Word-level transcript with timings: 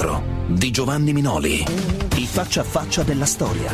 24 0.00 0.22
di 0.46 0.70
Giovanni 0.70 1.12
Minoli. 1.12 1.62
I 2.16 2.26
faccia 2.26 2.62
a 2.62 2.64
faccia 2.64 3.02
della 3.02 3.26
storia. 3.26 3.70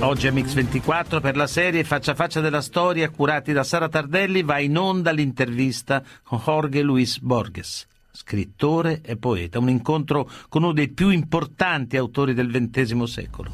Oggi 0.00 0.28
a 0.28 0.32
Mix 0.32 0.54
24 0.54 1.20
per 1.20 1.36
la 1.36 1.46
serie 1.46 1.84
Faccia 1.84 2.12
a 2.12 2.14
faccia 2.14 2.40
della 2.40 2.62
storia 2.62 3.10
curati 3.10 3.52
da 3.52 3.62
Sara 3.62 3.88
Tardelli 3.88 4.42
va 4.42 4.58
in 4.60 4.78
onda 4.78 5.10
l'intervista 5.10 6.02
con 6.22 6.40
Jorge 6.42 6.80
Luis 6.80 7.18
Borges, 7.18 7.86
scrittore 8.10 9.00
e 9.02 9.16
poeta, 9.16 9.58
un 9.58 9.68
incontro 9.68 10.28
con 10.48 10.62
uno 10.62 10.72
dei 10.72 10.88
più 10.88 11.10
importanti 11.10 11.98
autori 11.98 12.32
del 12.32 12.50
XX 12.50 13.02
secolo. 13.02 13.50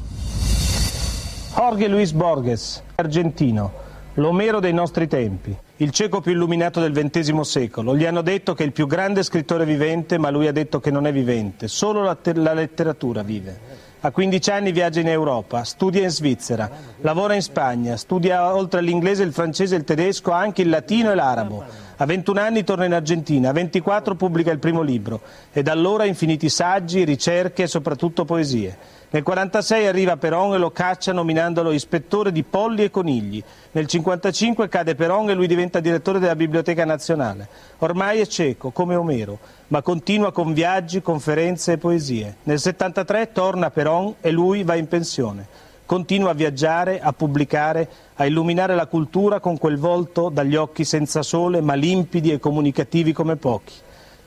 Jorge 1.53 1.87
Luis 1.87 2.13
Borges, 2.13 2.81
argentino, 2.95 3.71
l'Omero 4.15 4.59
dei 4.59 4.73
nostri 4.73 5.07
tempi, 5.07 5.55
il 5.77 5.91
cieco 5.91 6.21
più 6.21 6.33
illuminato 6.33 6.79
del 6.79 6.91
XX 6.91 7.39
secolo. 7.39 7.95
Gli 7.95 8.05
hanno 8.05 8.21
detto 8.21 8.53
che 8.53 8.63
è 8.63 8.65
il 8.65 8.71
più 8.71 8.85
grande 8.85 9.23
scrittore 9.23 9.65
vivente, 9.65 10.17
ma 10.17 10.29
lui 10.29 10.47
ha 10.47 10.51
detto 10.51 10.79
che 10.79 10.91
non 10.91 11.07
è 11.07 11.11
vivente, 11.11 11.67
solo 11.67 12.03
la, 12.03 12.15
te- 12.15 12.35
la 12.35 12.53
letteratura 12.53 13.23
vive. 13.23 13.81
A 14.01 14.11
15 14.11 14.51
anni 14.51 14.71
viaggia 14.73 14.99
in 14.99 15.07
Europa, 15.07 15.63
studia 15.63 16.03
in 16.03 16.09
Svizzera, 16.09 16.69
lavora 16.99 17.35
in 17.35 17.41
Spagna, 17.41 17.95
studia 17.95 18.53
oltre 18.53 18.79
all'inglese, 18.79 19.23
il 19.23 19.31
francese, 19.31 19.77
il 19.77 19.85
tedesco, 19.85 20.31
anche 20.31 20.61
il 20.61 20.69
latino 20.69 21.11
e 21.11 21.15
l'arabo. 21.15 21.63
A 21.97 22.05
21 22.05 22.39
anni 22.39 22.63
torna 22.63 22.85
in 22.85 22.93
Argentina, 22.93 23.49
a 23.49 23.53
24 23.53 24.15
pubblica 24.15 24.51
il 24.51 24.57
primo 24.57 24.81
libro 24.81 25.21
e 25.51 25.61
da 25.61 25.73
allora 25.73 26.05
infiniti 26.05 26.49
saggi, 26.49 27.03
ricerche 27.03 27.63
e 27.63 27.67
soprattutto 27.67 28.25
poesie. 28.25 29.01
Nel 29.13 29.21
1946 29.21 29.87
arriva 29.87 30.17
Peron 30.17 30.55
e 30.55 30.57
lo 30.57 30.71
caccia 30.71 31.13
nominandolo 31.13 31.71
ispettore 31.71 32.31
di 32.31 32.41
polli 32.41 32.85
e 32.85 32.89
conigli. 32.89 33.43
Nel 33.73 33.85
1955 33.85 34.67
cade 34.67 34.95
Peron 34.95 35.29
e 35.29 35.35
lui 35.35 35.45
diventa 35.45 35.79
direttore 35.79 36.17
della 36.17 36.35
Biblioteca 36.35 36.83
Nazionale. 36.83 37.47
Ormai 37.77 38.21
è 38.21 38.25
cieco, 38.25 38.71
come 38.71 38.95
Omero, 38.95 39.37
ma 39.67 39.83
continua 39.83 40.31
con 40.31 40.51
viaggi, 40.51 41.03
conferenze 41.03 41.73
e 41.73 41.77
poesie. 41.77 42.37
Nel 42.43 42.59
1973 42.59 43.31
torna 43.33 43.69
Peron 43.69 44.15
e 44.19 44.31
lui 44.31 44.63
va 44.63 44.73
in 44.73 44.87
pensione. 44.87 45.47
Continua 45.85 46.31
a 46.31 46.33
viaggiare, 46.33 47.01
a 47.01 47.11
pubblicare, 47.11 47.89
a 48.15 48.25
illuminare 48.25 48.73
la 48.73 48.87
cultura 48.87 49.39
con 49.39 49.57
quel 49.57 49.77
volto 49.77 50.29
dagli 50.29 50.55
occhi 50.55 50.85
senza 50.85 51.21
sole, 51.21 51.59
ma 51.59 51.73
limpidi 51.73 52.31
e 52.31 52.39
comunicativi 52.39 53.11
come 53.11 53.35
pochi. 53.35 53.73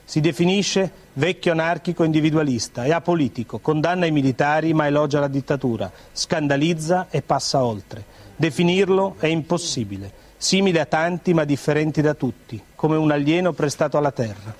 Si 0.05 0.21
definisce 0.21 0.89
vecchio 1.13 1.51
anarchico 1.51 2.03
individualista 2.03 2.85
e 2.85 2.93
apolitico, 2.93 3.57
condanna 3.57 4.05
i 4.05 4.11
militari 4.11 4.73
ma 4.73 4.85
elogia 4.85 5.19
la 5.19 5.27
dittatura, 5.27 5.91
scandalizza 6.13 7.07
e 7.09 7.21
passa 7.21 7.65
oltre. 7.65 8.05
Definirlo 8.35 9.15
è 9.19 9.27
impossibile, 9.27 10.11
simile 10.37 10.79
a 10.79 10.85
tanti 10.85 11.33
ma 11.33 11.43
differenti 11.43 12.01
da 12.01 12.13
tutti, 12.13 12.61
come 12.75 12.95
un 12.95 13.11
alieno 13.11 13.51
prestato 13.51 13.97
alla 13.97 14.11
terra. 14.11 14.55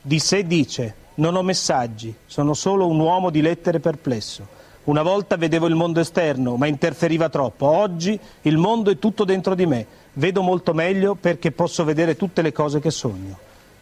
Di 0.00 0.18
sé 0.18 0.46
dice, 0.46 0.94
non 1.16 1.36
ho 1.36 1.42
messaggi, 1.42 2.12
sono 2.26 2.54
solo 2.54 2.88
un 2.88 2.98
uomo 2.98 3.30
di 3.30 3.42
lettere 3.42 3.80
perplesso. 3.80 4.56
Una 4.88 5.02
volta 5.02 5.36
vedevo 5.36 5.66
il 5.66 5.74
mondo 5.74 6.00
esterno, 6.00 6.56
ma 6.56 6.66
interferiva 6.66 7.28
troppo. 7.28 7.66
Oggi 7.66 8.18
il 8.42 8.56
mondo 8.56 8.90
è 8.90 8.98
tutto 8.98 9.24
dentro 9.24 9.54
di 9.54 9.66
me. 9.66 9.86
Vedo 10.14 10.40
molto 10.40 10.72
meglio 10.72 11.14
perché 11.14 11.52
posso 11.52 11.84
vedere 11.84 12.16
tutte 12.16 12.40
le 12.40 12.52
cose 12.52 12.80
che 12.80 12.90
sogno. 12.90 13.36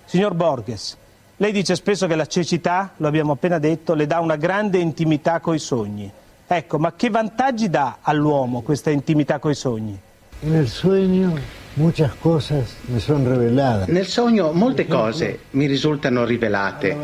Signor 0.04 0.34
Borges, 0.34 0.96
lei 1.36 1.52
dice 1.52 1.76
spesso 1.76 2.08
che 2.08 2.16
la 2.16 2.26
cecità, 2.26 2.94
lo 2.96 3.06
abbiamo 3.06 3.30
appena 3.30 3.60
detto, 3.60 3.94
le 3.94 4.08
dà 4.08 4.18
una 4.18 4.34
grande 4.34 4.78
intimità 4.78 5.38
coi 5.38 5.60
sogni. 5.60 6.10
Ecco, 6.44 6.78
ma 6.80 6.92
che 6.94 7.08
vantaggi 7.08 7.70
dà 7.70 7.98
all'uomo 8.00 8.62
questa 8.62 8.90
intimità 8.90 9.38
coi 9.38 9.54
sogni? 9.54 9.96
Nel 10.40 10.66
sogno 10.66 11.38
muchas 11.76 12.14
cosas 12.14 12.76
me 12.88 13.00
son 13.00 13.24
reveladas. 13.24 13.88
Nel 13.88 14.06
sogno 14.06 14.52
molte 14.52 14.86
cose 14.86 15.40
mi 15.52 15.66
risultano 15.66 16.24
rivelate. 16.24 16.96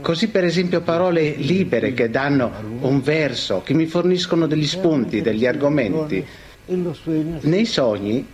Così 0.00 0.28
per 0.28 0.44
esempio 0.44 0.80
parole 0.80 1.30
libere 1.36 1.92
che 1.92 2.10
danno 2.10 2.50
un 2.80 3.00
verso, 3.00 3.62
che 3.62 3.74
mi 3.74 3.86
forniscono 3.86 4.46
degli 4.46 4.66
spunti, 4.66 5.20
degli 5.20 5.46
argomenti. 5.46 6.24
Nei 6.70 7.64
sogni, 7.64 8.26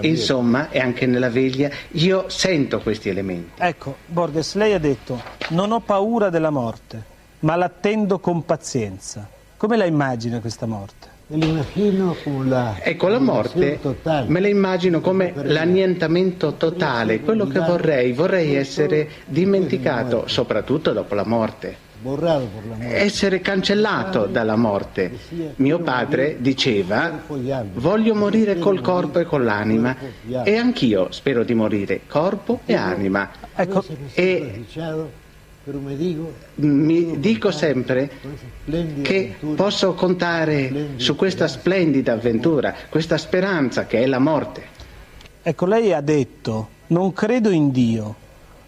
insomma, 0.00 0.70
e 0.70 0.80
anche 0.80 1.04
nella 1.04 1.28
veglia, 1.28 1.68
io 1.90 2.24
sento 2.30 2.80
questi 2.80 3.10
elementi. 3.10 3.50
Ecco, 3.58 3.96
Borges, 4.06 4.54
lei 4.54 4.72
ha 4.72 4.78
detto, 4.78 5.22
non 5.50 5.70
ho 5.70 5.80
paura 5.80 6.30
della 6.30 6.48
morte, 6.48 7.02
ma 7.40 7.54
l'attendo 7.56 8.20
con 8.20 8.46
pazienza. 8.46 9.28
Come 9.58 9.76
la 9.76 9.84
immagina 9.84 10.40
questa 10.40 10.64
morte? 10.64 11.11
La 11.34 12.76
Ecco, 12.82 13.08
la 13.08 13.18
morte 13.18 13.80
me 14.26 14.40
la 14.40 14.48
immagino 14.48 15.00
come 15.00 15.32
l'annientamento 15.34 16.54
totale, 16.54 17.20
quello 17.20 17.46
che 17.46 17.58
vorrei, 17.58 18.12
vorrei 18.12 18.54
essere 18.54 19.08
dimenticato, 19.24 20.24
soprattutto 20.26 20.92
dopo 20.92 21.14
la 21.14 21.24
morte. 21.24 21.90
essere 22.80 23.40
cancellato 23.40 24.26
dalla 24.26 24.56
morte. 24.56 25.10
Mio 25.56 25.78
padre 25.78 26.36
diceva, 26.40 27.22
voglio 27.74 28.14
morire 28.14 28.58
col 28.58 28.82
corpo 28.82 29.18
e 29.18 29.24
con 29.24 29.44
l'anima 29.44 29.96
e 30.44 30.56
anch'io 30.56 31.12
spero 31.12 31.44
di 31.44 31.54
morire 31.54 32.02
corpo 32.06 32.60
e 32.66 32.74
anima. 32.74 33.30
Ecco, 33.54 33.82
e- 34.12 34.64
Mi 36.54 37.20
dico 37.20 37.52
sempre 37.52 38.10
che 39.02 39.36
posso 39.54 39.94
contare 39.94 40.94
su 40.96 41.14
questa 41.14 41.46
splendida 41.46 42.14
avventura, 42.14 42.74
questa 42.88 43.16
speranza 43.16 43.86
che 43.86 44.00
è 44.00 44.06
la 44.06 44.18
morte. 44.18 44.62
ecco, 45.42 45.66
lei 45.66 45.92
ha 45.92 46.00
detto, 46.00 46.68
non 46.88 47.12
credo 47.12 47.50
in 47.50 47.70
Dio, 47.70 48.14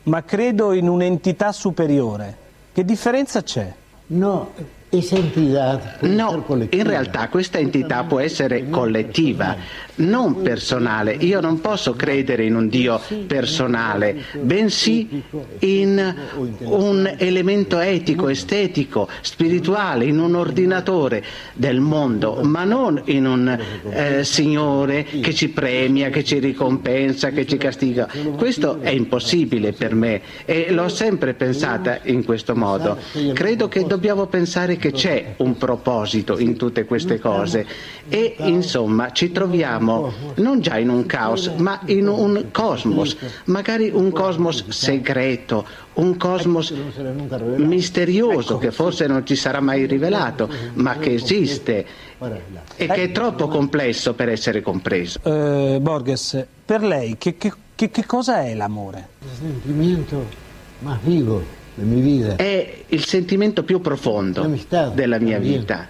ma 0.04 0.22
credo 0.22 0.72
in 0.72 0.88
un'entità 0.88 1.50
superiore. 1.50 2.42
Che 2.72 2.84
differenza 2.84 3.42
c'è? 3.42 3.72
No, 4.06 4.52
esa 4.98 5.16
entidad 5.16 5.98
puede 5.98 6.14
No, 6.14 6.42
colectiva. 6.42 6.82
in 6.82 6.88
realtà 6.88 7.28
questa 7.28 7.58
entità 7.58 8.04
può 8.04 8.20
essere 8.20 8.68
collettiva, 8.68 9.56
non 9.96 10.42
personale. 10.42 11.12
Io 11.20 11.40
non 11.40 11.60
posso 11.60 11.94
credere 11.94 12.44
in 12.44 12.54
un 12.54 12.68
Dio 12.68 13.00
personale, 13.26 14.16
bensì 14.40 15.22
in 15.60 16.14
un 16.60 17.14
elemento 17.16 17.78
etico, 17.78 18.28
estetico, 18.28 19.08
spirituale, 19.20 20.04
in 20.04 20.18
un 20.18 20.34
ordinatore 20.34 21.22
del 21.54 21.80
mondo, 21.80 22.40
ma 22.42 22.64
non 22.64 23.00
in 23.06 23.26
un 23.26 23.58
eh, 23.90 24.24
Signore 24.24 25.04
che 25.04 25.34
ci 25.34 25.48
premia, 25.48 26.10
che 26.10 26.24
ci 26.24 26.38
ricompensa, 26.38 27.30
che 27.30 27.46
ci 27.46 27.56
castiga. 27.56 28.08
Questo 28.36 28.80
è 28.80 28.90
impossibile 28.90 29.72
per 29.72 29.94
me 29.94 30.20
e 30.44 30.70
l'ho 30.70 30.88
sempre 30.88 31.34
pensata 31.34 32.00
in 32.04 32.24
questo 32.24 32.54
modo. 32.56 32.98
Credo 33.32 33.68
che 33.68 33.84
dobbiamo 33.84 34.26
pensare 34.26 34.76
che 34.84 34.92
c'è 34.92 35.34
un 35.38 35.56
proposito 35.56 36.38
in 36.38 36.56
tutte 36.56 36.84
queste 36.84 37.18
cose 37.18 37.64
e 38.06 38.34
insomma 38.40 39.12
ci 39.12 39.32
troviamo 39.32 40.12
non 40.34 40.60
già 40.60 40.76
in 40.76 40.90
un 40.90 41.06
caos, 41.06 41.46
ma 41.56 41.80
in 41.86 42.06
un 42.06 42.48
cosmos, 42.52 43.16
magari 43.46 43.88
un 43.90 44.10
cosmos 44.10 44.68
segreto, 44.68 45.64
un 45.94 46.18
cosmos 46.18 46.70
misterioso 47.56 48.58
che 48.58 48.70
forse 48.72 49.06
non 49.06 49.24
ci 49.24 49.36
sarà 49.36 49.60
mai 49.60 49.86
rivelato, 49.86 50.50
ma 50.74 50.98
che 50.98 51.14
esiste 51.14 51.86
e 52.76 52.86
che 52.86 53.02
è 53.04 53.10
troppo 53.12 53.48
complesso 53.48 54.12
per 54.12 54.28
essere 54.28 54.60
compreso. 54.60 55.18
Eh, 55.22 55.78
Borges, 55.80 56.44
per 56.62 56.82
lei 56.82 57.16
che, 57.16 57.38
che- 57.38 57.52
che- 57.74 57.90
che 57.90 58.04
cosa 58.04 58.42
è 58.42 58.54
l'amore? 58.54 59.08
el 59.22 59.28
sentimiento 59.40 60.26
más 60.80 60.98
vivo. 61.02 61.62
È 62.36 62.84
il 62.86 63.04
sentimento 63.04 63.64
più 63.64 63.80
profondo 63.80 64.48
della 64.92 65.18
mia 65.18 65.38
vita. 65.38 65.88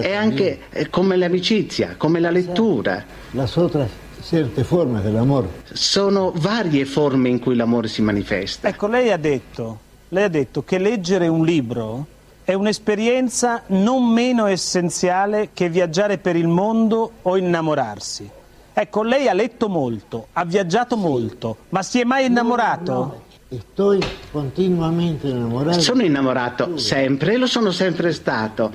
È 0.00 0.12
anche 0.12 0.60
come 0.90 1.16
l'amicizia, 1.16 1.94
come 1.96 2.18
la 2.18 2.30
lettura. 2.30 3.04
Las 3.32 3.56
otras 3.56 3.88
ciertas 4.24 4.66
formas 4.66 5.02
del 5.02 5.16
amor. 5.16 5.48
Sono 5.72 6.32
varie 6.34 6.84
forme 6.86 7.28
in 7.28 7.38
cui 7.38 7.54
l'amore 7.54 7.88
si 7.88 8.02
manifesta. 8.02 8.68
Ecco, 8.68 8.86
lei 8.86 9.12
ha 9.12 9.16
detto, 9.16 9.78
lei 10.08 10.24
ha 10.24 10.28
detto 10.28 10.64
che 10.64 10.78
leggere 10.78 11.28
un 11.28 11.44
libro 11.44 12.06
è 12.42 12.54
un'esperienza 12.54 13.62
non 13.68 14.10
meno 14.10 14.46
essenziale 14.46 15.50
che 15.52 15.68
viaggiare 15.68 16.18
per 16.18 16.36
il 16.36 16.48
mondo 16.48 17.12
o 17.22 17.36
innamorarsi. 17.36 18.28
Ecco, 18.76 19.02
lei 19.02 19.28
ha 19.28 19.32
letto 19.32 19.68
molto, 19.68 20.26
ha 20.32 20.44
viaggiato 20.44 20.96
molto, 20.96 21.58
ma 21.68 21.82
si 21.82 22.00
è 22.00 22.04
mai 22.04 22.26
innamorato? 22.26 23.23
Estoy 23.54 24.00
continuamente 24.32 25.28
enamorado. 25.28 25.80
Sono 25.80 26.02
innamorato 26.02 26.76
sempre 26.76 27.34
e 27.34 27.36
lo 27.36 27.46
sono 27.46 27.70
sempre 27.70 28.12
stato, 28.12 28.72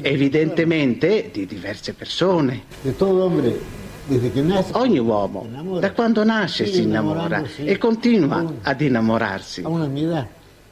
evidentemente 0.00 1.30
di 1.32 1.44
diverse 1.44 1.92
persone. 1.94 2.62
De 2.82 2.94
todo 2.94 3.24
hombre. 3.24 3.80
Ogni 4.72 4.98
uomo, 4.98 5.46
da 5.80 5.92
quando 5.92 6.22
nasce, 6.24 6.66
si 6.66 6.82
innamora 6.82 7.42
e 7.56 7.78
continua 7.78 8.44
ad 8.62 8.80
innamorarsi. 8.80 9.62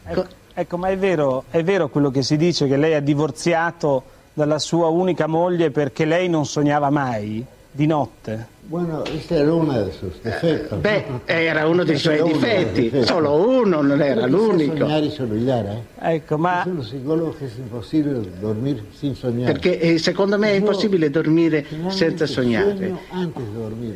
Ecco, 0.05 0.26
ecco, 0.52 0.76
ma 0.76 0.88
è 0.88 0.99
vero, 0.99 1.44
è 1.50 1.64
vero 1.64 1.88
quello 1.88 2.11
che 2.11 2.23
si 2.23 2.37
dice 2.37 2.69
che 2.69 2.76
lei 2.76 2.94
ha 2.94 3.00
divorziato 3.00 4.02
dalla 4.32 4.58
sua 4.58 4.88
unica 4.88 5.26
moglie 5.26 5.70
perché 5.70 6.05
lei 6.05 6.29
non 6.29 6.47
sognava 6.47 6.91
mai 6.91 7.44
di 7.70 7.87
notte? 7.87 8.47
Bueno, 8.71 9.03
ese 9.03 9.39
era 9.39 9.53
uno 9.53 9.85
de 9.85 9.93
sus 9.93 10.23
defectos. 10.23 10.81
Beh, 10.81 11.05
era 11.27 11.67
uno 11.67 11.83
dei 11.83 11.99
suoi 11.99 12.21
uno 12.21 12.35
difetti, 12.35 12.83
difetti. 12.83 13.05
solo 13.05 13.35
uno, 13.35 13.83
non 13.83 14.01
era 14.01 14.29
l'unico. 14.29 14.87
Y 14.87 15.11
se 15.11 15.25
olvidara. 15.25 15.73
¿eh? 15.73 16.15
Ecco, 16.15 16.39
ma 16.39 16.63
Dicen 16.63 16.77
los 16.77 16.89
psicólogos 16.89 17.35
que 17.35 17.47
es 17.47 17.59
imposible 17.59 18.21
dormir 18.41 18.85
sin 18.93 19.17
soñar. 19.17 19.47
Perché 19.51 19.81
eh, 19.81 19.99
secondo 19.99 20.39
me 20.39 20.53
è 20.53 20.55
impossibile 20.55 21.11
dormire 21.11 21.67
senza 21.89 22.27
sognare. 22.27 22.95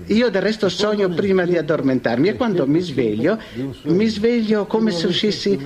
Io 0.06 0.28
del 0.28 0.42
resto 0.42 0.68
sogno 0.68 1.08
prima 1.10 1.44
di 1.44 1.56
addormentarmi 1.56 2.30
e 2.30 2.34
quando 2.34 2.66
mi 2.66 2.80
sveglio, 2.80 3.38
mi 3.82 4.06
sveglio 4.08 4.66
come 4.66 4.90
se 4.90 5.06
uscissi 5.06 5.56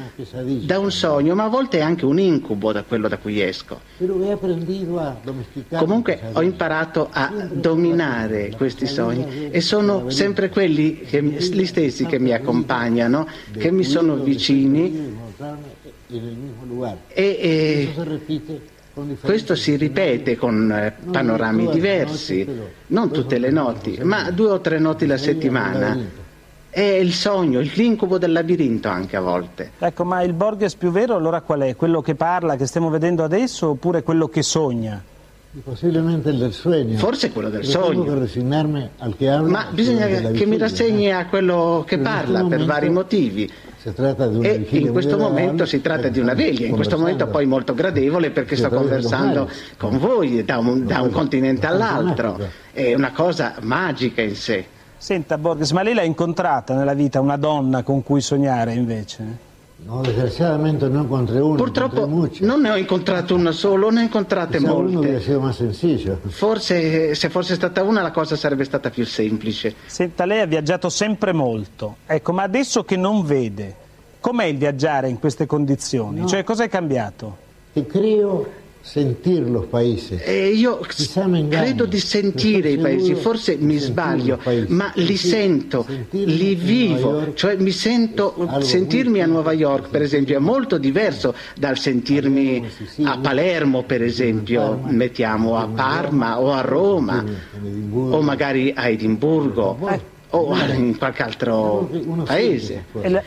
da 0.65 0.79
un 0.79 0.93
sogno, 0.93 1.35
ma 1.35 1.45
a 1.45 1.49
volte 1.49 1.79
è 1.79 1.81
anche 1.81 2.05
un 2.05 2.19
incubo 2.19 2.73
da 2.73 2.83
quello 2.83 3.09
da 3.09 3.17
cui 3.17 3.41
esco. 3.41 3.81
Comunque 5.71 6.21
ho 6.35 6.43
imparato 6.43 7.09
a 7.11 7.33
dominare 7.51 8.53
questi 8.55 8.85
sogni 8.85 8.97
e 9.51 9.61
sono 9.61 10.11
sempre 10.11 10.49
quelli, 10.49 11.01
che, 11.01 11.23
gli 11.23 11.67
stessi 11.67 12.05
che 12.07 12.19
mi 12.19 12.33
accompagnano, 12.33 13.27
che 13.57 13.71
mi 13.71 13.85
sono 13.85 14.17
vicini 14.17 15.17
e, 17.09 17.39
e 17.41 17.93
questo 19.21 19.55
si 19.55 19.77
ripete 19.77 20.37
con 20.37 20.73
eh, 20.73 20.93
panorami 21.11 21.69
diversi, 21.71 22.47
non 22.89 23.11
tutte 23.13 23.39
le 23.39 23.51
notti, 23.51 23.99
ma 24.03 24.31
due 24.31 24.51
o 24.51 24.61
tre 24.61 24.79
notti 24.79 25.07
la 25.07 25.17
settimana. 25.17 26.27
È 26.71 26.81
il 26.81 27.13
sogno, 27.13 27.61
l'incubo 27.61 28.19
del 28.19 28.33
labirinto 28.33 28.89
anche 28.89 29.17
a 29.17 29.21
volte. 29.21 29.73
Ecco, 29.79 30.05
ma 30.05 30.23
il 30.23 30.33
Borges 30.33 30.75
più 30.75 30.91
vero 30.91 31.15
allora 31.15 31.41
qual 31.41 31.61
è? 31.61 31.77
Quello 31.77 32.03
che 32.03 32.15
parla, 32.15 32.57
che 32.57 32.67
stiamo 32.67 32.91
vedendo 32.91 33.25
adesso, 33.25 33.71
oppure 33.71 34.03
quello 34.03 34.29
che 34.29 34.43
sogna? 34.43 35.03
Y 35.51 35.61
posiblemente 35.61 36.29
el 36.29 36.39
del 36.39 36.53
sueño. 36.53 36.99
Forse 36.99 37.31
quello 37.31 37.49
del 37.49 37.63
Tengo 37.63 37.87
sogno. 37.87 38.15
resignarme 38.19 38.91
al 38.99 39.17
que 39.17 39.31
habla. 39.31 39.49
Ma 39.49 39.67
bisogna 39.73 40.07
la 40.07 40.31
che 40.31 40.45
mi 40.45 40.59
rassegni 40.59 41.11
a 41.11 41.27
quello 41.27 41.85
che 41.87 41.99
parla 41.99 42.45
per 42.45 42.65
vari 42.67 42.91
motivi. 42.91 43.51
Se 43.79 43.95
tratta 43.95 44.27
di 44.27 44.37
una 44.37 44.49
E 44.49 44.67
in 44.71 44.93
questo 44.93 45.17
momento 45.17 45.65
si 45.65 45.81
tratta 45.81 46.09
di 46.09 46.19
una 46.19 46.35
perché 46.35 46.51
veglia, 46.51 46.67
in 46.67 46.75
questo 46.75 46.99
momento 46.99 47.29
poi 47.29 47.47
molto 47.47 47.73
gradevole 47.75 48.31
perché 48.31 48.57
sto 48.57 48.69
conversando 48.69 49.49
con 49.79 49.99
voi 49.99 50.45
da 50.45 50.59
un, 50.59 50.85
da 50.85 51.01
un 51.01 51.11
continente 51.11 51.67
all'altro. 51.67 52.39
È 52.71 52.93
una 52.95 53.13
cosa 53.13 53.55
magica 53.61 54.21
in 54.21 54.35
sé. 54.35 54.67
Senta 54.99 55.39
Borges, 55.39 55.71
ma 55.71 55.83
lei 55.83 55.95
l'ha 55.95 56.03
incontrata 56.03 56.75
nella 56.75 56.93
vita 56.93 57.21
una 57.21 57.37
donna 57.37 57.83
con 57.83 58.03
cui 58.03 58.21
sognare 58.21 58.75
invece? 58.75 59.47
No, 59.89 60.03
desgraciadamente 60.03 60.87
no 60.91 61.01
encontré 61.01 61.41
uno, 61.41 61.55
Purtroppo 61.55 62.03
encontré 62.03 62.45
non 62.45 62.61
ne 62.61 62.71
ho 62.71 62.77
incontrato 62.77 63.35
una 63.35 63.53
solo, 63.53 63.89
ne 63.89 64.01
ho 64.01 64.03
incontrate 64.03 64.59
Quizá 64.59 64.75
uno 64.75 65.01
molte. 65.01 65.19
sido 65.23 65.41
más 65.41 65.57
sencillo. 65.57 66.21
Forse 66.27 67.15
se 67.15 67.31
fosse 67.31 67.55
stata 67.55 67.83
una 67.83 68.03
la 68.03 68.11
cosa 68.11 68.37
sarebbe 68.37 68.65
stata 68.65 68.91
più 68.91 69.07
semplice. 69.07 69.75
Senta, 69.87 70.27
lei 70.27 70.41
ha 70.41 70.45
viaggiato 70.45 70.91
sempre 70.91 71.33
molto, 71.33 71.97
ecco, 72.05 72.33
ma 72.35 72.43
adesso 72.43 72.85
che 72.85 72.99
non 72.99 73.25
vede, 73.25 73.75
com'è 74.21 74.45
il 74.45 74.59
viaggiare 74.59 75.09
in 75.09 75.19
queste 75.19 75.47
condizioni? 75.47 76.21
No. 76.21 76.27
Cioè, 76.27 76.45
cos'è 76.45 76.69
cambiato? 76.69 77.37
Que 77.73 77.87
creo 77.87 78.47
sentir 78.89 79.41
los 79.41 79.67
países. 79.67 80.23
E 80.25 80.49
io 80.49 80.81
credo 81.49 81.85
di 81.85 82.01
sentire 82.01 82.71
i 82.71 82.79
paesi, 82.79 83.15
forse 83.15 83.57
mi 83.57 83.77
sbaglio, 83.77 84.39
ma 84.69 84.91
li 84.95 85.17
sento, 85.17 85.87
li 86.11 86.55
vivo, 86.55 87.35
cioè 87.35 87.57
mi 87.57 87.71
sento, 87.71 88.35
sentirmi 88.61 89.21
a 89.21 89.27
Nuova 89.27 89.53
York 89.53 89.91
per 89.91 90.03
esempio 90.03 90.37
è 90.37 90.41
molto 90.41 90.79
diverso 90.79 91.35
dal 91.57 91.77
sentirmi 91.79 92.67
a 93.03 93.19
Palermo 93.19 93.83
per 93.83 94.03
esempio, 94.03 94.81
mettiamo 94.87 95.57
a 95.59 95.69
Parma 95.69 96.41
o 96.41 96.53
a 96.53 96.63
Roma 96.63 97.23
o 97.93 98.23
magari 98.23 98.73
a 98.75 98.89
Edimburgo 98.89 100.17
o 100.31 100.55
in 100.75 100.97
qualche 100.99 101.23
altro 101.23 101.89
paese. 102.25 102.85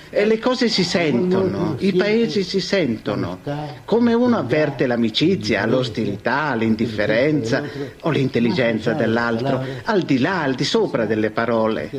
E 0.10 0.26
le 0.26 0.40
cose 0.40 0.68
si 0.68 0.84
sentono, 0.84 1.76
i 1.80 1.94
paesi 1.94 2.44
si 2.44 2.60
sentono, 2.60 3.40
come 3.86 4.14
uno 4.14 4.38
avverte 4.38 4.86
l'amicizia, 4.86 5.66
l'ostilità, 5.66 6.54
l'indifferenza 6.54 7.64
o 8.02 8.10
l'intelligenza 8.10 8.94
dell'altro, 8.94 9.64
al 9.86 10.02
di 10.02 10.20
là, 10.20 10.42
al 10.44 10.56
di 10.56 10.64
sopra 10.64 11.06
delle 11.06 11.32
parole. 11.32 11.90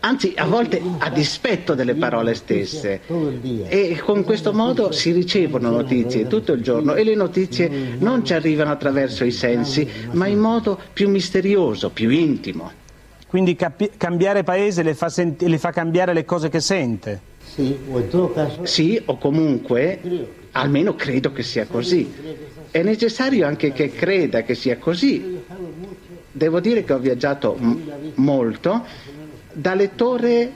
Anzi, 0.00 0.34
a 0.36 0.44
volte 0.44 0.80
a 0.98 1.10
dispetto 1.10 1.74
delle 1.74 1.94
parole 1.94 2.34
stesse. 2.34 3.00
E 3.68 4.00
con 4.04 4.24
questo 4.24 4.52
modo 4.52 4.92
si 4.92 5.12
ricevono 5.12 5.70
notizie 5.70 6.26
tutto 6.26 6.52
il 6.52 6.62
giorno 6.62 6.94
e 6.94 7.04
le 7.04 7.14
notizie 7.14 7.96
non 7.98 8.24
ci 8.24 8.34
arrivano 8.34 8.70
attraverso 8.70 9.24
i 9.24 9.32
sensi, 9.32 9.88
ma 10.12 10.26
in 10.26 10.38
modo 10.38 10.78
più 10.92 11.08
misterioso, 11.08 11.90
più 11.90 12.10
intimo. 12.10 12.77
Quindi 13.28 13.54
capi- 13.56 13.90
cambiare 13.96 14.42
paese 14.42 14.82
le 14.82 14.94
fa, 14.94 15.10
sent- 15.10 15.42
le 15.42 15.58
fa 15.58 15.70
cambiare 15.70 16.14
le 16.14 16.24
cose 16.24 16.48
che 16.48 16.60
sente? 16.60 17.20
Sí, 17.44 17.76
o 17.90 18.32
caso, 18.32 18.64
Sì, 18.64 19.00
o 19.04 19.18
comunque, 19.18 20.00
almeno 20.52 20.94
credo 20.94 21.32
che 21.32 21.42
sia 21.42 21.66
così. 21.66 22.10
È 22.70 22.82
necessario 22.82 23.46
anche 23.46 23.72
che 23.72 23.92
creda 23.92 24.42
che 24.42 24.54
sia 24.54 24.78
così. 24.78 25.40
Devo 26.32 26.60
dire 26.60 26.84
che 26.84 26.92
ho 26.94 26.98
viaggiato 26.98 27.54
m- 27.58 28.12
molto. 28.14 28.84
Da 29.52 29.74
lettore, 29.74 30.50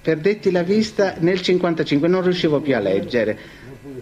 perdetti 0.00 0.50
la 0.50 0.62
vista 0.62 1.14
nel 1.20 1.40
55, 1.40 2.08
non 2.08 2.22
riuscivo 2.22 2.60
più 2.60 2.74
a 2.74 2.80
leggere. 2.80 3.38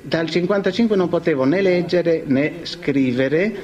Dal 0.02 0.28
55 0.30 0.96
non 0.96 1.08
potevo 1.08 1.44
né 1.44 1.60
leggere 1.62 2.22
né 2.26 2.52
scrivere, 2.62 3.54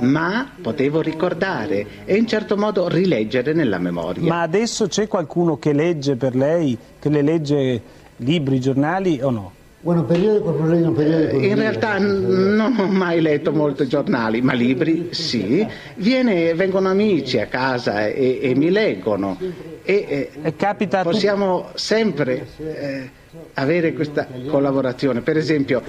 ma 0.00 0.50
potevo 0.60 1.00
ricordare 1.00 1.86
e 2.04 2.16
in 2.16 2.26
certo 2.26 2.56
modo 2.56 2.88
rileggere 2.88 3.52
nella 3.52 3.78
memoria. 3.78 4.26
Ma 4.26 4.42
adesso 4.42 4.86
c'è 4.86 5.06
qualcuno 5.06 5.58
che 5.58 5.72
legge 5.72 6.16
per 6.16 6.34
lei, 6.34 6.76
che 6.98 7.08
le 7.08 7.22
legge 7.22 7.82
libri, 8.16 8.60
giornali 8.60 9.20
o 9.22 9.30
no? 9.30 9.52
bueno, 9.80 10.02
periódicos 10.04 10.58
no 10.58 10.66
leí 10.66 10.82
un 10.82 10.92
periódico. 10.92 11.36
In 11.40 11.54
realtà 11.54 11.98
non 11.98 12.74
ho 12.78 12.86
mai 12.88 13.20
letto 13.20 13.52
molti 13.52 13.86
giornali, 13.86 14.42
ma 14.42 14.52
libri 14.52 15.10
sì. 15.12 15.64
Viene- 15.94 16.52
vengono 16.54 16.88
amici 16.88 17.38
a 17.38 17.46
casa 17.46 18.06
e, 18.08 18.40
e 18.42 18.54
mi 18.56 18.70
leggono. 18.70 19.38
E, 19.84 20.30
E 20.42 20.56
capita 20.56 20.98
a 20.98 21.02
tu- 21.04 21.10
possiamo 21.10 21.68
sempre 21.74 22.46
eh, 22.58 23.10
avere 23.54 23.92
questa 23.92 24.26
collaborazione. 24.48 25.20
Per 25.20 25.36
esempio, 25.36 25.80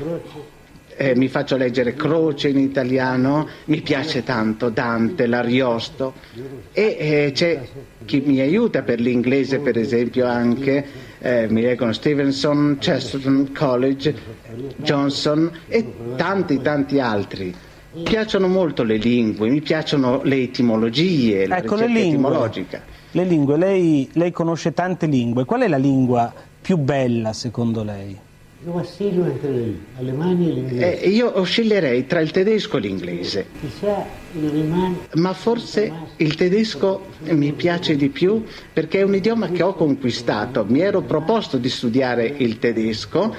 eh, 1.00 1.16
mi 1.16 1.30
faccio 1.30 1.56
leggere 1.56 1.94
Croce 1.94 2.50
in 2.50 2.58
italiano, 2.60 3.48
mi 3.66 3.80
piace 3.80 4.22
tanto 4.22 4.68
Dante, 4.68 5.28
l'Ariosto 5.28 6.14
e 6.74 6.98
eh, 7.00 7.32
c'è 7.34 7.66
chi 8.04 8.22
mi 8.26 8.42
aiuta 8.42 8.82
per 8.82 9.00
l'inglese 9.00 9.60
per 9.60 9.78
esempio 9.78 10.26
anche, 10.28 10.86
eh, 11.20 11.48
mi 11.50 11.62
leggono 11.62 11.94
Stevenson, 11.94 12.80
Chesterton 12.82 13.54
College, 13.54 14.14
Johnson 14.76 15.50
e 15.70 15.86
tanti 16.18 16.60
tanti 16.60 17.00
altri. 17.00 17.56
Mi 17.94 18.04
piacciono 18.04 18.50
molto 18.50 18.84
le 18.84 18.98
lingue, 18.98 19.50
mi 19.50 19.62
piacciono 19.62 20.20
le 20.24 20.42
etimologie, 20.42 21.48
la 21.48 21.60
Ecco, 21.60 21.76
le 21.76 21.88
lingue. 21.88 22.08
etimologica. 22.10 22.84
Le 23.12 23.24
lingue, 23.24 23.58
lei, 23.58 24.10
lei 24.14 24.32
conosce 24.32 24.74
tante 24.74 25.06
lingue. 25.06 25.46
Qual 25.46 25.62
è 25.62 25.68
la 25.70 25.78
lingua 25.78 26.32
più 26.62 26.76
bella 26.78 27.32
secondo 27.32 27.84
lei? 27.84 28.28
Yo 28.66 28.74
vacilo 28.74 29.26
entre 29.26 29.50
el 29.52 29.78
alemán 29.98 30.44
y 30.44 30.50
el 30.50 30.58
inglés. 30.58 31.02
Eh, 31.02 31.10
io 31.12 31.32
oscillerei 31.34 32.06
tra 32.08 32.20
il 32.20 32.32
tedesco 32.32 32.76
e 32.76 32.82
l'inglese. 32.82 33.46
Ma 35.14 35.34
forse 35.34 35.90
il 36.18 36.36
tedesco 36.36 37.06
mi 37.30 37.54
piace 37.54 37.96
di 37.96 38.10
più 38.10 38.44
perché 38.74 39.00
è 39.00 39.04
un 39.04 39.16
idioma 39.16 39.48
che 39.48 39.64
ho 39.64 39.76
conquistato. 39.76 40.66
Mi 40.68 40.82
ero 40.82 41.04
proposto 41.04 41.58
di 41.58 41.70
studiare 41.70 42.26
il 42.26 42.60
tedesco, 42.60 43.34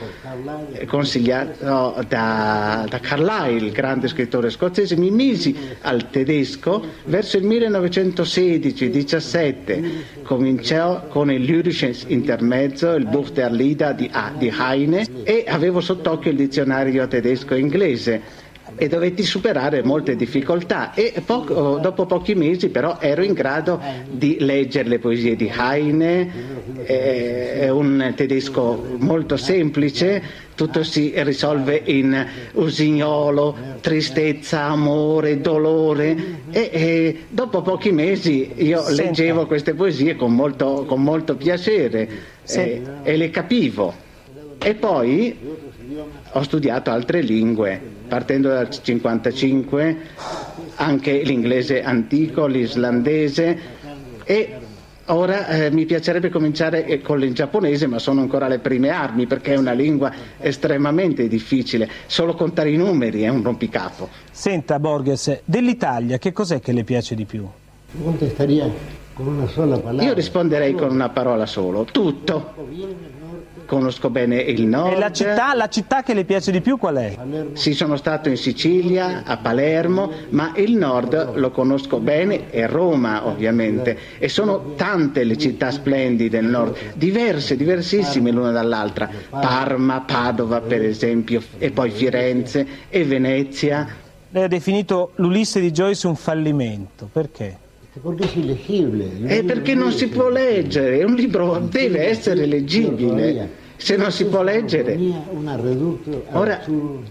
eh, 0.72 0.86
consigliato 0.86 2.02
da, 2.08 2.86
da 2.88 2.98
Carlyle, 2.98 3.66
il 3.66 3.72
grande 3.72 4.08
scrittore 4.08 4.48
scozzese. 4.48 4.96
Mi 4.96 5.10
misi 5.10 5.54
al 5.82 6.08
tedesco 6.08 6.82
verso 7.04 7.36
il 7.36 7.46
1916-17. 7.46 10.22
Cominciò 10.22 11.08
con 11.08 11.30
il 11.30 11.42
Lyrisches 11.42 12.06
Intermezzo, 12.08 12.94
il 12.94 13.04
Buch 13.04 13.32
der 13.32 13.52
Lieder 13.52 13.94
di, 13.94 14.10
di 14.38 14.50
Heine 14.58 15.08
e 15.24 15.44
avevo 15.46 15.80
sott'occhio 15.80 16.30
il 16.30 16.36
dizionario 16.36 17.06
tedesco-inglese 17.06 18.48
e 18.76 18.88
dovetti 18.88 19.24
superare 19.24 19.82
molte 19.82 20.16
difficoltà. 20.16 20.94
E 20.94 21.22
poco- 21.24 21.78
dopo 21.78 22.06
pochi 22.06 22.34
mesi 22.34 22.68
però 22.68 22.98
ero 23.00 23.22
in 23.22 23.32
grado 23.32 23.80
di 24.08 24.36
leggere 24.40 24.88
le 24.88 24.98
poesie 24.98 25.36
di 25.36 25.50
Heine, 25.54 26.30
eh, 26.84 27.60
è 27.60 27.68
un 27.68 28.12
tedesco 28.14 28.96
molto 28.98 29.36
semplice, 29.36 30.22
tutto 30.54 30.82
si 30.82 31.12
risolve 31.16 31.80
in 31.86 32.26
usignolo, 32.52 33.56
tristezza, 33.80 34.62
amore, 34.62 35.40
dolore. 35.40 36.16
E, 36.50 36.70
e 36.72 37.24
dopo 37.28 37.62
pochi 37.62 37.92
mesi 37.92 38.52
io 38.56 38.88
leggevo 38.88 39.46
queste 39.46 39.74
poesie 39.74 40.16
con 40.16 40.34
molto, 40.34 40.84
con 40.86 41.02
molto 41.02 41.36
piacere 41.36 42.08
eh, 42.46 42.82
e 43.02 43.16
le 43.16 43.30
capivo. 43.30 44.08
E 44.62 44.74
poi 44.74 45.36
ho 46.32 46.42
studiato 46.42 46.90
altre 46.90 47.22
lingue, 47.22 47.80
partendo 48.06 48.50
dal 48.50 48.68
55, 48.68 49.96
anche 50.76 51.22
l'inglese 51.22 51.82
antico, 51.82 52.46
l'islandese 52.46 53.58
e 54.24 54.54
ora 55.06 55.46
eh, 55.48 55.70
mi 55.70 55.86
piacerebbe 55.86 56.28
cominciare 56.28 56.84
eh, 56.84 57.00
con 57.00 57.22
il 57.22 57.32
giapponese, 57.34 57.86
ma 57.86 57.98
sono 57.98 58.20
ancora 58.20 58.46
alle 58.46 58.58
prime 58.58 58.90
armi 58.90 59.26
perché 59.26 59.54
è 59.54 59.56
una 59.56 59.72
lingua 59.72 60.12
estremamente 60.38 61.26
difficile, 61.26 61.88
solo 62.06 62.34
contare 62.34 62.70
i 62.70 62.76
numeri 62.76 63.22
è 63.22 63.28
un 63.28 63.42
rompicapo. 63.42 64.08
Senta 64.30 64.78
Borges, 64.78 65.40
dell'Italia 65.44 66.18
che 66.18 66.32
cos'è 66.32 66.60
che 66.60 66.72
le 66.72 66.84
piace 66.84 67.14
di 67.14 67.24
più? 67.24 67.46
Contestaría 68.02 68.70
con 69.14 69.26
una 69.26 69.46
sola 69.48 69.78
parola. 69.78 70.02
Io 70.02 70.14
risponderei 70.14 70.74
con 70.74 70.90
una 70.90 71.08
parola 71.08 71.46
solo, 71.46 71.84
tutto. 71.84 72.54
Conosco 73.70 74.10
bene 74.10 74.40
il 74.40 74.66
nord. 74.66 74.94
E 74.94 74.98
la 74.98 75.12
città, 75.12 75.54
la 75.54 75.68
città 75.68 76.02
che 76.02 76.12
le 76.12 76.24
piace 76.24 76.50
di 76.50 76.60
più 76.60 76.76
qual 76.76 76.96
è? 76.96 77.16
Sì, 77.52 77.72
sono 77.72 77.94
stato 77.94 78.28
in 78.28 78.36
Sicilia, 78.36 79.22
a 79.24 79.36
Palermo, 79.36 80.10
ma 80.30 80.52
il 80.56 80.76
nord 80.76 81.36
lo 81.36 81.52
conosco 81.52 82.00
bene 82.00 82.50
e 82.50 82.66
Roma 82.66 83.28
ovviamente. 83.28 83.96
E 84.18 84.28
sono 84.28 84.72
tante 84.74 85.22
le 85.22 85.38
città 85.38 85.70
splendide 85.70 86.40
del 86.40 86.50
nord, 86.50 86.76
diverse, 86.94 87.54
diversissime 87.54 88.32
l'una 88.32 88.50
dall'altra. 88.50 89.08
Parma, 89.30 90.00
Padova 90.00 90.60
per 90.62 90.82
esempio, 90.82 91.40
e 91.56 91.70
poi 91.70 91.90
Firenze 91.90 92.66
e 92.88 93.04
Venezia. 93.04 93.86
Lei 94.30 94.42
ha 94.42 94.48
definito 94.48 95.12
l'Ulisse 95.16 95.60
di 95.60 95.70
Joyce 95.70 96.08
un 96.08 96.16
fallimento, 96.16 97.08
perché? 97.12 97.56
Ilegible. 98.34 99.26
È 99.26 99.44
perché 99.44 99.74
non 99.74 99.92
si 99.92 100.08
può 100.08 100.28
leggere, 100.28 101.04
un 101.04 101.14
libro 101.14 101.60
deve 101.60 102.08
essere 102.08 102.46
leggibile. 102.46 103.59
Se 103.80 103.96
non 103.96 104.12
si 104.12 104.26
può 104.26 104.42
leggere, 104.42 104.98
ora 106.32 106.60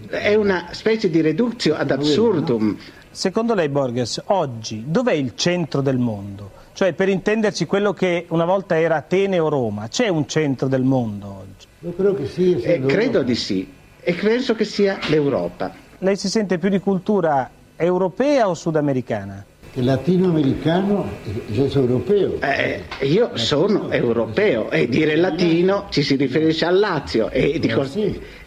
è 0.08 0.34
una 0.36 0.68
specie 0.70 1.10
di 1.10 1.20
reductio 1.20 1.74
ad 1.74 1.90
absurdum. 1.90 2.76
Secondo 3.10 3.54
lei 3.54 3.68
Borges, 3.68 4.22
oggi 4.26 4.84
dov'è 4.86 5.12
il 5.12 5.32
centro 5.34 5.80
del 5.80 5.98
mondo? 5.98 6.52
Cioè 6.72 6.92
per 6.92 7.08
intenderci 7.08 7.66
quello 7.66 7.92
che 7.92 8.26
una 8.28 8.44
volta 8.44 8.78
era 8.78 8.96
Atene 8.96 9.40
o 9.40 9.48
Roma, 9.48 9.88
c'è 9.88 10.06
un 10.06 10.28
centro 10.28 10.68
del 10.68 10.82
mondo 10.82 11.26
oggi? 11.42 11.66
Creo 11.96 12.14
que 12.14 12.26
sigue 12.28 12.62
Eh, 12.74 12.80
credo 12.86 13.22
di 13.22 13.34
sì 13.34 13.68
e 14.00 14.14
penso 14.14 14.54
che 14.54 14.64
sia 14.64 14.98
l'Europa. 15.08 15.74
Lei 15.98 16.16
si 16.16 16.28
sente 16.28 16.58
più 16.58 16.68
di 16.68 16.78
cultura 16.78 17.50
europea 17.74 18.48
o 18.48 18.54
sudamericana? 18.54 19.44
Latinoamericano 19.76 21.04
es 21.48 21.76
europeo. 21.76 22.38
Eh, 22.42 22.82
io 23.02 23.30
sono 23.36 23.90
europeo 23.92 24.68
e 24.70 24.88
dire 24.88 25.14
latino 25.16 25.86
ci 25.90 26.02
si 26.02 26.16
riferisce 26.16 26.64
al 26.64 26.78
Lazio 26.78 27.30
e, 27.30 27.58
di 27.60 27.68
cos- 27.68 27.96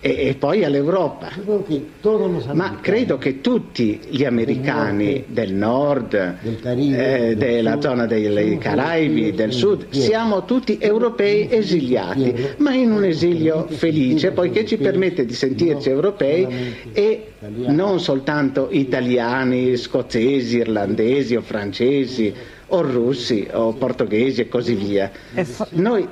e- 0.06 0.28
e 0.28 0.36
poi 0.36 0.66
all'Europa. 0.66 1.30
Ma 2.52 2.78
credo 2.82 3.18
che 3.18 3.40
tutti 3.40 4.02
gli 4.10 4.26
americani 4.26 5.24
del 5.28 5.54
nord, 5.54 6.40
Del 6.42 6.60
Caribe, 6.60 7.16
eh, 7.30 7.36
del 7.38 7.54
della 7.64 7.80
zona 7.80 8.06
dei 8.06 8.58
Caraibi, 8.58 9.32
del 9.32 9.54
sud, 9.54 9.86
siamo 9.92 10.44
tutti 10.44 10.78
europei 10.82 11.48
esiliati, 11.50 12.34
ma 12.58 12.74
in 12.74 12.92
un 12.92 13.06
esilio 13.06 13.66
felice 13.70 14.32
poiché 14.32 14.66
ci 14.66 14.76
permette 14.76 15.26
di 15.26 15.34
sentirci 15.34 15.88
europei 15.90 16.48
e 16.92 17.28
non 17.68 18.02
soltanto 18.02 18.68
italiani, 18.72 19.78
scozzesi, 19.78 20.58
irlandesi 20.58 21.36
o 21.36 21.42
francesi 21.42 22.34
o 22.68 22.82
russi 22.82 23.48
o 23.54 23.72
portoghesi 23.74 24.42
e 24.42 24.48
così 24.50 24.74
via. 24.74 25.12
Noi 25.72 26.06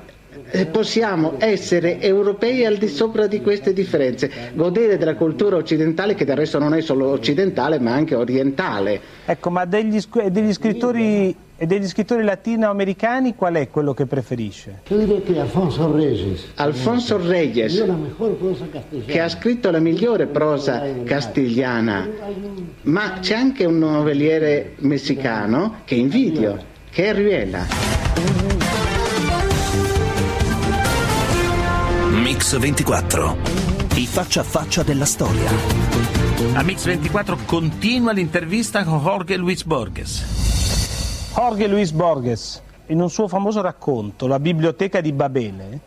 possiamo 0.72 1.36
essere 1.38 2.00
europei 2.00 2.66
al 2.66 2.78
di 2.78 2.88
sopra 2.88 3.28
di 3.28 3.42
queste 3.42 3.74
differenze, 3.74 4.30
godere 4.54 4.98
della 4.98 5.16
cultura 5.16 5.56
occidentale 5.56 6.16
che 6.16 6.26
del 6.26 6.36
resto 6.36 6.60
non 6.60 6.74
è 6.74 6.82
solo 6.82 7.08
occidentale 7.08 7.80
ma 7.80 7.94
anche 7.94 8.16
orientale. 8.16 9.00
Ecco, 9.26 9.50
ma 9.50 9.66
degli, 9.66 10.00
degli 10.30 10.54
scrittori, 10.54 11.36
e 11.62 11.68
degli 11.68 11.88
scrittori 11.88 12.24
latinoamericani 12.24 13.36
qual 13.36 13.54
è 13.54 13.70
quello 13.70 13.94
che 13.94 14.08
preferisce? 14.08 14.82
yo 14.90 14.98
diría 14.98 15.22
que 15.22 15.40
Alfonso 15.40 15.92
Reyes. 15.96 16.48
Alfonso 16.56 17.18
Reyes, 17.18 17.86
che 19.06 19.20
ha 19.20 19.30
scritto 19.30 19.70
la 19.70 19.80
migliore 19.80 20.26
prosa 20.26 20.84
castigliana, 21.04 22.10
ma 22.84 23.20
c'è 23.20 23.36
anche 23.36 23.66
un 23.66 23.78
novelliere 23.78 24.74
messicano 24.80 25.82
che 25.86 25.94
invidio, 25.94 26.58
che 26.90 27.06
è 27.06 27.14
Riuela. 27.14 28.51
Mix 32.52 32.60
24. 32.60 33.38
I 33.96 34.06
faccia 34.06 34.42
a 34.42 34.44
faccia 34.44 34.84
della 34.84 35.06
storia. 35.06 35.50
A 36.52 36.64
Mix 36.64 36.84
24 36.84 37.38
continua 37.46 38.12
l'intervista 38.12 38.84
con 38.84 39.00
Jorge 39.00 39.38
Luis 39.38 39.64
Borges. 39.64 41.32
Jorge 41.34 41.68
Luis 41.68 41.92
Borges, 41.92 42.62
in 42.88 43.00
un 43.00 43.10
suo 43.10 43.30
famoso 43.30 43.62
racconto, 43.62 44.28
La 44.28 44.38
biblioteca 44.38 45.00
di 45.00 45.14
Babele, 45.14 45.80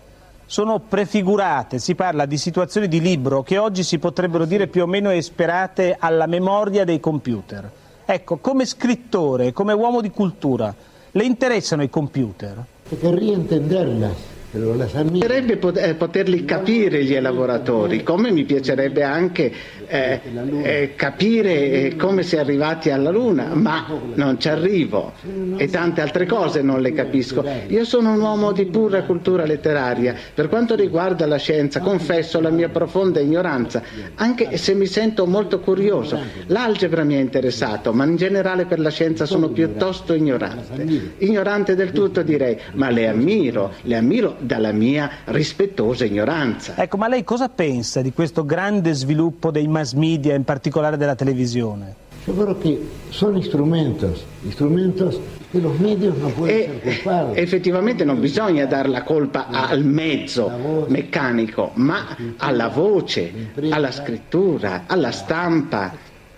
sono 0.47 0.79
prefigurate, 0.79 1.79
si 1.79 1.95
parla 1.95 2.25
di 2.25 2.39
situazioni 2.39 2.89
di 2.89 3.03
libro 3.03 3.43
che 3.43 3.59
oggi 3.59 3.83
si 3.83 3.99
potrebbero 3.99 4.47
dire 4.47 4.67
più 4.67 4.85
o 4.85 4.87
meno 4.87 5.11
esperate 5.11 5.95
alla 5.99 6.27
memoria 6.27 6.85
dei 6.85 6.99
computer. 6.99 7.71
Ecco, 8.07 8.39
come 8.39 8.65
scrittore, 8.65 9.53
come 9.53 9.75
uomo 9.75 10.01
di 10.01 10.09
cultura, 10.09 10.75
le 11.11 11.25
interessano 11.25 11.83
i 11.83 11.91
computer? 11.91 12.65
Que 12.89 12.97
querría 12.97 13.35
entenderlas, 13.35 14.13
Mi 14.55 15.19
piacerebbe 15.19 15.59
eh, 15.83 15.95
poterli 15.95 16.45
capire 16.45 17.03
gli 17.03 17.13
elaboratori, 17.13 18.05
come 18.05 18.31
mi 18.31 18.45
piacerebbe 18.45 19.03
anche 19.03 19.53
eh, 19.89 20.21
eh, 20.63 20.93
capire 20.95 21.71
eh, 21.71 21.97
come 21.97 22.23
si 22.23 22.37
è 22.37 22.39
arrivati 22.39 22.91
alla 22.91 23.11
Luna, 23.11 23.53
ma 23.55 23.85
non 24.15 24.39
ci 24.39 24.49
arrivo 24.49 25.13
e 25.57 25.69
tante 25.69 26.03
altre 26.03 26.27
cose 26.27 26.63
non 26.63 26.81
le 26.81 26.93
capisco. 26.93 27.45
Io 27.67 27.85
sono 27.85 28.13
un 28.13 28.21
uomo 28.21 28.53
di 28.53 28.67
pura 28.67 29.03
cultura 29.03 29.45
letteraria. 29.45 30.15
Per 30.33 30.49
quanto 30.49 30.77
riguarda 30.77 31.27
la 31.27 31.37
scienza, 31.37 31.81
confesso 31.81 32.41
la 32.41 32.51
mia 32.51 32.69
profonda 32.69 33.19
ignoranza, 33.19 33.83
anche 34.15 34.57
se 34.57 34.75
mi 34.75 34.87
sento 34.87 35.27
molto 35.27 35.59
curioso. 35.59 36.17
L'algebra 36.47 37.03
mi 37.03 37.17
ha 37.17 37.21
interessato, 37.21 37.93
ma 37.93 38.05
in 38.05 38.15
generale 38.15 38.67
per 38.67 38.79
la 38.79 38.91
scienza 38.91 39.27
sono 39.27 39.49
piuttosto 39.49 40.15
ignorante. 40.15 41.13
Ignorante 41.19 41.75
del 41.75 41.91
tutto 41.91 42.23
direi, 42.23 42.57
ma 42.75 42.89
le 42.91 43.09
ammiro, 43.09 43.73
le 43.83 43.97
ammiro 43.97 44.43
dalla 44.45 44.73
mia 44.73 45.11
rispettosa 45.27 46.05
ignoranza. 46.05 46.75
Ecco, 46.77 46.97
ma 46.97 47.09
lei 47.09 47.25
cosa 47.25 47.49
pensa 47.49 48.03
di 48.03 48.13
questo 48.13 48.45
grande 48.45 48.93
sviluppo 48.93 49.51
dei 49.51 49.67
mass 49.67 49.93
media, 49.95 50.35
in 50.35 50.45
particolare 50.45 50.97
della 50.97 51.15
televisione? 51.15 52.03
Yo 52.27 52.33
creo 52.33 52.59
que 52.59 52.81
son 53.11 53.37
instrumentos, 53.37 54.25
instrumentos 54.45 55.21
que 55.53 55.61
los 55.61 55.79
medios 55.79 56.17
no 56.17 56.31
pueden 56.31 56.81
ser 56.83 57.31
E 57.35 57.43
effettivamente 57.43 58.03
non 58.03 58.19
bisogna 58.19 58.65
dare 58.65 58.89
la 58.89 59.03
colpa 59.03 59.47
al 59.47 59.85
mezzo 59.85 60.87
meccanico, 60.89 61.71
ma 61.75 62.17
alla 62.39 62.69
voce, 62.69 63.51
alla 63.71 63.93
scrittura, 63.93 64.85
alla 64.87 65.13
stampa. 65.13 65.93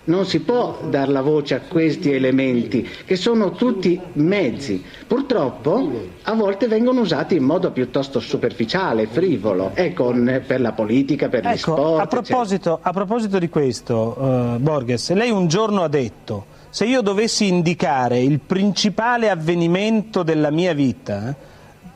Non 0.07 0.25
si 0.25 0.39
può 0.39 0.79
dar 0.89 1.09
la 1.09 1.21
voce 1.21 1.55
a 1.55 1.59
questi 1.67 2.13
elementi, 2.13 2.87
che 3.05 3.17
sono 3.17 3.51
tutti 3.51 3.99
mezzi. 4.13 4.81
Purtroppo 5.05 5.91
a 6.23 6.33
volte 6.33 6.67
vengono 6.67 7.01
usati 7.01 7.35
in 7.35 7.43
modo 7.43 7.71
piuttosto 7.71 8.21
superficiale, 8.21 9.07
frivolo, 9.07 9.71
e 9.73 9.91
con- 9.91 10.41
per 10.47 10.61
la 10.61 10.71
politica, 10.71 11.27
per 11.27 11.43
gli 11.43 11.47
Ecco, 11.47 11.75
sport. 11.75 11.99
a 11.99 12.07
proposito, 12.07 12.79
a 12.81 12.91
proposito 12.93 13.37
di 13.37 13.49
questo, 13.49 14.15
eh, 14.55 14.59
Borges, 14.59 15.11
lei 15.11 15.29
un 15.29 15.47
giorno 15.47 15.83
ha 15.83 15.89
detto, 15.89 16.45
se 16.69 16.85
io 16.85 17.01
dovessi 17.01 17.47
indicare 17.47 18.21
il 18.21 18.39
principale 18.39 19.29
avvenimento 19.29 20.23
della 20.23 20.51
mia 20.51 20.73
vita, 20.73 21.35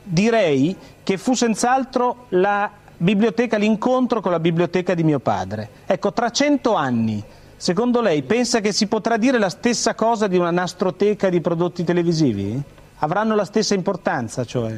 direi 0.04 0.76
che 1.04 1.18
fu 1.18 1.34
senz'altro 1.34 2.26
la 2.30 2.70
biblioteca, 2.98 3.56
l'incontro 3.56 4.20
con 4.20 4.32
la 4.32 4.40
biblioteca 4.40 4.94
di 4.96 5.04
mio 5.04 5.20
padre. 5.20 5.70
Ecco, 5.86 6.12
tra 6.12 6.30
cento 6.30 6.74
anni, 6.76 7.24
secondo 7.62 8.02
lei 8.02 8.24
pensa 8.24 8.60
che 8.60 8.72
si 8.72 8.88
potrà 8.88 9.18
dire 9.18 9.38
la 9.38 9.50
stessa 9.50 9.94
cosa 9.94 10.26
di 10.26 10.36
una 10.36 10.50
nastroteca 10.50 11.30
di 11.30 11.42
prodotti 11.42 11.84
televisivi? 11.84 12.60
Avranno 12.98 13.36
la 13.36 13.46
stessa 13.46 13.76
importanza, 13.76 14.44
cioè? 14.46 14.74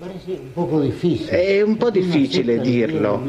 Un 0.00 0.52
poco 0.54 0.80
difícil. 0.80 1.26
È 1.26 1.60
un 1.60 1.76
po' 1.76 1.90
difficile 1.90 2.58
dirlo, 2.60 3.22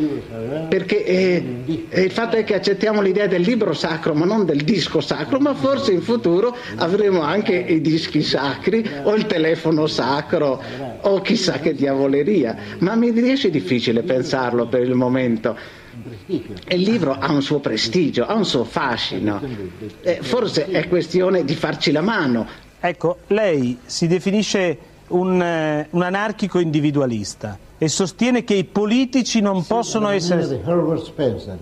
perché 0.70 1.04
eh, 1.04 1.44
eh, 1.90 2.02
il 2.02 2.12
fatto 2.12 2.38
è 2.38 2.46
che 2.46 2.56
accettiamo 2.56 3.02
l'idea 3.02 3.28
del 3.28 3.42
libro 3.42 3.74
sacro, 3.74 4.14
ma 4.14 4.24
non 4.24 4.46
del 4.46 4.62
disco 4.62 5.02
sacro, 5.02 5.38
ma 5.40 5.54
forse 5.54 5.92
in 5.92 6.02
futuro 6.02 6.56
avremo 6.78 7.20
anche 7.24 7.54
i 7.54 7.82
dischi 7.82 8.24
sacri 8.24 8.90
o 9.04 9.14
il 9.14 9.26
telefono 9.26 9.86
sacro 9.88 10.64
o 11.02 11.20
chissà 11.20 11.60
che 11.60 11.74
diavoleria, 11.74 12.56
ma 12.80 12.96
mi 12.96 13.12
riesce 13.12 13.50
difficile 13.50 14.02
pensarlo 14.04 14.66
per 14.68 14.84
il 14.84 14.94
momento. 14.94 15.82
Il 16.28 16.82
libro 16.82 17.16
ha 17.18 17.32
un 17.32 17.42
suo 17.42 17.60
prestigio, 17.60 18.26
ha 18.26 18.34
un 18.34 18.46
suo 18.46 18.64
fascino, 18.64 19.42
Eh, 20.02 20.20
forse 20.22 20.66
è 20.68 20.88
questione 20.88 21.44
di 21.44 21.56
farci 21.56 21.92
la 21.92 22.02
mano. 22.02 22.46
Ecco, 22.80 23.18
lei 23.28 23.78
si 23.86 24.08
definisce 24.08 24.78
un, 25.10 25.42
eh, 25.42 25.88
un 25.92 26.02
anarchico 26.02 26.60
individualista 26.60 27.58
e 27.78 27.88
sostiene 27.88 28.44
che 28.44 28.54
i 28.56 28.64
politici 28.64 29.42
non 29.42 29.62
Sì, 29.62 29.68
possono 29.68 30.10
essere... 30.10 30.42
Herbert 30.66 31.04
Spencer, 31.04 31.58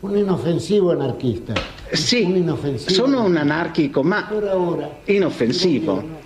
un 0.00 0.16
inoffensivo 0.16 0.90
anarquista. 0.92 1.52
Un 1.52 1.96
Sì, 1.96 2.22
inoffensivo 2.22 2.90
sono 2.90 3.24
un 3.24 3.36
anarchico, 3.36 4.02
ma 4.02 4.28
Ora, 4.32 4.56
ora, 4.56 4.90
inoffensivo. 5.04 6.24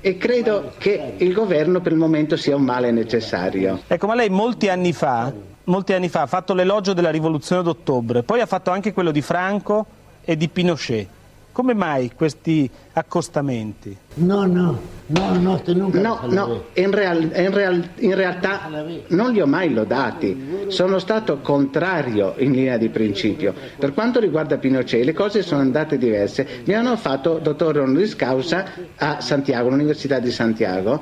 E 0.00 0.18
credo 0.18 0.72
che 0.76 1.14
il 1.16 1.32
governo 1.32 1.80
per 1.80 1.92
il 1.92 1.98
momento 1.98 2.36
sia 2.36 2.54
un 2.56 2.62
male 2.62 2.90
necessario. 2.90 3.80
Ecco, 3.86 4.06
ma 4.06 4.14
lei 4.14 4.28
molti 4.28 4.68
anni 4.68 4.92
fa, 4.92 5.32
molti 5.64 5.92
anni 5.92 6.08
fa 6.08 6.22
ha 6.22 6.26
fatto 6.26 6.54
l'elogio 6.54 6.92
della 6.92 7.10
rivoluzione 7.10 7.62
d'ottobre, 7.62 8.22
poi 8.22 8.40
ha 8.40 8.46
fatto 8.46 8.70
anche 8.70 8.92
quello 8.92 9.10
di 9.10 9.22
Franco 9.22 9.86
e 10.24 10.36
di 10.36 10.48
Pinochet. 10.48 11.08
Come 11.52 11.72
mai 11.72 12.10
questi 12.12 12.68
accostamenti? 12.94 13.96
No, 14.14 14.44
no, 14.44 14.76
no, 15.06 15.38
no, 15.38 15.60
te 15.62 15.72
nunca 15.72 16.00
No, 16.00 16.18
no, 16.24 16.64
in, 16.72 16.90
real- 16.90 17.30
in 17.32 17.54
real- 17.54 17.88
in 17.98 18.14
realtà 18.16 18.68
non 19.08 19.30
li 19.30 19.40
ho 19.40 19.46
mai 19.46 19.72
lodati. 19.72 20.64
Sono 20.66 20.98
stato 20.98 21.38
contrario 21.38 22.34
in 22.38 22.50
linea 22.50 22.76
di 22.76 22.88
principio. 22.88 23.54
Per 23.78 23.94
quanto 23.94 24.18
riguarda 24.18 24.58
Pinochet, 24.58 25.04
le 25.04 25.12
cose 25.12 25.42
sono 25.42 25.60
andate 25.60 25.96
diverse. 25.96 26.44
Mi 26.64 26.74
hanno 26.74 26.96
fatto 26.96 27.38
dottore 27.38 27.78
honoris 27.78 28.16
causa 28.16 28.66
a 28.96 29.20
Santiago, 29.20 29.68
all'Università 29.68 30.18
di 30.18 30.32
Santiago, 30.32 31.00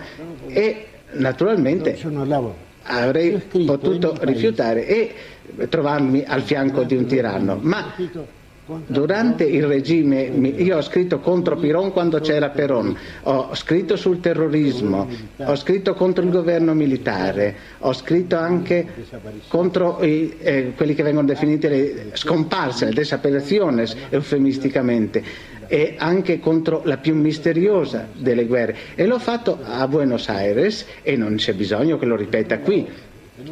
e 0.49 0.87
naturalmente. 1.13 1.97
Avrei 2.83 3.41
potuto 3.67 4.17
rifiutare 4.21 4.87
e 4.87 5.15
trovarmi 5.69 6.25
al 6.27 6.43
fianco 6.43 6.83
di 6.83 6.97
un 6.97 7.07
tiranno. 7.07 7.59
Ma 7.61 7.95
durante 8.87 9.45
il 9.45 9.65
regime 9.67 10.23
io 10.23 10.77
ho 10.77 10.81
scritto 10.83 11.19
contro 11.21 11.57
Piron 11.57 11.93
quando 11.93 12.21
c'era 12.21 12.51
Peron, 12.51 12.97
ho 13.25 13.55
scritto 13.55 13.97
sul 13.97 14.21
terrorismo, 14.21 15.09
ho 15.39 15.55
scritto 15.57 15.95
contro 15.95 16.25
il 16.25 16.31
governo 16.31 16.75
militare, 16.75 17.55
ho 17.81 17.93
scritto 17.93 18.37
anche 18.37 18.87
contro 19.49 19.99
i- 20.03 20.37
eh, 20.39 20.73
quelli 20.77 20.95
che 20.95 21.03
vengono 21.03 21.27
definiti 21.27 21.69
le 21.69 22.07
scomparse, 22.15 22.87
le 22.87 22.93
desapariciones 22.93 23.97
eufemisticamente 24.11 25.23
e 25.67 25.95
anche 25.99 26.39
contro 26.39 26.83
la 26.85 26.99
più 26.99 27.15
misteriosa 27.15 28.09
delle 28.15 28.45
guerre 28.47 28.77
e 28.95 29.07
l'ho 29.07 29.19
fatto 29.19 29.59
a 29.65 29.87
Buenos 29.89 30.29
Aires 30.29 30.87
e 31.03 31.17
non 31.17 31.37
c'è 31.37 31.55
bisogno 31.55 31.99
che 31.99 32.05
lo 32.07 32.17
ripeta 32.17 32.59
qui, 32.59 32.87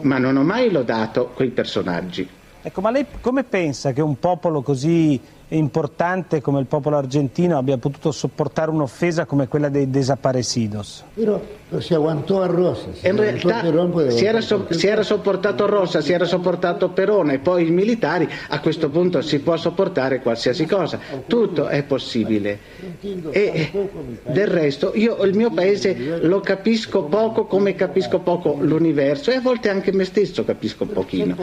ma 0.02 0.18
non 0.18 0.36
ho 0.36 0.42
mai 0.42 0.70
lodato 0.70 1.30
quei 1.34 1.48
personaggi. 1.50 2.28
Ecco, 2.62 2.80
ma 2.82 2.90
lei 2.90 3.06
come 3.20 3.44
pensa 3.44 3.92
che 3.92 4.02
un 4.02 4.18
popolo 4.18 4.60
così 4.60 5.18
importante 5.48 6.40
come 6.40 6.60
il 6.60 6.66
popolo 6.66 6.96
argentino 6.96 7.56
abbia 7.56 7.78
potuto 7.78 8.12
sopportare 8.12 8.70
un'offesa 8.70 9.24
come 9.24 9.48
quella 9.48 9.68
dei 9.68 9.88
desaparecidos? 9.88 11.04
Pero, 11.14 11.58
se 11.78 11.94
aguantó 11.94 12.42
a 12.42 12.46
Rosas. 12.46 12.98
se 12.98 13.08
In 13.08 13.16
realtà 13.16 13.62
si 14.10 14.24
era, 14.24 14.40
so- 14.40 14.66
si 14.70 14.86
era 14.86 15.02
sopportato 15.02 15.66
Rossa, 15.66 16.00
si 16.00 16.12
era 16.12 16.24
sopportato 16.24 16.90
Perone 16.90 17.38
poi 17.38 17.68
i 17.68 17.70
militari, 17.70 18.28
a 18.48 18.60
questo 18.60 18.88
punto 18.88 19.20
si 19.22 19.38
può 19.40 19.56
sopportare 19.56 20.20
qualsiasi 20.20 20.66
cosa, 20.66 20.98
tutto 21.26 21.68
è 21.68 21.82
possibile. 21.84 22.58
E 23.30 23.70
del 24.26 24.46
resto 24.46 24.92
io 24.94 25.22
il 25.24 25.34
mio 25.36 25.50
paese 25.50 26.18
lo 26.22 26.40
capisco 26.40 27.04
poco 27.04 27.44
come 27.44 27.74
capisco 27.74 28.18
poco 28.18 28.56
l'universo 28.60 29.30
e 29.30 29.36
a 29.36 29.40
volte 29.40 29.68
anche 29.68 29.92
me 29.92 30.04
stesso 30.04 30.44
capisco 30.44 30.86
pochino. 30.86 31.36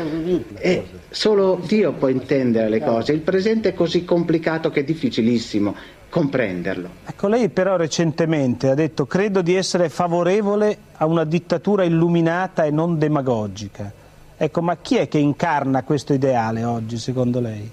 E 0.58 0.84
solo 1.10 1.60
Dio 1.66 1.94
può 1.94 2.10
intendere 2.10 2.70
le 2.70 2.82
cose, 2.82 3.14
il 3.14 3.22
presente 3.22 3.70
è 3.70 3.74
così 3.74 4.04
complicato 4.04 4.70
che 4.70 4.82
è 4.82 4.84
difficilissimo 4.84 5.76
comprenderlo. 6.18 6.90
Ecco, 7.06 7.28
lei 7.28 7.50
però 7.50 7.76
recentemente 7.76 8.70
ha 8.70 8.74
detto 8.74 9.06
credo 9.06 9.42
di 9.42 9.56
essere 9.56 9.90
favorevole 9.90 10.78
a 10.98 11.06
una 11.06 11.24
dittatura 11.24 11.84
illuminata 11.84 12.64
e 12.64 12.72
non 12.72 12.98
demagogica. 12.98 13.92
Ecco, 14.36 14.62
ma 14.62 14.78
chi 14.78 14.98
è 14.98 15.08
che 15.08 15.20
incarna 15.20 15.84
questo 15.84 16.14
ideale 16.14 16.64
oggi, 16.64 16.98
secondo 16.98 17.40
lei? 17.40 17.70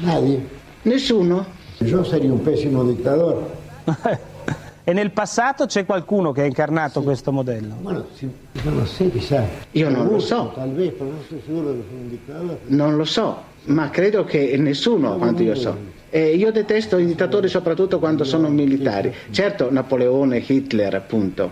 Nadie. 0.00 0.60
Nessuno? 0.82 1.60
Yo 1.78 2.02
sería 2.04 2.32
un 2.32 2.42
pésimo 2.42 2.84
dictador. 2.84 3.50
e 4.84 4.92
nel 4.92 5.10
passato 5.10 5.66
c'è 5.66 5.84
qualcuno 5.84 6.32
che 6.32 6.42
ha 6.42 6.44
incarnato 6.44 7.02
questo 7.02 7.32
modello? 7.32 7.74
Bueno, 7.80 8.06
si- 8.14 8.30
yo 8.52 8.70
no 8.70 8.84
sé, 8.84 9.08
quizás. 9.08 9.46
Io 9.72 9.88
non 9.88 10.08
lo 10.08 10.18
so. 10.18 10.52
Tal 10.54 10.72
vez, 10.72 10.92
pero 10.92 11.10
no 11.10 11.20
estoy 11.20 11.40
seguro 11.44 11.72
de 11.72 11.78
que 11.78 11.84
fue 11.88 11.98
un 11.98 12.08
dictador. 12.08 12.58
Non 12.66 12.96
lo 12.96 13.04
so, 13.04 13.42
ma 13.64 13.90
credo 13.90 14.24
che 14.24 14.56
nessuno, 14.58 15.16
quanto 15.16 15.42
io 15.42 15.54
so. 15.54 16.00
E 16.14 16.34
io 16.34 16.52
detesto 16.52 16.98
i 16.98 17.06
dittatori 17.06 17.48
soprattutto 17.48 17.98
quando 17.98 18.24
sono 18.24 18.50
militari. 18.50 19.14
Certo, 19.30 19.72
Napoleone, 19.72 20.44
Hitler, 20.46 20.94
appunto. 20.94 21.50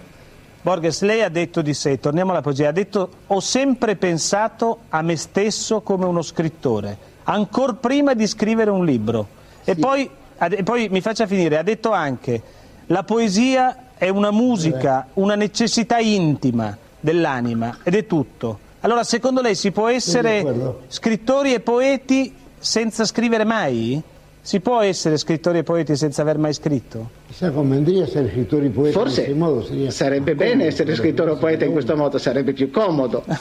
Borges, 0.61 1.01
lei 1.01 1.23
ha 1.23 1.31
detto 1.31 1.63
di 1.63 1.73
sé, 1.73 1.99
torniamo 1.99 2.33
alla 2.33 2.43
poesia, 2.43 2.69
ha 2.69 2.73
detto 2.73 3.09
ho 3.27 3.41
sempre 3.41 3.97
pensato 3.97 4.81
a 4.91 5.01
me 5.01 5.17
stesso 5.17 5.81
come 5.81 6.05
uno 6.05 6.21
scrittore, 6.21 6.95
ancor 7.25 7.77
prima 7.77 8.13
di 8.13 8.27
scrivere 8.27 8.69
un 8.69 8.85
libro. 8.85 9.27
E, 9.65 9.77
poi, 9.77 10.11
e 10.37 10.63
poi 10.63 10.89
mi 10.91 11.01
faccia 11.01 11.27
finire, 11.27 11.57
ha 11.57 11.63
detto 11.63 11.93
anche 11.93 12.43
la 12.89 13.03
poesia 13.03 13.93
è 13.97 14.11
una 14.11 14.31
musica, 14.31 15.07
una 15.15 15.37
necessità 15.37 15.97
intima 15.99 16.77
dell'anima 17.01 17.79
ed 17.83 17.95
è 17.95 18.05
tutto. 18.05 18.59
Allora 18.81 19.05
secondo 19.05 19.41
lei 19.41 19.55
si 19.55 19.71
può 19.71 19.89
essere 19.89 20.75
scrittori 20.89 21.55
e 21.55 21.61
poeti 21.61 22.35
senza 22.59 23.07
scrivere 23.07 23.45
mai? 23.45 24.03
Si 24.43 24.61
può 24.61 24.81
essere 24.81 25.19
scrittori 25.19 25.59
e 25.59 25.63
poeti 25.63 25.95
senza 25.97 26.23
aver 26.23 26.39
mai 26.39 26.55
scritto? 26.55 27.11
Quizás 27.27 27.53
convendría 27.53 28.07
ser 28.07 28.25
escritor 28.25 28.65
y 28.65 28.71
poeta 28.71 28.99
de 28.99 29.05
Forse 29.05 29.23
ese 29.25 29.35
modo. 29.35 29.63
Sería 29.63 29.91
sarebbe 29.91 30.35
bene 30.35 30.67
essere 30.67 30.95
scrittore 30.95 31.33
o 31.33 31.37
poeta 31.37 31.67
in 31.67 31.73
questo 31.73 31.95
modo, 31.95 32.17
sarebbe 32.19 32.53
più 32.53 32.71
comodo. 32.71 33.25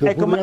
Ecco, 0.00 0.26
ma-. 0.26 0.38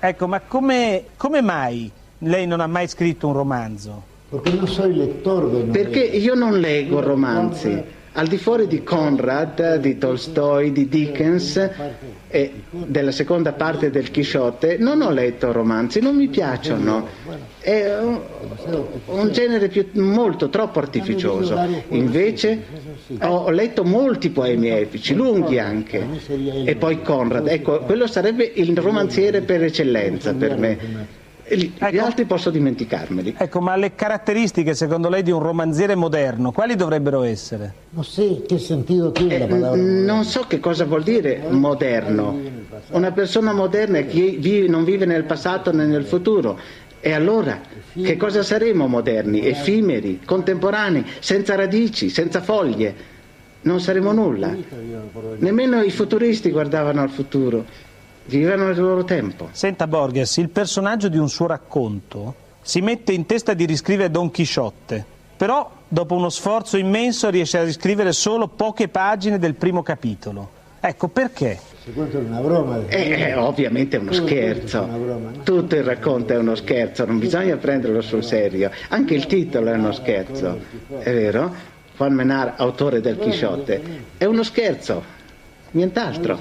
Ecco, 0.00 0.26
ma 0.26 0.40
come, 0.40 1.04
come 1.16 1.40
mai 1.40 1.90
lei 2.18 2.46
non 2.46 2.60
ha 2.60 2.66
mai 2.66 2.88
scritto 2.88 3.28
un 3.28 3.34
romanzo? 3.34 4.02
Porque 4.28 4.50
no 4.52 4.66
soy 4.66 4.94
lector 4.94 5.50
de 5.50 5.64
novelas. 5.64 5.72
Perché 5.72 6.00
io 6.00 6.34
non 6.34 6.58
leggo 6.58 7.00
romanzi. 7.00 7.82
Al 8.14 8.26
di 8.26 8.36
fuori 8.36 8.66
di 8.66 8.82
Conrad, 8.82 9.76
di 9.76 9.96
Tolstoi, 9.96 10.70
di 10.70 10.86
Dickens 10.86 11.70
e 12.28 12.52
della 12.70 13.10
seconda 13.10 13.52
parte 13.52 13.90
del 13.90 14.10
Chisciotte, 14.10 14.76
non 14.76 15.00
ho 15.00 15.10
letto 15.10 15.50
romanzi, 15.50 16.00
non 16.00 16.16
mi 16.16 16.28
piacciono. 16.28 17.06
È 17.58 17.96
un, 19.06 19.30
genere 19.32 19.68
più- 19.68 19.88
molto 19.94 20.50
troppo 20.50 20.78
artificioso. 20.78 21.58
Invece 21.88 22.62
ho 23.20 23.48
letto 23.48 23.82
molti 23.82 24.28
poemi 24.28 24.68
epici, 24.68 25.14
lunghi 25.14 25.58
anche. 25.58 26.06
E 26.66 26.76
poi 26.76 27.00
Conrad, 27.00 27.48
ecco, 27.48 27.80
quello 27.80 28.06
sarebbe 28.06 28.44
il 28.56 28.76
romanziere 28.76 29.40
per 29.40 29.62
eccellenza 29.62 30.34
per 30.34 30.58
me. 30.58 31.20
Gli 31.54 31.64
gli 31.64 31.72
Ecco. 31.78 32.04
altri 32.04 32.24
posso 32.24 32.50
dimenticarmeli. 32.50 33.34
Ecco, 33.36 33.60
ma 33.60 33.76
le 33.76 33.94
caratteristiche 33.94 34.74
secondo 34.74 35.08
lei 35.08 35.22
di 35.22 35.30
un 35.30 35.40
romanziere 35.40 35.94
moderno, 35.94 36.50
quali 36.50 36.76
dovrebbero 36.76 37.22
essere? 37.22 37.72
No 37.90 38.02
sé 38.02 38.42
qué 38.48 38.58
sentido 38.58 39.12
tiene 39.12 39.34
Eh, 39.34 39.38
la 39.40 39.46
palabra. 39.46 39.80
non 39.82 40.24
so 40.24 40.44
che 40.48 40.58
cosa 40.60 40.84
vuol 40.86 41.02
dire 41.02 41.42
moderno. 41.50 42.38
Una 42.92 43.12
persona 43.12 43.52
moderna 43.52 43.98
è 43.98 44.06
chi 44.06 44.36
vi- 44.40 44.68
non 44.68 44.84
vive 44.84 45.04
nel 45.04 45.24
passato 45.24 45.72
né 45.72 45.84
nel 45.84 46.04
futuro. 46.04 46.58
E 47.00 47.12
allora, 47.12 47.60
che 48.00 48.16
cosa 48.16 48.42
saremo 48.42 48.86
moderni? 48.86 49.44
Effimeri, 49.46 50.20
contemporanei, 50.24 51.04
senza 51.18 51.54
radici, 51.56 52.08
senza 52.08 52.40
foglie? 52.40 53.10
Non 53.62 53.80
saremo 53.80 54.12
nulla. 54.12 54.54
Nemmeno 55.38 55.82
i 55.82 55.90
futuristi 55.90 56.50
guardavano 56.50 57.02
al 57.02 57.10
futuro, 57.10 57.64
vivevano 58.26 58.70
il 58.70 58.80
loro 58.80 59.04
tempo. 59.04 59.48
Senta 59.52 59.86
Borges, 59.86 60.36
il 60.36 60.48
personaggio 60.48 61.08
di 61.08 61.18
un 61.18 61.28
suo 61.28 61.46
racconto 61.46 62.34
si 62.62 62.80
mette 62.80 63.12
in 63.12 63.26
testa 63.26 63.54
di 63.54 63.64
riscrivere 63.64 64.10
Don 64.10 64.30
Chisciotte, 64.30 65.04
però 65.36 65.70
dopo 65.88 66.14
uno 66.14 66.28
sforzo 66.28 66.76
immenso 66.76 67.28
riesce 67.28 67.58
a 67.58 67.64
riscrivere 67.64 68.12
solo 68.12 68.48
poche 68.48 68.88
pagine 68.88 69.38
del 69.38 69.54
primo 69.54 69.82
capitolo. 69.82 70.60
Ecco 70.80 71.08
perché? 71.08 71.60
Se 71.84 71.92
cuenta 71.92 72.18
una 72.18 72.40
broma. 72.40 72.86
Eh, 72.88 73.10
eh, 73.10 73.34
ovviamente 73.34 73.96
è 73.96 74.00
uno 74.00 74.10
Tutto 74.10 74.26
scherzo. 74.26 74.78
è 74.78 74.84
una 74.84 74.96
broma, 74.96 75.30
no? 75.30 75.42
Tutto 75.42 75.74
il 75.76 75.84
racconto 75.84 76.32
è 76.32 76.36
uno 76.36 76.54
scherzo, 76.54 77.04
non 77.04 77.18
bisogna 77.18 77.56
prenderlo 77.56 78.00
sul 78.00 78.24
serio. 78.24 78.70
Anche 78.88 79.14
il 79.14 79.26
titolo 79.26 79.70
è 79.70 79.74
uno 79.74 79.92
scherzo, 79.92 80.60
è 80.98 81.12
vero? 81.12 81.54
Juan 81.96 82.14
Menard, 82.14 82.54
autore 82.56 83.00
del 83.00 83.18
Chisciotte, 83.18 83.80
è 84.16 84.24
uno 84.24 84.42
scherzo, 84.42 85.02
nient'altro. 85.72 86.38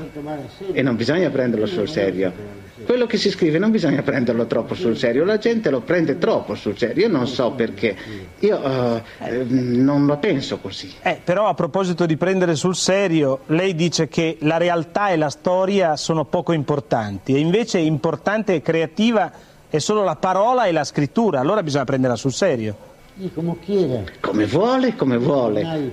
E 0.71 0.81
non 0.81 0.95
bisogna 0.95 1.29
prenderlo 1.29 1.65
sul 1.65 1.89
serio. 1.89 2.59
Quello 2.83 3.05
che 3.05 3.17
si 3.17 3.29
scrive 3.29 3.59
non 3.59 3.69
bisogna 3.69 4.01
prenderlo 4.01 4.47
troppo 4.47 4.73
sul 4.73 4.97
serio, 4.97 5.23
la 5.23 5.37
gente 5.37 5.69
lo 5.69 5.81
prende 5.81 6.17
troppo 6.17 6.55
sul 6.55 6.77
serio, 6.77 7.05
io 7.05 7.11
non 7.11 7.27
so 7.27 7.51
perché, 7.51 7.95
io 8.39 8.63
eh, 8.63 9.43
non 9.45 10.07
la 10.07 10.17
penso 10.17 10.57
così. 10.57 10.91
Eh, 11.03 11.19
però 11.23 11.47
a 11.47 11.53
proposito 11.53 12.07
di 12.07 12.17
prendere 12.17 12.55
sul 12.55 12.75
serio, 12.75 13.41
lei 13.47 13.75
dice 13.75 14.07
che 14.07 14.37
la 14.41 14.57
realtà 14.57 15.09
e 15.09 15.17
la 15.17 15.29
storia 15.29 15.95
sono 15.95 16.25
poco 16.25 16.53
importanti 16.53 17.35
e 17.35 17.39
invece 17.39 17.77
importante 17.77 18.55
e 18.55 18.61
creativa 18.63 19.31
è 19.69 19.77
solo 19.77 20.03
la 20.03 20.15
parola 20.15 20.65
e 20.65 20.71
la 20.71 20.83
scrittura, 20.83 21.39
allora 21.39 21.61
bisogna 21.61 21.85
prenderla 21.85 22.15
sul 22.15 22.33
serio. 22.33 22.89
Como 23.35 23.57
quiera. 23.63 24.03
Come 24.19 24.45
vuole, 24.45 24.95
come 24.95 25.17
vuole. 25.17 25.91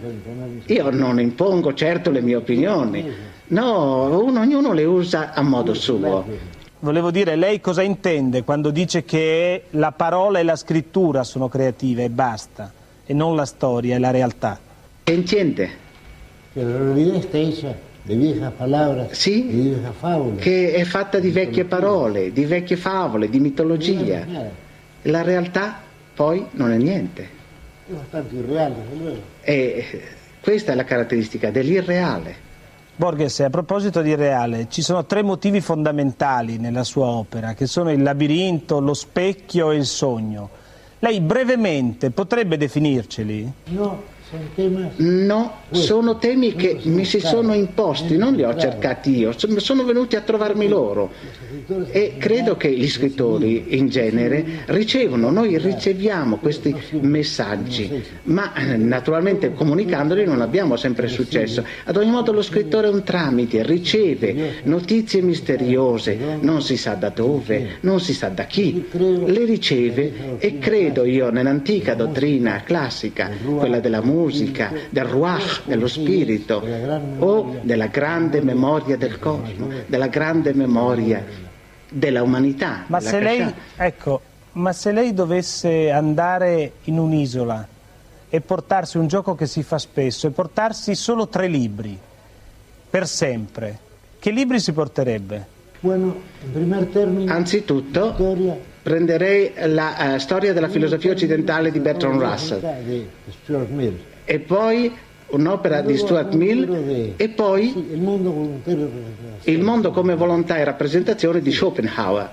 Io 0.66 0.90
non 0.90 1.20
impongo 1.20 1.74
certo 1.74 2.11
le 2.11 2.20
mie 2.20 2.37
opinioni. 2.37 3.04
No, 3.48 4.04
uno- 4.22 4.40
ognuno 4.40 4.72
le 4.72 4.85
usa 4.85 5.33
a 5.35 5.42
modo 5.42 5.74
suo. 5.74 6.24
Volevo 6.81 7.11
dire, 7.11 7.35
lei 7.35 7.61
cosa 7.61 7.83
intende 7.83 8.44
quando 8.44 8.70
dice 8.70 9.04
che 9.04 9.64
la 9.70 9.90
parola 9.90 10.38
e 10.38 10.44
la 10.44 10.54
scrittura 10.54 11.24
sono 11.24 11.48
creative 11.48 12.04
e 12.04 12.11
basta, 12.11 12.72
e 13.04 13.12
non 13.12 13.35
la 13.35 13.46
storia 13.46 13.96
e 13.96 13.98
la 13.98 14.11
realtà? 14.12 14.59
Che 15.02 15.12
intende? 15.12 15.70
Que 16.54 16.62
la 16.62 17.16
está 17.16 17.38
hecha 17.38 17.74
de 18.04 18.14
viejas 18.16 18.52
palabras 18.52 19.26
y 19.26 19.42
de 19.42 19.52
viejas 19.70 19.94
fábulas. 20.00 20.40
Che 20.40 20.72
è 20.72 20.85
fatta 20.85 21.18
di 21.18 21.31
vecchie 21.31 21.64
parole, 21.64 22.33
di 22.33 22.44
vecchie 22.44 22.76
favole, 22.76 23.28
di 23.28 23.40
mitologia. 23.40 24.24
La 25.02 25.22
realtà 25.22 25.81
poi 26.18 26.44
non 26.50 26.72
è 26.72 26.76
niente. 26.78 27.28
Es 27.88 27.94
bastante 27.94 28.35
irreal, 28.35 28.74
desde 28.74 28.96
luego. 28.96 29.20
E 29.42 30.02
questa 30.40 30.72
è 30.72 30.74
la 30.74 30.83
caratteristica 30.83 31.52
dell'irreale. 31.52 32.35
Borges, 32.96 33.38
a 33.38 33.50
proposito 33.50 34.02
di 34.02 34.16
reale, 34.16 34.66
ci 34.68 34.83
sono 34.83 35.07
tre 35.07 35.22
motivi 35.22 35.61
fondamentali 35.61 36.59
nella 36.59 36.83
sua 36.83 37.07
opera, 37.07 37.54
che 37.54 37.68
sono 37.68 37.92
il 37.92 38.02
labirinto, 38.02 38.81
lo 38.81 38.94
specchio 38.94 39.70
e 39.70 39.76
il 39.76 39.87
sogno. 39.87 40.50
Lei 40.98 41.20
brevemente 41.20 42.11
potrebbe 42.11 42.57
definirceli? 42.57 43.52
No, 43.66 44.02
No, 44.96 45.62
sono 45.70 46.18
temi 46.18 46.54
che 46.54 46.78
mi 46.82 47.06
si 47.06 47.18
sono 47.18 47.54
imposti, 47.54 48.18
non 48.18 48.34
li 48.34 48.42
ho 48.42 48.54
cercati 48.56 49.16
io, 49.16 49.32
sono 49.32 49.84
venuti 49.84 50.16
a 50.16 50.20
trovarmi 50.20 50.68
loro. 50.68 51.10
E 51.90 52.16
credo 52.18 52.56
che 52.56 52.70
gli 52.70 52.88
scrittori 52.88 53.76
in 53.78 53.88
genere 53.88 54.64
ricevono, 54.66 55.30
noi 55.30 55.56
riceviamo 55.56 56.36
questi 56.36 56.74
messaggi, 57.00 58.02
ma 58.24 58.52
eh, 58.54 58.76
naturalmente 58.76 59.54
comunicandoli 59.54 60.26
non 60.26 60.42
abbiamo 60.42 60.76
sempre 60.76 61.08
successo. 61.08 61.64
Ad 61.84 61.96
ogni 61.96 62.10
modo 62.10 62.30
lo 62.32 62.42
scrittore 62.42 62.88
è 62.88 62.90
un 62.90 63.02
tramite, 63.04 63.62
riceve 63.62 64.60
notizie 64.64 65.22
misteriose, 65.22 66.18
non 66.40 66.60
si 66.60 66.76
sa 66.76 66.94
da 66.94 67.08
dove, 67.08 67.78
non 67.80 67.98
si 67.98 68.12
sa 68.12 68.28
da 68.28 68.44
chi, 68.44 68.86
le 68.92 69.44
riceve 69.46 70.36
e 70.38 70.58
credo 70.58 71.04
io 71.06 71.30
nell'antica 71.30 71.94
dottrina 71.94 72.62
classica, 72.62 73.30
quella 73.56 73.80
della 73.80 74.02
musica, 74.02 74.16
del 74.26 75.04
ruach, 75.04 75.62
dello 75.64 75.87
spirito, 75.87 76.62
o 77.18 77.59
della 77.62 77.87
grande 77.87 78.40
memoria 78.42 78.96
del 78.96 79.18
cosmo, 79.18 79.68
della 79.87 80.09
grande 80.09 80.52
memoria 80.54 81.24
della 81.88 82.22
umanità. 82.22 82.85
Ma 82.87 82.98
della 82.98 83.11
se, 83.11 83.20
lei, 83.20 83.54
ecco, 83.76 84.20
ma 84.52 84.72
se 84.72 84.92
lei 84.92 85.14
dovesse 85.14 85.90
andare 85.90 86.72
in 86.85 86.98
un'isola 86.98 87.66
e 88.28 88.40
portarsi 88.40 88.98
un 88.98 89.07
gioco 89.07 89.35
che 89.35 89.46
si 89.46 89.62
fa 89.62 89.78
spesso 89.78 90.26
e 90.26 90.31
portarsi 90.31 90.94
solo 90.94 91.28
tre 91.28 91.48
libri 91.48 91.98
per 92.90 93.07
sempre, 93.07 93.78
che 94.18 94.31
libri 94.31 94.61
si 94.61 94.72
porterebbe? 94.72 95.57
Bueno, 95.81 96.20
Anzitutto 97.26 98.14
prenderei 98.82 99.52
la 99.66 100.14
eh, 100.14 100.18
storia 100.18 100.52
della 100.52 100.68
filosofia 100.68 101.12
occidentale 101.12 101.70
di 101.70 101.80
Bertrand 101.80 102.20
Russell 102.20 103.06
e 104.24 104.38
poi 104.38 104.92
un'opera 105.28 105.80
di 105.82 105.96
Stuart 105.96 106.34
Mill 106.34 107.14
e 107.16 107.28
poi 107.28 107.74
Il 109.44 109.60
mondo 109.60 109.90
come 109.90 110.14
volontà 110.14 110.56
e 110.56 110.64
rappresentazione 110.64 111.40
di 111.40 111.52
Schopenhauer, 111.52 112.30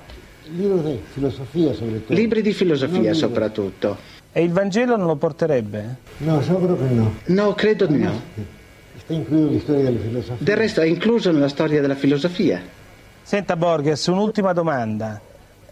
libri 2.08 2.41
di 2.41 2.53
filosofia 2.53 3.13
soprattutto. 3.13 4.13
E 4.38 4.43
il 4.43 4.51
Vangelo 4.51 4.97
non 4.97 5.08
lo 5.08 5.15
porterebbe? 5.15 5.95
No, 6.17 6.39
creo 6.39 6.75
que 6.75 6.93
no. 6.93 7.13
No, 7.27 7.53
credo 7.53 7.86
di 7.86 7.99
no. 7.99 8.21
Filosofía. 9.08 10.36
Del 10.39 10.58
resto 10.58 10.81
è 10.81 10.86
incluso 10.86 11.31
nella 11.31 11.47
storia 11.47 11.79
della 11.79 11.95
filosofia. 11.95 12.62
Senta 13.21 13.55
Borges, 13.55 14.08
un'ultima 14.08 14.51
domanda. 14.51 15.21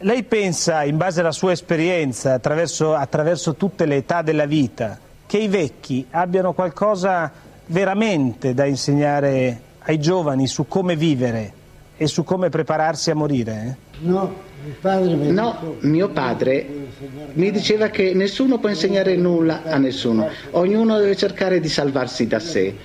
Lei 0.04 0.24
pensa, 0.24 0.84
in 0.84 0.98
base 0.98 1.22
alla 1.22 1.32
sua 1.32 1.54
esperienza, 1.54 2.34
attraverso, 2.34 2.94
attraverso 2.94 3.56
tutte 3.56 3.86
le 3.86 3.98
età 3.98 4.22
della 4.22 4.46
vita, 4.46 5.00
che 5.26 5.38
i 5.38 5.48
vecchi 5.48 6.06
abbiano 6.10 6.52
qualcosa 6.52 7.32
veramente 7.68 8.54
da 8.54 8.66
insegnare 8.66 9.62
ai 9.80 10.02
giovani 10.02 10.46
su 10.46 10.68
come 10.68 10.98
vivere 10.98 11.54
e 11.96 12.08
su 12.08 12.26
come 12.26 12.50
prepararsi 12.50 13.12
a 13.12 13.16
morire? 13.16 13.78
No, 14.00 14.42
mi 14.66 14.76
padre 14.82 15.16
me 15.16 15.32
No, 15.32 15.78
mio 15.80 16.10
padre 16.10 16.68
mi 17.36 17.50
diceva 17.52 17.88
che 17.88 18.13
nessuno 18.13 18.58
può 18.60 18.68
insegnare 18.68 19.16
nulla 19.16 19.62
a 19.63 19.78
nessuno, 19.78 20.28
ognuno 20.52 20.98
deve 20.98 21.16
cercare 21.16 21.62
di 21.62 21.70
salvarsi 21.70 22.28
da 22.28 22.39
sé. 22.39 22.76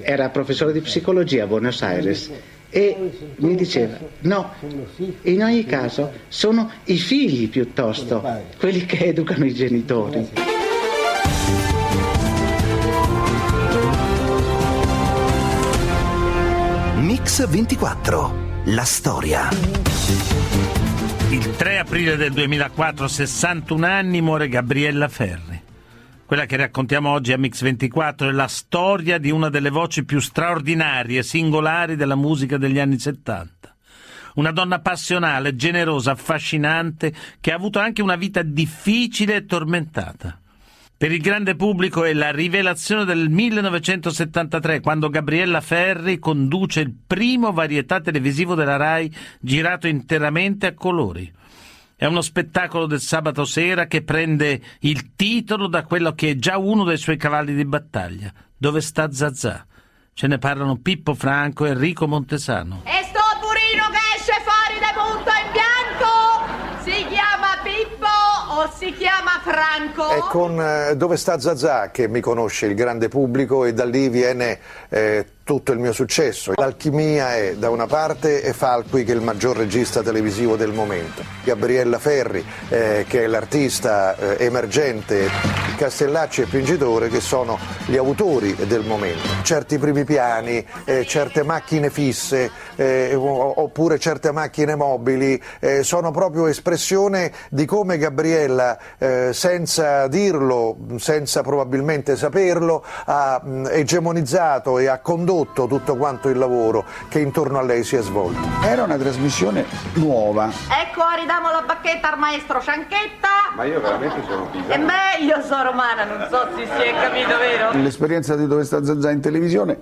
Era 0.00 0.30
professore 0.30 0.72
di 0.72 0.80
psicologia 0.80 1.44
a 1.44 1.46
Buenos 1.46 1.80
Aires 1.82 2.28
e 2.76 2.96
mi 3.36 3.54
diceva 3.54 3.96
no, 4.22 4.50
in 5.22 5.44
ogni 5.44 5.64
caso 5.64 6.10
sono 6.26 6.68
i 6.86 6.96
figli 6.96 7.48
piuttosto 7.48 8.20
quelli 8.58 8.84
che 8.84 9.06
educano 9.06 9.44
i 9.44 9.54
genitori. 9.54 10.28
Mix 16.96 17.46
24. 17.46 18.34
La 18.64 18.82
storia. 18.82 19.50
Il 21.30 21.54
3 21.54 21.78
aprile 21.78 22.16
del 22.16 22.32
2004, 22.32 23.06
61 23.06 23.86
anni, 23.86 24.20
muore 24.20 24.48
Gabriella 24.48 25.06
Ferri. 25.06 25.63
Quella 26.26 26.46
che 26.46 26.56
raccontiamo 26.56 27.10
oggi 27.10 27.34
a 27.34 27.38
Mix 27.38 27.60
24 27.60 28.30
è 28.30 28.32
la 28.32 28.48
storia 28.48 29.18
di 29.18 29.30
una 29.30 29.50
delle 29.50 29.68
voci 29.68 30.06
più 30.06 30.20
straordinarie 30.20 31.18
e 31.18 31.22
singolari 31.22 31.96
della 31.96 32.14
musica 32.14 32.56
degli 32.56 32.78
anni 32.78 32.98
70. 32.98 33.76
Una 34.36 34.50
donna 34.50 34.80
passionale, 34.80 35.54
generosa, 35.54 36.12
affascinante, 36.12 37.12
che 37.40 37.52
ha 37.52 37.56
avuto 37.56 37.78
anche 37.78 38.00
una 38.00 38.16
vita 38.16 38.40
difficile 38.40 39.36
e 39.36 39.44
tormentata. 39.44 40.40
Per 40.96 41.12
il 41.12 41.20
grande 41.20 41.56
pubblico 41.56 42.04
è 42.04 42.14
la 42.14 42.30
rivelazione 42.30 43.04
del 43.04 43.28
1973, 43.28 44.80
quando 44.80 45.10
Gabriella 45.10 45.60
Ferri 45.60 46.18
conduce 46.18 46.80
il 46.80 46.94
primo 47.06 47.52
varietà 47.52 48.00
televisivo 48.00 48.54
della 48.54 48.76
RAI 48.76 49.14
girato 49.40 49.86
interamente 49.88 50.68
a 50.68 50.72
colori. 50.72 51.30
È 51.96 52.06
uno 52.06 52.22
spettacolo 52.22 52.86
del 52.86 53.00
sabato 53.00 53.44
sera 53.44 53.86
che 53.86 54.02
prende 54.02 54.60
il 54.80 55.14
titolo 55.14 55.68
da 55.68 55.84
quello 55.84 56.12
che 56.12 56.30
è 56.30 56.36
già 56.36 56.58
uno 56.58 56.82
dei 56.82 56.96
suoi 56.96 57.16
cavalli 57.16 57.54
di 57.54 57.64
battaglia. 57.64 58.32
Dove 58.56 58.80
sta 58.80 59.12
Zazà? 59.12 59.64
Ce 60.12 60.26
ne 60.26 60.38
parlano 60.38 60.78
Pippo 60.78 61.14
Franco 61.14 61.66
e 61.66 61.70
Enrico 61.70 62.08
Montesano. 62.08 62.82
E 62.84 63.04
sto 63.04 63.20
burino 63.40 63.88
che 63.90 64.16
esce 64.16 64.32
fuori 64.42 64.80
dai 64.80 64.92
punto 64.92 65.30
in 65.30 65.52
bianco 65.52 66.54
si 66.82 67.06
chiama 67.06 67.58
Pippo 67.62 68.06
o 68.50 68.70
si 68.76 68.92
chiama 68.92 69.40
Franco? 69.42 70.08
È 70.10 70.18
con 70.30 70.60
eh, 70.60 70.96
Dove 70.96 71.16
sta 71.16 71.38
Zazà 71.38 71.90
che 71.90 72.08
mi 72.08 72.20
conosce 72.20 72.66
il 72.66 72.74
grande 72.74 73.08
pubblico 73.08 73.64
e 73.64 73.72
da 73.72 73.84
lì 73.84 74.08
viene 74.08 74.58
eh, 74.88 75.26
tutto 75.44 75.72
il 75.72 75.78
mio 75.78 75.92
successo. 75.92 76.52
L'alchimia 76.56 77.36
è 77.36 77.54
da 77.56 77.68
una 77.68 77.86
parte 77.86 78.42
e 78.42 78.52
Falqui 78.54 79.04
che 79.04 79.12
è 79.12 79.14
il 79.14 79.20
maggior 79.20 79.56
regista 79.56 80.02
televisivo 80.02 80.56
del 80.56 80.72
momento. 80.72 81.22
Gabriella 81.44 81.98
Ferri 81.98 82.42
eh, 82.70 83.04
che 83.06 83.24
è 83.24 83.26
l'artista 83.26 84.16
eh, 84.16 84.44
emergente, 84.46 85.28
Castellacci 85.76 86.42
e 86.42 86.46
Pingitore 86.46 87.08
che 87.08 87.20
sono 87.20 87.58
gli 87.84 87.96
autori 87.96 88.54
del 88.66 88.84
momento. 88.84 89.28
Certi 89.42 89.78
primi 89.78 90.04
piani, 90.04 90.66
eh, 90.84 91.04
certe 91.04 91.42
macchine 91.42 91.90
fisse 91.90 92.50
eh, 92.76 93.14
oppure 93.14 93.98
certe 93.98 94.32
macchine 94.32 94.74
mobili 94.74 95.40
eh, 95.60 95.82
sono 95.82 96.10
proprio 96.10 96.46
espressione 96.46 97.30
di 97.50 97.66
come 97.66 97.98
Gabriella 97.98 98.78
eh, 98.96 99.30
senza 99.34 100.08
dirlo, 100.08 100.76
senza 100.96 101.42
probabilmente 101.42 102.16
saperlo, 102.16 102.82
ha 103.04 103.40
mh, 103.44 103.68
egemonizzato 103.70 104.78
e 104.78 104.86
ha 104.86 105.00
condotto 105.00 105.33
tutto 105.42 105.96
quanto 105.96 106.28
il 106.28 106.38
lavoro 106.38 106.84
che 107.08 107.18
intorno 107.18 107.58
a 107.58 107.62
lei 107.62 107.82
si 107.82 107.96
è 107.96 108.02
svolto. 108.02 108.40
Era 108.62 108.84
una 108.84 108.96
trasmissione 108.96 109.64
nuova, 109.94 110.50
Ecco, 110.94 111.02
ridamo 111.18 111.50
la 111.50 111.62
bacchetta 111.66 112.12
al 112.12 112.18
maestro 112.18 112.60
Cianchetta. 112.60 113.28
Ma 113.56 113.64
io 113.64 113.80
veramente 113.80 114.22
sono 114.26 114.48
E 114.52 114.78
beh, 114.78 115.24
io 115.24 115.42
sono 115.42 115.64
romana, 115.64 116.04
non 116.04 116.26
so 116.30 116.48
se 116.56 116.64
si 116.66 116.82
è 116.82 116.92
capito, 116.92 117.36
vero? 117.36 117.72
l'esperienza 117.82 118.36
di 118.36 118.46
Dove 118.46 118.64
sta 118.64 118.84
Zazà 118.84 119.10
in 119.10 119.20
televisione 119.20 119.78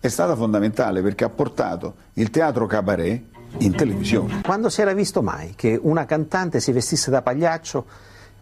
è 0.00 0.08
stata 0.08 0.34
fondamentale 0.36 1.02
perché 1.02 1.24
ha 1.24 1.28
portato 1.28 1.94
il 2.14 2.30
teatro 2.30 2.66
cabaret 2.66 3.22
in 3.58 3.74
televisione. 3.74 4.40
Quando 4.42 4.68
si 4.68 4.80
era 4.80 4.92
visto 4.92 5.22
mai 5.22 5.54
che 5.54 5.78
una 5.80 6.04
cantante 6.06 6.60
si 6.60 6.72
vestisse 6.72 7.10
da 7.10 7.22
pagliaccio 7.22 7.86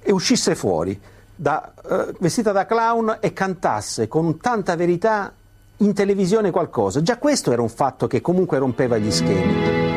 e 0.01 0.13
uscisse 0.13 0.55
fuori 0.55 0.99
da, 1.35 1.73
eh, 1.89 2.15
vestita 2.19 2.53
da 2.53 2.67
clown 2.67 3.19
e 3.21 3.33
cantasse 3.33 4.09
con 4.09 4.39
tanta 4.39 4.77
verità 4.77 5.33
in 5.83 5.93
televisione 5.93 6.51
qualcosa? 6.51 7.03
Già 7.03 7.19
questo 7.19 7.53
era 7.53 7.63
un 7.63 7.69
fatto 7.69 8.07
che 8.07 8.21
comunque 8.21 8.59
rompeva 8.59 8.99
gli 8.99 9.11
schemi. 9.11 9.91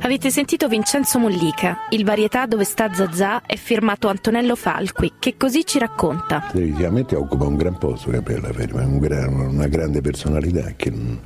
Avete 0.00 0.30
sentito 0.30 0.68
Vincenzo 0.68 1.18
Mollica, 1.18 1.78
il 1.90 2.04
varietà 2.04 2.46
dove 2.46 2.62
sta 2.62 2.92
Zazà 2.94 3.42
è 3.44 3.56
firmato 3.56 4.06
Antonello 4.06 4.54
Falqui, 4.54 5.14
che 5.18 5.36
così 5.36 5.64
ci 5.64 5.80
racconta. 5.80 6.44
Televisivamente 6.52 7.16
occupa 7.16 7.46
un 7.46 7.56
gran 7.56 7.76
posto 7.76 8.10
Gabriella 8.10 8.52
Ferri, 8.52 8.72
ma 8.72 8.84
un 8.84 8.98
gran, 8.98 9.34
una 9.34 9.66
grande 9.66 10.00
personalità 10.02 10.74
che 10.76 10.90
non, 10.90 11.18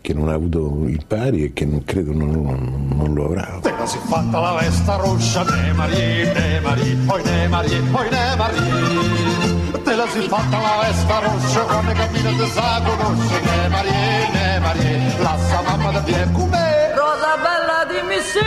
che 0.00 0.14
non, 0.14 0.30
ha 0.30 0.32
avuto 0.32 0.84
il 0.86 1.04
pari 1.06 1.44
e 1.44 1.52
che 1.52 1.66
non, 1.66 1.84
credo 1.84 2.14
non, 2.14 2.30
non, 2.30 2.88
non 2.94 3.12
lo 3.12 3.26
avrà. 3.26 3.58
Te 3.60 3.74
si 3.84 3.98
fatta 3.98 4.40
la 4.40 4.56
vesta 4.58 4.96
rossa, 4.96 5.42
ne 5.42 5.72
Marie, 5.72 6.32
ne 6.32 6.60
Marie, 6.60 6.96
poi 7.04 7.22
ne 7.24 7.48
Marie, 7.48 7.80
poi 7.90 8.08
ne 8.08 8.36
Marie. 8.36 9.61
Te 9.72 9.96
la 9.96 10.06
si 10.08 10.20
fatta 10.28 10.58
la 10.58 10.80
vesta 10.82 11.18
rossa, 11.18 11.60
come 11.62 11.92
cammina 11.94 12.30
te 12.36 12.46
sa 12.46 12.82
conosce, 12.84 13.40
ne 13.40 13.68
Marie, 13.68 14.30
ne 14.32 14.58
Marie, 14.60 15.18
la 15.18 15.38
sa 15.38 15.62
mamma 15.62 15.90
da 15.90 16.00
via 16.00 16.28
come. 16.30 16.94
Rosa 16.94 17.36
bella 17.36 17.86
dimmi 17.88 18.20
sì, 18.20 18.38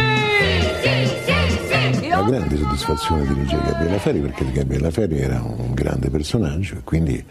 sì, 0.81 1.07
sì, 1.25 1.99
sì. 1.99 2.05
Una 2.05 2.21
grande 2.23 2.57
soddisfazione 2.57 3.27
dirigere 3.27 3.61
Gabriella 3.63 3.99
Ferri 3.99 4.19
perché 4.19 4.51
Gabriella 4.51 4.91
Ferri 4.91 5.19
era 5.19 5.41
un 5.41 5.73
grande 5.73 6.09
personaggio 6.09 6.75
e 6.75 6.81
quindi 6.83 7.25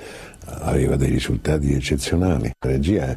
aveva 0.47 0.97
dei 0.97 1.11
risultati 1.11 1.73
eccezionali. 1.73 2.53
La 2.59 2.71
regia 2.71 3.05
è, 3.07 3.17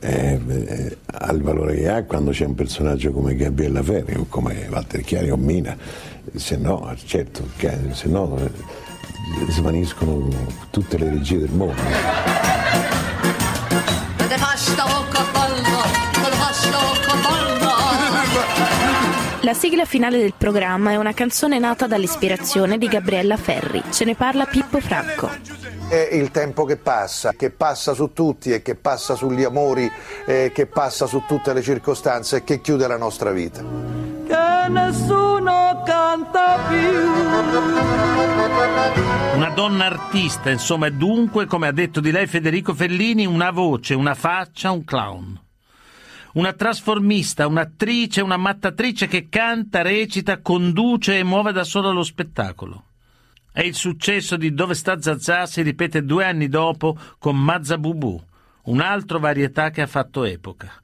è, 0.00 0.96
ha 1.04 1.32
il 1.32 1.42
valore 1.42 1.76
che 1.76 1.88
ha 1.88 2.02
quando 2.04 2.32
c'è 2.32 2.44
un 2.44 2.54
personaggio 2.54 3.12
come 3.12 3.36
Gabriella 3.36 3.82
Ferri 3.82 4.14
o 4.16 4.26
come 4.28 4.66
Walter 4.70 5.00
Chiari 5.02 5.30
o 5.30 5.36
Mina, 5.36 5.76
se 6.34 6.56
no, 6.56 6.92
certo, 7.04 7.46
se 7.92 8.08
no 8.08 8.36
eh, 8.38 8.82
svaniscono 9.48 10.28
tutte 10.70 10.98
le 10.98 11.10
regie 11.10 11.38
del 11.38 11.50
mondo. 11.50 11.80
La 19.40 19.52
sigla 19.52 19.84
finale 19.84 20.18
del 20.18 20.32
programma 20.36 20.92
è 20.92 20.96
una 20.96 21.12
canzone 21.12 21.58
nata 21.58 21.86
dall'ispirazione 21.86 22.78
di 22.78 22.88
Gabriella 22.88 23.36
Ferri. 23.36 23.82
Ce 23.90 24.04
ne 24.04 24.14
parla 24.14 24.46
Pippo 24.46 24.80
Franco. 24.80 25.30
È 25.86 26.08
il 26.12 26.30
tempo 26.30 26.64
che 26.64 26.78
passa, 26.78 27.32
che 27.36 27.50
passa 27.50 27.92
su 27.92 28.12
tutti 28.14 28.52
e 28.52 28.62
che 28.62 28.74
passa 28.74 29.14
sugli 29.14 29.44
amori, 29.44 29.90
che 30.24 30.66
passa 30.66 31.06
su 31.06 31.24
tutte 31.26 31.52
le 31.52 31.60
circostanze 31.60 32.36
e 32.36 32.44
che 32.44 32.62
chiude 32.62 32.86
la 32.86 32.96
nostra 32.96 33.32
vita. 33.32 33.62
Che 34.26 34.68
nessuno 34.70 35.23
canta 35.84 36.58
più. 36.68 37.02
Una 39.36 39.50
donna 39.50 39.86
artista, 39.86 40.50
insomma, 40.50 40.86
è 40.86 40.90
dunque, 40.90 41.46
come 41.46 41.66
ha 41.66 41.72
detto 41.72 42.00
di 42.00 42.10
lei 42.10 42.26
Federico 42.26 42.74
Fellini, 42.74 43.26
una 43.26 43.50
voce, 43.50 43.94
una 43.94 44.14
faccia, 44.14 44.70
un 44.70 44.84
clown. 44.84 45.40
Una 46.34 46.52
trasformista, 46.52 47.46
un'attrice, 47.46 48.20
una 48.20 48.36
mattatrice 48.36 49.06
che 49.06 49.28
canta, 49.28 49.82
recita, 49.82 50.40
conduce 50.40 51.18
e 51.18 51.24
muove 51.24 51.52
da 51.52 51.64
sola 51.64 51.90
lo 51.90 52.02
spettacolo. 52.02 52.84
E 53.52 53.66
il 53.66 53.74
successo 53.74 54.36
di 54.36 54.52
Dove 54.52 54.74
sta 54.74 55.00
Zazà 55.00 55.46
si 55.46 55.62
ripete 55.62 56.04
due 56.04 56.24
anni 56.24 56.48
dopo 56.48 56.96
con 57.18 57.36
Mazza 57.36 57.78
Bubu, 57.78 58.20
un 58.64 58.80
altro 58.80 59.20
varietà 59.20 59.70
che 59.70 59.82
ha 59.82 59.86
fatto 59.86 60.24
epoca. 60.24 60.83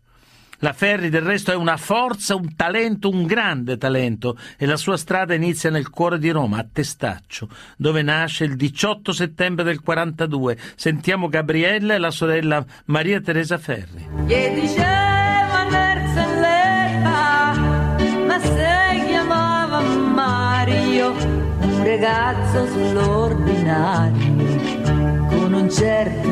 La 0.63 0.75
Ferri 0.75 1.09
del 1.09 1.23
resto 1.23 1.53
è 1.53 1.55
una 1.55 1.79
forza, 1.79 2.35
un 2.35 2.55
talento, 2.55 3.09
un 3.09 3.25
grande 3.25 3.79
talento 3.79 4.37
e 4.59 4.67
la 4.67 4.77
sua 4.77 4.99
strada 4.99 5.33
inizia 5.33 5.71
nel 5.71 5.89
cuore 5.89 6.19
di 6.19 6.29
Roma, 6.29 6.59
a 6.59 6.67
Testaccio, 6.71 7.49
dove 7.79 8.03
nasce 8.03 8.45
il 8.45 8.57
18 8.57 9.11
settembre 9.13 9.65
del 9.65 9.81
42. 9.81 10.59
Sentiamo 10.77 11.29
Gabriella 11.29 11.95
e 11.95 11.99
la 11.99 12.11
sorella 12.11 12.63
Maria 12.87 13.23
Teresa 13.23 13.57
Ferri. 13.57 14.07
Gli 14.27 14.61
diceva 14.61 15.67
Merzelletta, 15.71 17.55
ma 18.27 18.39
se 18.39 19.05
chiamava 19.09 19.81
Mario, 19.81 21.13
un 21.13 21.85
ragazzo 21.85 22.67
sull'ordinario, 22.67 24.37
con 25.31 25.55
un 25.55 25.71
certo 25.71 26.29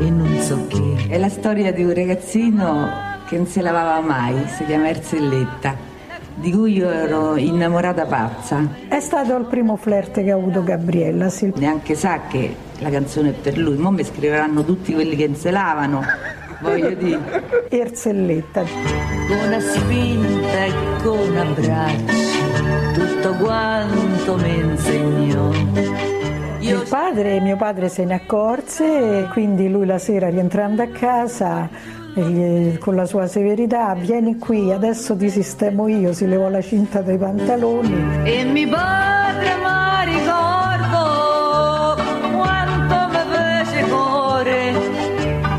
e 0.00 0.10
non 0.10 0.40
so 0.40 0.66
che. 0.66 1.06
È 1.08 1.18
la 1.18 1.28
storia 1.28 1.72
di 1.72 1.84
un 1.84 1.94
ragazzino 1.94 3.09
che 3.30 3.36
non 3.36 3.46
si 3.46 3.60
lavava 3.60 4.00
mai, 4.00 4.44
si 4.48 4.64
chiama 4.64 4.88
Erzelletta, 4.88 5.76
di 6.34 6.50
cui 6.50 6.72
io 6.72 6.90
ero 6.90 7.36
innamorata 7.36 8.04
pazza. 8.04 8.68
È 8.88 8.98
stato 8.98 9.36
il 9.36 9.44
primo 9.44 9.76
flirt 9.76 10.20
che 10.20 10.32
ha 10.32 10.34
avuto 10.34 10.64
Gabriella, 10.64 11.28
sì. 11.28 11.52
Neanche 11.54 11.94
sa 11.94 12.22
che 12.28 12.52
la 12.80 12.90
canzone 12.90 13.28
è 13.28 13.32
per 13.32 13.56
lui, 13.56 13.76
mo 13.76 13.92
mi 13.92 14.02
scriveranno 14.02 14.64
tutti 14.64 14.92
quelli 14.92 15.14
che 15.14 15.28
non 15.28 15.36
se 15.36 15.52
lavano, 15.52 16.02
voglio 16.60 16.92
dire. 16.94 17.68
Erzelletta. 17.68 18.64
Con 18.64 19.38
una 19.46 19.60
spinta 19.60 20.64
e 20.64 20.72
con 21.00 21.36
abbracci, 21.36 22.92
tutto 22.94 23.32
quanto 23.34 24.36
mi 24.38 24.58
insegnò. 24.58 25.50
Il 26.58 26.84
padre, 26.88 27.40
mio 27.40 27.56
padre 27.56 27.88
se 27.88 28.04
ne 28.04 28.14
accorse 28.14 29.20
e 29.20 29.28
quindi 29.28 29.70
lui 29.70 29.86
la 29.86 29.98
sera 29.98 30.28
rientrando 30.28 30.82
a 30.82 30.88
casa 30.88 31.68
con 32.78 32.94
la 32.94 33.06
sua 33.06 33.26
severità, 33.26 33.94
vieni 33.94 34.38
qui, 34.38 34.72
adesso 34.72 35.16
ti 35.16 35.30
sistemo 35.30 35.88
io, 35.88 36.12
si 36.12 36.26
levò 36.26 36.48
la 36.48 36.60
cinta 36.60 37.00
dai 37.00 37.18
pantaloni. 37.18 38.22
E 38.24 38.44
mi 38.44 38.66
padre 38.66 39.56
ma 39.62 40.02
ricordo 40.04 41.96
quanto 42.36 42.94
mi 43.08 43.18
fece 43.32 43.82
cuore, 43.88 44.72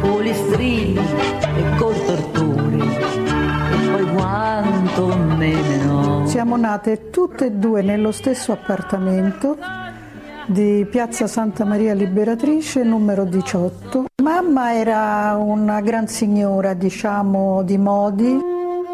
con 0.01 0.21
gli 0.21 0.33
strilli 0.33 0.99
e 0.99 1.75
col 1.77 2.05
torture, 2.05 2.77
e 2.77 3.89
poi 3.91 4.05
quanto 4.13 5.07
me 5.37 5.53
menò. 5.53 6.25
Siamo 6.25 6.57
nate 6.57 7.09
tutte 7.09 7.47
e 7.47 7.51
due 7.51 7.81
nello 7.81 8.11
stesso 8.11 8.51
appartamento 8.51 9.57
di 10.51 10.85
Piazza 10.89 11.27
Santa 11.27 11.63
Maria 11.63 11.93
Liberatrice, 11.93 12.83
numero 12.83 13.23
18. 13.23 14.05
Mamma 14.21 14.75
era 14.75 15.37
una 15.39 15.79
gran 15.79 16.07
signora, 16.07 16.73
diciamo, 16.73 17.63
di 17.63 17.77
modi. 17.77 18.50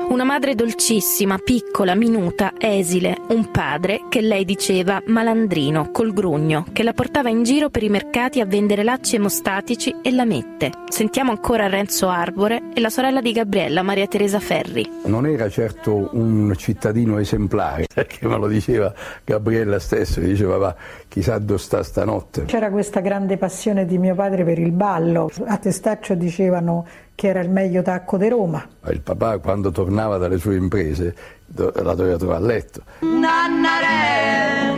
Una 0.09 0.23
madre 0.23 0.55
dolcissima, 0.55 1.37
piccola, 1.37 1.93
minuta, 1.93 2.53
esile, 2.57 3.17
un 3.27 3.51
padre 3.51 4.05
che 4.07 4.21
lei 4.21 4.45
diceva 4.45 5.01
malandrino, 5.05 5.91
col 5.91 6.13
grugno, 6.13 6.65
che 6.71 6.81
la 6.83 6.93
portava 6.93 7.27
in 7.27 7.43
giro 7.43 7.69
per 7.69 7.83
i 7.83 7.89
mercati 7.89 8.39
a 8.39 8.45
vendere 8.45 8.83
lacci 8.83 9.17
emostatici 9.17 9.93
e 10.01 10.13
lamette. 10.13 10.71
Sentiamo 10.87 11.31
ancora 11.31 11.67
Renzo 11.67 12.07
Arbore 12.07 12.69
e 12.73 12.79
la 12.79 12.89
sorella 12.89 13.19
di 13.19 13.33
Gabriella, 13.33 13.81
Maria 13.81 14.07
Teresa 14.07 14.39
Ferri. 14.39 14.89
Non 15.03 15.27
era 15.27 15.49
certo 15.49 16.09
un 16.13 16.53
cittadino 16.55 17.19
esemplare, 17.19 17.85
perché 17.93 18.25
me 18.27 18.37
lo 18.37 18.47
diceva 18.47 18.93
Gabriella 19.25 19.77
stesso, 19.77 20.21
diceva 20.21 20.55
va, 20.55 20.75
chissà 21.09 21.37
dove 21.37 21.59
sta 21.59 21.83
stanotte. 21.83 22.45
C'era 22.45 22.71
questa 22.71 23.01
grande 23.01 23.35
passione 23.35 23.85
di 23.85 23.97
mio 23.97 24.15
padre 24.15 24.45
per 24.45 24.57
il 24.57 24.71
ballo, 24.71 25.29
a 25.45 25.57
Testaccio 25.57 26.15
dicevano 26.15 26.85
che 27.17 27.29
era 27.29 27.39
il 27.39 27.49
meglio 27.49 27.81
tacco 27.81 28.15
di 28.15 28.29
Roma. 28.29 28.63
Il 28.89 29.01
papà 29.01 29.39
quando 29.39 29.71
tornava 29.71 30.17
dalle 30.17 30.37
sue 30.37 30.55
imprese 30.55 31.15
la 31.47 31.95
doveva 31.95 32.15
trovare 32.15 32.43
a 32.43 32.45
letto. 32.45 32.83
Nannare, 32.99 34.75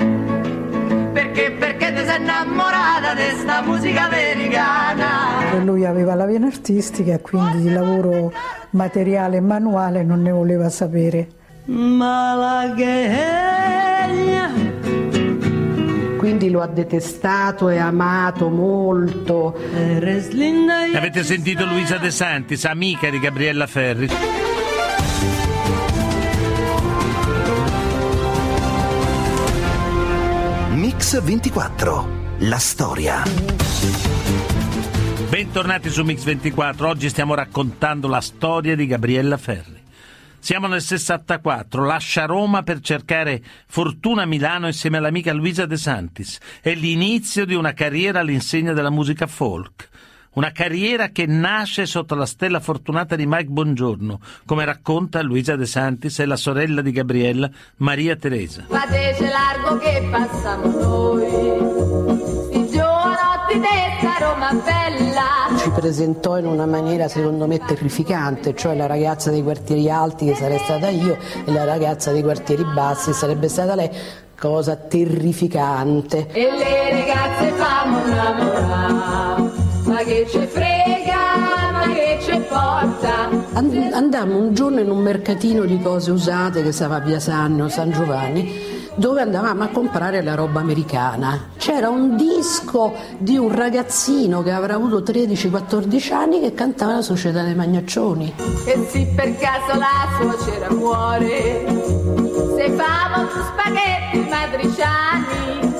perché, 1.12 1.52
perché 1.52 1.92
ti 1.92 2.06
sei 2.06 2.22
innamorata 2.22 3.14
di 3.14 3.24
questa 3.30 3.62
musica 3.62 4.06
americana? 4.06 5.52
E 5.52 5.60
lui 5.60 5.84
aveva 5.86 6.16
la 6.16 6.24
vena 6.24 6.48
artistica 6.48 7.16
e 7.16 7.20
quindi 7.20 7.64
di 7.64 7.74
lavoro 7.74 8.32
materiale 8.70 9.36
e 9.36 9.42
manuale 9.42 10.04
non 10.04 10.22
ne 10.22 10.32
voleva 10.32 10.70
sapere. 10.70 11.28
Malaghegna 11.66 13.10
quindi 16.40 16.56
lo 16.56 16.62
ha 16.62 16.68
detestato 16.68 17.68
e 17.68 17.78
amato 17.78 18.48
molto. 18.48 19.54
Avete 20.96 21.24
sentito 21.24 21.66
Luisa 21.66 21.98
De 21.98 22.12
Santis, 22.12 22.64
amica 22.64 23.10
di 23.10 23.20
Gabriella 23.20 23.68
Ferri? 23.68 24.08
Mix 30.72 31.22
24, 31.22 32.10
la 32.38 32.58
storia. 32.58 33.24
Bentornati 35.28 35.90
su 35.90 36.04
Mix 36.04 36.24
24, 36.24 36.88
oggi 36.88 37.10
stiamo 37.10 37.36
raccontando 37.36 38.08
la 38.08 38.22
storia 38.22 38.78
di 38.78 38.88
Gabriella 38.88 39.36
Ferri. 39.36 39.79
Siamo 40.42 40.68
nel 40.68 40.82
64, 40.82 41.86
lascia 41.86 42.26
Roma 42.26 42.64
per 42.64 42.80
cercare 42.80 43.42
fortuna 43.68 44.22
a 44.24 44.26
Milano 44.26 44.68
insieme 44.68 44.98
all'amica 44.98 45.34
Luisa 45.34 45.66
De 45.66 45.76
Santis. 45.76 46.40
È 46.62 46.74
l'inizio 46.74 47.46
di 47.46 47.56
una 47.56 47.74
carriera 47.74 48.22
all'insegna 48.22 48.72
della 48.72 48.90
musica 48.90 49.28
folk. 49.28 49.90
Una 50.34 50.52
carriera 50.52 51.10
che 51.10 51.26
nasce 51.26 51.86
sotto 51.86 52.16
la 52.16 52.26
stella 52.26 52.62
fortunata 52.62 53.16
di 53.18 53.26
Mike 53.26 53.50
Bongiorno, 53.50 54.22
come 54.46 54.64
racconta 54.64 55.22
Luisa 55.22 55.58
De 55.58 55.66
Santis 55.66 56.20
e 56.20 56.26
la 56.26 56.38
sorella 56.38 56.82
di 56.82 56.92
Gabriella, 56.92 57.50
Maria 57.78 58.16
Teresa. 58.16 58.66
Fatece 58.70 59.28
largo 59.28 59.78
che 59.78 60.08
passamo 60.10 60.66
noi, 60.72 61.28
sti 62.48 62.70
giovanotti 62.70 63.60
desta 63.60 64.18
Roma 64.20 64.54
bella, 64.54 65.09
Ci 65.58 65.70
presentò 65.72 66.38
in 66.38 66.46
una 66.46 66.66
maniera 66.66 67.08
secondo 67.08 67.48
me 67.48 67.60
terrificante, 67.60 68.56
cioè 68.56 68.76
la 68.76 68.86
ragazza 68.86 69.30
dei 69.32 69.44
quartieri 69.44 69.90
alti 69.90 70.26
che 70.26 70.36
sarei 70.36 70.60
stata 70.60 70.90
io 70.90 71.18
e 71.46 71.52
la 71.52 71.64
ragazza 71.64 72.12
dei 72.12 72.22
quartieri 72.22 72.64
bassi 72.64 73.14
sarebbe 73.14 73.50
stata 73.50 73.76
lei 73.76 73.90
cosa 74.40 74.76
terrificante. 74.76 76.28
E 76.32 76.50
le 76.52 76.92
ragazze 76.92 77.52
fanno 77.56 78.06
innamorare, 78.06 79.52
ma 79.84 79.98
che 79.98 80.26
ci 80.30 80.40
frega, 80.46 81.72
ma 81.72 81.94
che 81.94 82.20
ci 82.22 82.40
porta. 82.48 83.30
And- 83.54 83.94
andammo 83.94 84.38
un 84.38 84.54
giorno 84.54 84.80
in 84.80 84.90
un 84.90 85.00
mercatino 85.00 85.66
di 85.66 85.80
cose 85.82 86.12
usate 86.12 86.64
che 86.64 86.72
stava 86.72 86.96
a 86.98 87.00
Via 87.00 87.20
Sanno, 87.20 87.68
San 87.68 87.92
Giovanni, 87.92 88.79
dove 89.00 89.22
andavamo 89.22 89.64
a 89.64 89.68
comprare 89.70 90.22
la 90.22 90.36
roba 90.36 90.60
americana. 90.60 91.52
C'era 91.56 91.88
un 91.88 92.18
disco 92.18 92.94
di 93.18 93.38
un 93.38 93.56
ragazzino 93.56 94.44
che 94.44 94.52
avrà 94.52 94.76
avuto 94.76 95.00
13-14 95.00 96.14
anni 96.14 96.42
che 96.42 96.54
cantava 96.54 96.96
la 96.96 97.02
Società 97.02 97.42
dei 97.44 97.56
Magnaccioni. 97.56 98.34
E 98.66 98.88
se 98.90 99.08
per 99.16 99.38
caso 99.38 99.80
la 99.80 100.10
suocera 100.20 100.70
muore, 100.72 101.66
se 102.58 102.72
famo 102.72 103.30
spaghetti 103.30 104.30
matriciani, 104.30 105.74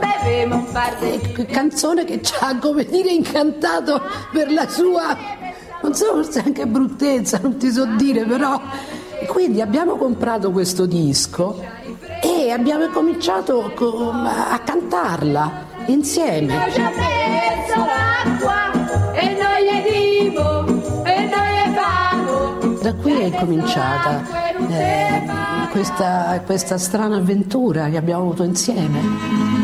bevemo 0.00 0.56
un 0.56 0.72
par 0.72 0.96
di... 0.98 1.32
Che 1.32 1.46
canzone 1.46 2.04
che 2.04 2.20
ci 2.22 2.34
ha, 2.40 2.58
come 2.58 2.84
dire, 2.84 3.12
incantato 3.12 4.02
per 4.32 4.50
la 4.50 4.68
sua, 4.68 5.16
non 5.80 5.94
so, 5.94 6.06
forse 6.06 6.42
anche 6.44 6.66
bruttezza, 6.66 7.38
non 7.40 7.56
ti 7.56 7.70
so 7.70 7.86
dire, 7.96 8.24
però... 8.24 8.60
E 9.20 9.26
quindi 9.26 9.60
abbiamo 9.60 9.94
comprato 9.94 10.50
questo 10.50 10.84
disco 10.84 11.64
e 12.52 12.54
abbiamo 12.54 12.86
cominciato 12.88 13.72
co- 13.74 14.10
a 14.10 14.58
cantarla 14.62 15.64
insieme. 15.86 16.52
Io 16.52 16.70
ci 16.70 16.80
ho 16.80 16.90
messo 16.90 17.78
l'acqua 17.78 19.12
e 19.14 19.36
noi 19.40 19.64
gli 19.64 20.28
dimo 20.28 20.66
e 21.02 21.30
noi 21.30 21.50
gli 21.54 21.74
famo. 21.74 22.74
Da 22.82 22.94
qui 22.94 23.20
è 23.22 23.34
cominciata 23.38 24.22
eh, 24.68 25.22
questa, 25.70 26.42
questa 26.44 26.76
strana 26.76 27.16
avventura 27.16 27.88
che 27.88 27.96
abbiamo 27.96 28.20
avuto 28.20 28.42
insieme. 28.42 29.61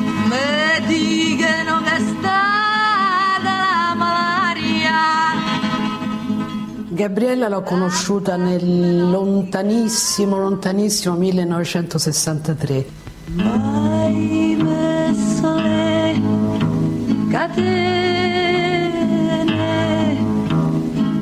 Gabriella 6.99 7.49
l'ho 7.49 7.63
conosciuta 7.63 8.35
nel 8.35 9.09
lontanissimo, 9.09 10.37
lontanissimo 10.37 11.15
1963. 11.15 12.87
Hai 13.37 14.59
messo 14.61 15.55
le 15.55 16.21
catene. 17.31 18.27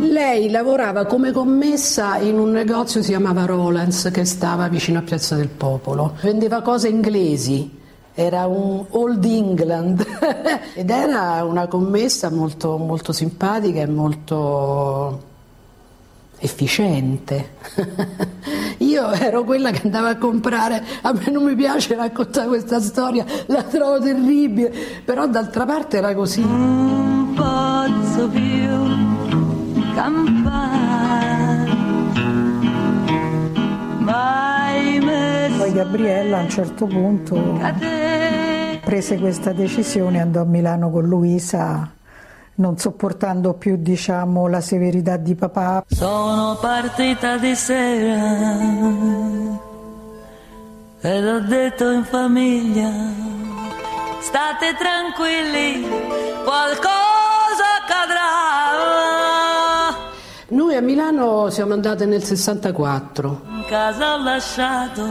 Lei 0.00 0.48
lavorava 0.48 1.04
come 1.04 1.30
commessa 1.30 2.16
in 2.16 2.38
un 2.38 2.52
negozio 2.52 3.00
che 3.00 3.04
si 3.04 3.12
chiamava 3.12 3.44
Rolands 3.44 4.08
che 4.10 4.24
stava 4.24 4.68
vicino 4.68 5.00
a 5.00 5.02
Piazza 5.02 5.36
del 5.36 5.48
Popolo. 5.48 6.16
Vendeva 6.22 6.62
cose 6.62 6.88
inglesi. 6.88 7.70
Era 8.14 8.46
un 8.46 8.82
Old 8.88 9.22
England 9.22 10.06
ed 10.72 10.88
era 10.88 11.44
una 11.44 11.66
commessa 11.66 12.30
molto, 12.30 12.78
molto 12.78 13.12
simpatica 13.12 13.80
e 13.80 13.86
molto 13.86 15.34
efficiente. 16.38 17.54
Io 18.78 19.10
ero 19.12 19.44
quella 19.44 19.70
che 19.70 19.82
andava 19.84 20.10
a 20.10 20.16
comprare, 20.16 20.82
a 21.02 21.12
me 21.12 21.30
non 21.30 21.44
mi 21.44 21.54
piace 21.54 21.94
raccontare 21.94 22.48
questa 22.48 22.80
storia, 22.80 23.24
la 23.46 23.62
trovo 23.62 24.00
terribile, 24.00 24.72
però 25.04 25.26
d'altra 25.26 25.64
parte 25.64 25.98
era 25.98 26.14
così. 26.14 26.42
Non 26.42 27.34
posso 27.34 28.28
più 28.28 29.94
campare. 29.94 31.24
Mai 33.98 35.00
messo 35.00 35.58
Poi 35.58 35.72
Gabriella 35.72 36.38
a 36.38 36.42
un 36.42 36.48
certo 36.50 36.86
punto 36.86 37.34
prese 38.86 39.18
questa 39.18 39.52
decisione 39.52 40.18
e 40.18 40.20
andò 40.20 40.42
a 40.42 40.44
Milano 40.44 40.92
con 40.92 41.06
Luisa, 41.06 41.95
non 42.56 42.78
sopportando 42.78 43.54
più 43.54 43.76
diciamo, 43.76 44.46
la 44.48 44.60
severità 44.60 45.16
di 45.16 45.34
papà. 45.34 45.84
Sono 45.88 46.56
partita 46.60 47.38
di 47.38 47.54
sera 47.54 48.64
ed 51.00 51.26
ho 51.26 51.40
detto 51.40 51.90
in 51.90 52.04
famiglia, 52.04 52.90
state 54.20 54.74
tranquilli, 54.78 55.86
qualcosa 56.44 57.64
accadrà. 57.82 58.24
Noi 60.48 60.74
a 60.76 60.80
Milano 60.80 61.50
siamo 61.50 61.74
andate 61.74 62.06
nel 62.06 62.22
64. 62.22 63.40
In 63.48 63.64
casa 63.68 64.14
ho 64.14 64.22
lasciato 64.22 65.04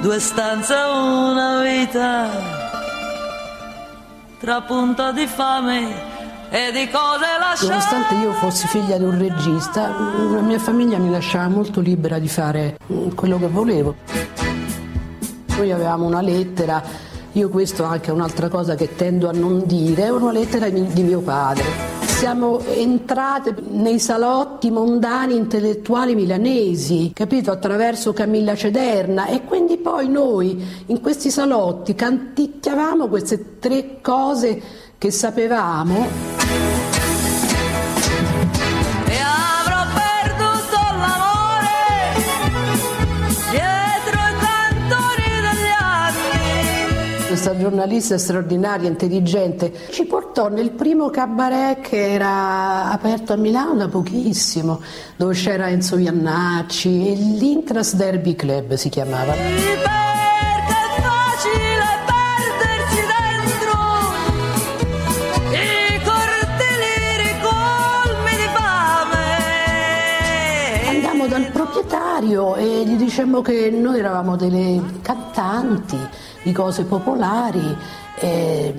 due 0.00 0.20
stanze 0.20 0.74
e 0.74 0.84
una 0.84 1.62
vita 1.62 2.53
tra 4.44 4.60
punto 4.60 5.10
di 5.12 5.26
fame 5.26 5.88
e 6.50 6.70
di 6.70 6.90
cose 6.90 7.24
lasciate. 7.40 7.66
Nonostante 7.66 8.14
io 8.16 8.32
fossi 8.32 8.66
figlia 8.66 8.98
di 8.98 9.04
un 9.04 9.18
regista, 9.18 9.88
la 9.88 10.42
mia 10.42 10.58
famiglia 10.58 10.98
mi 10.98 11.10
lasciava 11.10 11.48
molto 11.48 11.80
libera 11.80 12.18
di 12.18 12.28
fare 12.28 12.76
mm, 12.92 13.12
quello 13.14 13.38
che 13.38 13.48
volevo. 13.48 13.94
Noi 15.56 15.72
avevamo 15.72 16.04
una 16.04 16.20
lettera, 16.20 16.82
io 17.32 17.48
questo 17.48 17.84
anche 17.84 18.10
è 18.10 18.12
un'altra 18.12 18.48
cosa 18.48 18.74
che 18.74 18.94
tendo 18.94 19.30
a 19.30 19.32
non 19.32 19.62
dire, 19.64 20.10
una 20.10 20.30
lettera 20.30 20.68
di 20.68 21.02
mio 21.02 21.20
padre. 21.20 22.03
Siamo 22.24 22.58
entrate 22.60 23.54
nei 23.68 23.98
salotti 23.98 24.70
mondani 24.70 25.36
intellettuali 25.36 26.14
milanesi, 26.14 27.12
capito, 27.12 27.50
attraverso 27.50 28.14
Camilla 28.14 28.54
Cederna. 28.54 29.26
E 29.26 29.44
quindi 29.44 29.76
poi 29.76 30.08
noi 30.08 30.64
in 30.86 31.02
questi 31.02 31.30
salotti 31.30 31.94
canticchiavamo 31.94 33.08
queste 33.08 33.58
tre 33.58 34.00
cose 34.00 34.58
che 34.96 35.10
sapevamo 35.10 36.73
questa 47.44 47.60
giornalista 47.60 48.16
straordinaria, 48.16 48.88
intelligente, 48.88 49.70
ci 49.90 50.06
portò 50.06 50.48
nel 50.48 50.70
primo 50.70 51.10
cabaret 51.10 51.78
che 51.82 52.12
era 52.12 52.90
aperto 52.90 53.34
a 53.34 53.36
Milano 53.36 53.74
da 53.74 53.88
pochissimo, 53.88 54.80
dove 55.16 55.34
c'era 55.34 55.68
Enzo 55.68 55.98
Iannacci, 55.98 57.06
e 57.06 57.14
l'Intras 57.14 57.96
Derby 57.96 58.34
Club 58.34 58.72
si 58.74 58.88
chiamava. 58.88 59.34
Andammo 70.88 71.26
dal 71.26 71.50
proprietario 71.52 72.54
e 72.54 72.84
gli 72.86 72.96
dicemmo 72.96 73.42
che 73.42 73.68
noi 73.68 73.98
eravamo 73.98 74.34
delle 74.34 74.80
cantanti 75.02 75.98
di 76.44 76.52
cose 76.52 76.84
popolari, 76.84 77.76
eh, 78.20 78.74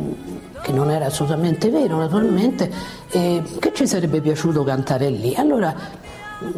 che 0.61 0.71
non 0.71 0.89
era 0.89 1.07
assolutamente 1.07 1.69
vero 1.69 1.97
naturalmente, 1.97 2.71
e 3.09 3.43
che 3.59 3.73
ci 3.73 3.85
sarebbe 3.85 4.21
piaciuto 4.21 4.63
cantare 4.63 5.09
lì. 5.09 5.35
Allora 5.35 5.75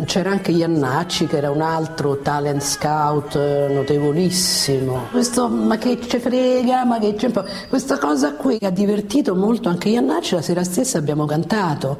c'era 0.05 0.31
anche 0.31 0.51
Iannacci 0.51 1.27
che 1.27 1.37
era 1.37 1.51
un 1.51 1.61
altro 1.61 2.17
talent 2.17 2.61
scout 2.61 3.35
eh, 3.35 3.67
notevolissimo. 3.71 5.07
Questo 5.11 5.47
ma 5.47 5.77
che 5.77 5.99
ci 6.01 6.19
frega, 6.19 6.83
ma 6.85 6.99
che 6.99 7.15
c'è 7.15 7.31
questa 7.69 7.97
cosa 7.97 8.33
qui 8.33 8.57
che 8.57 8.65
ha 8.65 8.71
divertito 8.71 9.35
molto 9.35 9.69
anche 9.69 9.89
Iannacci, 9.89 10.35
la 10.35 10.41
sera 10.41 10.63
stessa 10.63 10.97
abbiamo 10.97 11.25
cantato. 11.25 11.99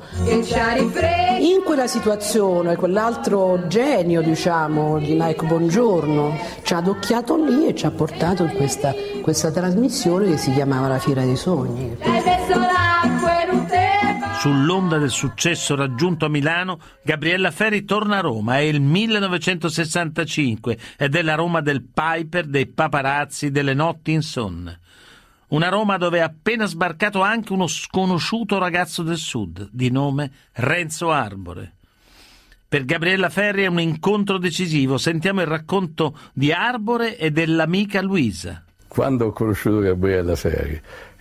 In 1.39 1.63
quella 1.63 1.87
situazione, 1.87 2.75
quell'altro 2.75 3.67
genio, 3.67 4.21
diciamo, 4.21 4.97
di 4.99 5.15
Mike 5.17 5.45
Bongiorno, 5.45 6.37
ci 6.63 6.73
ha 6.73 6.77
adocchiato 6.77 7.35
lì 7.35 7.67
e 7.67 7.75
ci 7.75 7.85
ha 7.85 7.91
portato 7.91 8.43
in 8.43 8.55
questa, 8.55 8.93
questa 9.21 9.51
trasmissione 9.51 10.29
che 10.29 10.37
si 10.37 10.51
chiamava 10.51 10.87
La 10.87 10.99
Fiera 10.99 11.21
dei 11.21 11.35
Sogni. 11.35 11.97
Sull'onda 14.37 14.99
del 14.99 15.09
successo 15.09 15.73
raggiunto 15.75 16.25
a 16.25 16.29
Milano, 16.29 16.79
Gabriella 17.01 17.49
Ferri 17.49 17.85
torna 17.85 18.19
a 18.19 18.21
Roma. 18.21 18.57
È 18.57 18.61
il 18.61 18.79
1965 18.81 20.77
ed 20.95 21.15
è 21.15 21.23
la 21.23 21.33
Roma 21.33 21.59
del 21.59 21.81
Piper, 21.81 22.45
dei 22.45 22.67
paparazzi, 22.67 23.49
delle 23.49 23.73
notti 23.73 24.11
insonne. 24.11 24.79
Una 25.47 25.69
Roma 25.69 25.97
dove 25.97 26.19
è 26.19 26.21
appena 26.21 26.67
sbarcato 26.67 27.21
anche 27.21 27.51
uno 27.51 27.65
sconosciuto 27.65 28.59
ragazzo 28.59 29.01
del 29.01 29.17
sud, 29.17 29.69
di 29.71 29.89
nome 29.89 30.31
Renzo 30.53 31.09
Arbore. 31.09 31.73
Per 32.67 32.85
Gabriella 32.85 33.29
Ferri 33.29 33.63
è 33.63 33.67
un 33.67 33.79
incontro 33.79 34.37
decisivo. 34.37 34.99
Sentiamo 34.99 35.41
il 35.41 35.47
racconto 35.47 36.15
di 36.33 36.51
Arbore 36.51 37.17
e 37.17 37.31
dell'amica 37.31 38.03
Luisa. 38.03 38.63
Quando 38.87 39.25
ho 39.25 39.31
conosciuto 39.31 39.79
Gabriella 39.79 40.35
Ferri 40.35 40.79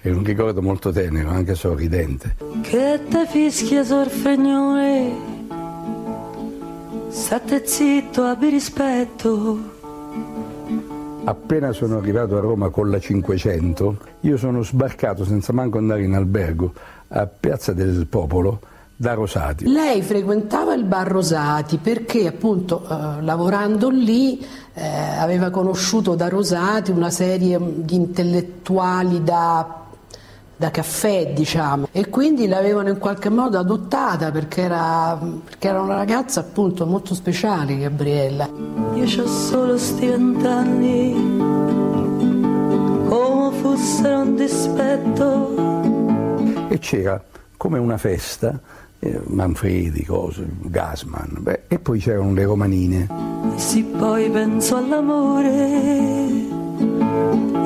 è 0.08 0.12
un 0.12 0.22
ricordo 0.22 0.62
molto 0.62 0.92
tenero, 0.92 1.30
anche 1.30 1.56
sorridente. 1.56 2.36
Che 2.62 3.00
te 3.08 3.26
fischia 3.26 3.82
sorfregnone, 3.82 5.12
state 7.08 7.66
zitto, 7.66 8.22
abbi 8.22 8.48
rispetto. 8.50 9.74
Appena 11.24 11.72
sono 11.72 11.98
arrivato 11.98 12.36
a 12.36 12.40
Roma 12.40 12.68
con 12.68 12.88
la 12.88 13.00
500, 13.00 13.96
io 14.20 14.36
sono 14.36 14.62
sbarcato 14.62 15.24
senza 15.24 15.52
manco 15.52 15.78
andare 15.78 16.04
in 16.04 16.14
albergo 16.14 16.72
a 17.08 17.26
Piazza 17.26 17.72
del 17.72 18.06
Popolo 18.06 18.60
da 18.94 19.14
Rosati. 19.14 19.66
Lei 19.68 20.02
frequentava 20.02 20.72
il 20.74 20.84
bar 20.84 21.08
Rosati 21.08 21.78
perché 21.78 22.28
appunto 22.28 22.86
eh, 22.88 23.22
lavorando 23.22 23.90
lì 23.90 24.38
eh, 24.72 24.86
aveva 25.18 25.50
conosciuto 25.50 26.14
da 26.14 26.28
Rosati 26.28 26.92
una 26.92 27.10
serie 27.10 27.58
di 27.60 27.94
intellettuali 27.96 29.22
da, 29.22 29.85
da 30.56 30.70
caffè, 30.70 31.32
diciamo, 31.34 31.88
e 31.92 32.08
quindi 32.08 32.48
l'avevano 32.48 32.88
in 32.88 32.98
qualche 32.98 33.28
modo 33.28 33.58
adottata 33.58 34.30
perché 34.30 34.62
era, 34.62 35.18
perché 35.44 35.68
era 35.68 35.80
una 35.80 35.96
ragazza 35.96 36.40
appunto 36.40 36.86
molto 36.86 37.14
speciale, 37.14 37.76
Gabriella. 37.76 38.48
Io 38.94 39.22
ho 39.22 39.26
solo 39.26 39.76
sti 39.76 40.06
vent'anni, 40.06 41.12
come 43.08 43.56
fossero 43.60 44.20
un 44.20 44.34
dispetto. 44.34 45.54
E 46.68 46.78
c'era 46.78 47.22
come 47.56 47.78
una 47.78 47.98
festa 47.98 48.58
eh, 48.98 49.20
Manfredi, 49.26 50.04
cose, 50.04 50.46
Gasman, 50.62 51.36
beh, 51.40 51.62
e 51.68 51.78
poi 51.78 51.98
c'erano 51.98 52.32
le 52.32 52.44
romanine. 52.44 53.08
Se 53.56 53.82
poi 53.82 54.30
penso 54.30 54.76
all'amore, 54.76 56.64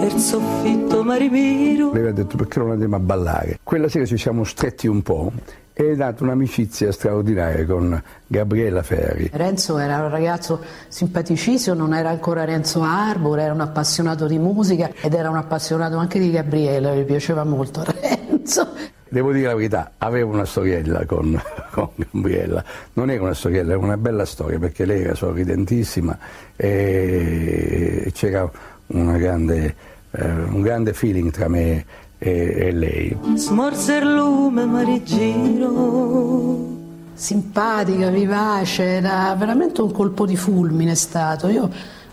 e 0.01 0.07
il 0.07 0.19
soffitto 0.19 1.03
marimiro. 1.03 1.93
Lei 1.93 2.09
ha 2.09 2.13
detto 2.13 2.37
perché 2.37 2.59
non 2.59 2.71
andiamo 2.71 2.97
a 2.97 3.01
ballare. 3.01 3.59
Quella 3.63 3.89
sera 3.89 4.05
ci 4.05 4.17
siamo 4.17 4.45
stretti 4.45 4.87
un 4.87 5.03
po' 5.03 5.33
e 5.73 5.93
è 5.93 5.95
nata 5.95 6.25
un'amicizia 6.25 6.93
straordinaria 6.93 7.65
con 7.65 8.03
Gabriella 8.27 8.83
Ferri. 8.83 9.31
Renzo 9.33 9.79
era 9.79 9.99
un 10.03 10.11
ragazzo 10.11 10.63
simpaticissimo, 10.89 11.75
non 11.75 11.95
era 11.95 12.11
ancora 12.11 12.45
Renzo 12.45 12.83
Arbor, 12.83 13.39
era 13.39 13.53
un 13.53 13.61
appassionato 13.61 14.27
di 14.27 14.39
musica 14.39 14.91
ed 15.01 15.15
era 15.15 15.31
un 15.31 15.37
appassionato 15.37 15.97
anche 15.97 16.19
di 16.19 16.31
Gabriella, 16.31 16.93
mi 16.93 17.05
piaceva 17.05 17.45
molto 17.45 17.83
Renzo. 17.87 18.69
Devo 19.09 19.33
dire 19.33 19.49
la 19.49 19.55
verità, 19.55 19.93
avevo 19.99 20.33
una 20.33 20.45
storiella 20.45 21.05
con, 21.05 21.41
con 21.73 21.89
Gabriella, 21.97 22.63
non 22.93 23.11
era 23.11 23.23
una 23.23 23.35
storiella, 23.35 23.73
era 23.73 23.81
una 23.81 23.97
bella 23.97 24.25
storia 24.25 24.59
perché 24.59 24.85
lei 24.85 25.03
era 25.03 25.15
sorridentissima 25.15 26.17
e 26.55 28.11
c'era 28.15 28.49
grande, 28.91 29.75
eh, 30.11 30.31
un 30.31 30.61
grande 30.61 30.93
feeling 30.93 31.31
tra 31.31 31.49
me 31.49 31.85
e, 32.19 32.55
e 32.57 32.73
lei. 32.73 33.17
Smorse 33.35 33.97
il 33.97 34.15
lume, 34.15 34.67
marigiro. 34.67 36.69
Simpatica, 37.15 38.09
vivace, 38.09 38.83
era 38.83 39.35
veramente 39.39 39.83
un 39.83 39.93
colpo 39.93 40.27
di 40.27 40.37
fulmine 40.37 40.95
stato. 40.95 41.49
Io 41.49 41.71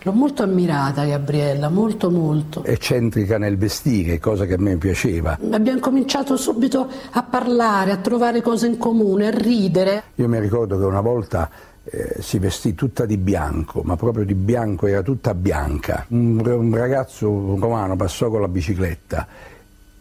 L'ho 0.07 0.13
molto 0.13 0.41
ammirata 0.41 1.03
Gabriella, 1.03 1.67
molto 1.67 2.09
molto. 2.09 2.63
Eccentrica 2.63 3.37
nel 3.37 3.57
vestire, 3.57 4.19
cosa 4.19 4.45
che 4.45 4.53
a 4.53 4.57
me 4.57 4.77
piaceva. 4.77 5.37
Abbiamo 5.51 5.79
cominciato 5.79 6.37
subito 6.37 6.87
a 7.11 7.23
parlare, 7.23 7.91
a 7.91 7.97
trovare 7.97 8.41
cose 8.41 8.67
in 8.67 8.77
comune, 8.77 9.27
a 9.27 9.31
ridere. 9.31 10.03
Io 10.15 10.29
mi 10.29 10.39
ricordo 10.39 10.77
che 10.77 10.85
una 10.85 11.01
volta 11.01 11.49
eh, 11.89 12.21
si 12.21 12.37
vestì 12.39 12.75
tutta 12.75 13.05
di 13.05 13.17
bianco, 13.17 13.81
ma 13.83 13.95
proprio 13.95 14.25
di 14.25 14.35
bianco, 14.35 14.87
era 14.87 15.01
tutta 15.01 15.33
bianca. 15.33 16.05
Un, 16.09 16.41
un 16.45 16.75
ragazzo 16.75 17.27
romano 17.57 17.95
passò 17.95 18.29
con 18.29 18.41
la 18.41 18.47
bicicletta 18.47 19.27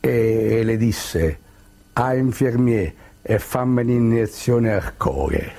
e, 0.00 0.58
e 0.58 0.64
le 0.64 0.76
disse 0.76 1.38
a 1.92 2.14
infermier 2.14 2.92
e 3.22 3.38
fammi 3.38 3.82
un'iniezione 3.82 4.72
al 4.72 4.96
cuore. 4.96 5.54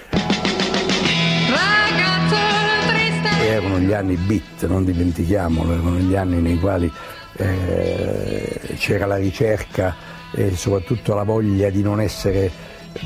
erano 3.39 3.79
gli 3.79 3.93
anni 3.93 4.15
beat, 4.15 4.67
non 4.67 4.83
dimentichiamolo, 4.83 5.71
erano 5.71 5.97
gli 5.97 6.15
anni 6.15 6.41
nei 6.41 6.59
quali 6.59 6.91
eh, 7.37 8.59
c'era 8.75 9.05
la 9.05 9.15
ricerca 9.15 9.95
e 10.31 10.55
soprattutto 10.55 11.13
la 11.13 11.23
voglia 11.23 11.69
di 11.69 11.81
non 11.81 12.01
essere 12.01 12.51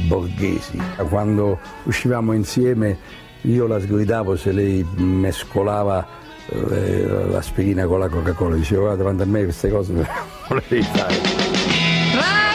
borghesi. 0.07 0.79
Quando 1.09 1.59
uscivamo 1.83 2.33
insieme 2.33 2.97
io 3.41 3.67
la 3.67 3.79
sgridavo 3.79 4.35
se 4.35 4.51
lei 4.51 4.85
mescolava 4.97 6.05
eh, 6.47 7.07
l'aspirina 7.29 7.85
con 7.85 7.99
la 7.99 8.09
Coca-Cola, 8.09 8.55
dicevo 8.55 8.81
guarda 8.81 9.03
davanti 9.03 9.23
a 9.23 9.25
me 9.25 9.43
queste 9.43 9.69
cose 9.69 9.93
non 9.93 10.05
le 10.49 10.63
devi 10.67 10.83
fare. 10.83 11.59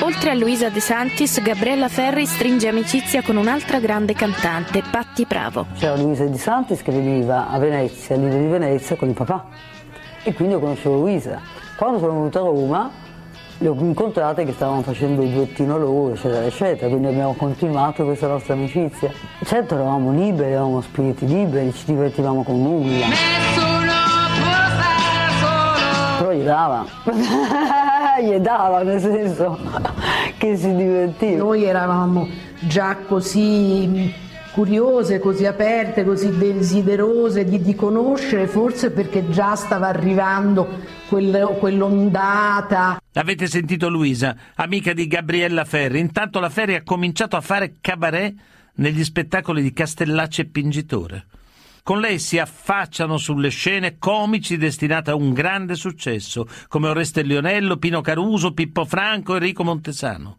Oltre 0.03 0.31
a 0.31 0.35
Luisa 0.35 0.69
De 0.69 0.81
Santis, 0.81 1.43
Gabriella 1.43 1.89
Ferri 1.89 2.27
stringe 2.27 2.69
amicizia 2.69 3.23
con 3.23 3.37
un'altra 3.37 3.81
grande 3.81 4.13
cantante, 4.13 4.83
Patti 4.89 5.25
Bravo. 5.25 5.67
C'era 5.77 5.97
Luisa 5.97 6.25
De 6.25 6.39
Santis 6.39 6.83
che 6.83 6.93
veniva 6.93 7.49
a 7.49 7.59
Venezia, 7.59 8.15
al 8.15 8.23
Lido 8.23 8.37
di 8.37 8.47
Venezia, 8.47 8.95
con 8.95 9.09
il 9.09 9.15
papà. 9.15 9.47
E 10.23 10.33
quindi 10.35 10.55
io 10.55 10.61
conoscevo 10.61 10.99
Luisa. 10.99 11.41
Quando 11.77 11.99
sono 11.99 12.13
venuta 12.13 12.39
a 12.39 12.43
Roma, 12.43 12.91
le 13.59 13.69
ho 13.69 13.77
incontrate 13.79 14.45
che 14.45 14.53
stavano 14.53 14.83
facendo 14.83 15.23
il 15.23 15.31
duettino 15.31 15.79
loro, 15.79 16.13
eccetera, 16.13 16.45
eccetera. 16.45 16.89
Quindi 16.89 17.07
abbiamo 17.07 17.35
continuato 17.35 18.05
questa 18.05 18.27
nostra 18.27 18.55
amicizia. 18.55 19.11
Certo 19.45 19.75
eravamo 19.75 20.13
liberi, 20.13 20.53
eravamo 20.53 20.81
spiriti 20.83 21.27
liberi, 21.27 21.73
ci 21.73 21.87
divertivamo 21.87 22.43
con 22.43 22.63
nulla. 22.63 23.07
Però 26.19 26.33
gli 26.33 26.43
dava. 26.43 26.85
gli 28.23 28.37
dava, 28.37 28.83
nel 28.83 29.01
senso 29.01 29.59
che 30.37 30.57
si 30.57 30.75
divertiva. 30.75 31.43
Noi 31.43 31.65
eravamo 31.65 32.29
già 32.61 32.97
così 33.07 34.13
curiose, 34.53 35.19
così 35.19 35.45
aperte, 35.47 36.05
così 36.05 36.37
desiderose 36.37 37.45
di, 37.45 37.61
di 37.61 37.75
conoscere, 37.75 38.47
forse 38.47 38.91
perché 38.91 39.29
già 39.29 39.55
stava 39.55 39.87
arrivando 39.89 40.67
quel, 41.09 41.57
quell'ondata. 41.59 43.01
Avete 43.15 43.47
sentito 43.47 43.89
Luisa, 43.89 44.37
amica 44.57 44.93
di 44.93 45.07
Gabriella 45.07 45.65
Ferri. 45.65 46.01
Intanto 46.01 46.41
la 46.41 46.51
Ferri 46.51 46.75
ha 46.75 46.83
cominciato 46.83 47.37
a 47.37 47.41
fare 47.41 47.77
cabaret 47.81 48.35
negli 48.75 49.03
spettacoli 49.03 49.63
di 49.63 49.73
Castellacci 49.73 50.43
e 50.43 50.47
Pingitore. 50.47 51.27
Con 51.83 52.01
lei 52.01 52.19
si 52.19 52.39
affacciano 52.39 53.17
sulle 53.17 53.49
scene 53.49 53.97
comici 53.99 54.57
destinate 54.57 55.13
a 55.13 55.15
un 55.15 55.33
grande 55.33 55.77
successo, 55.77 56.47
come 56.67 56.89
Oreste 56.89 57.23
Lionello, 57.23 57.77
Pino 57.77 58.01
Caruso, 58.01 58.53
Pippo 58.53 58.85
Franco, 58.85 59.35
Enrico 59.35 59.63
Montesano. 59.63 60.39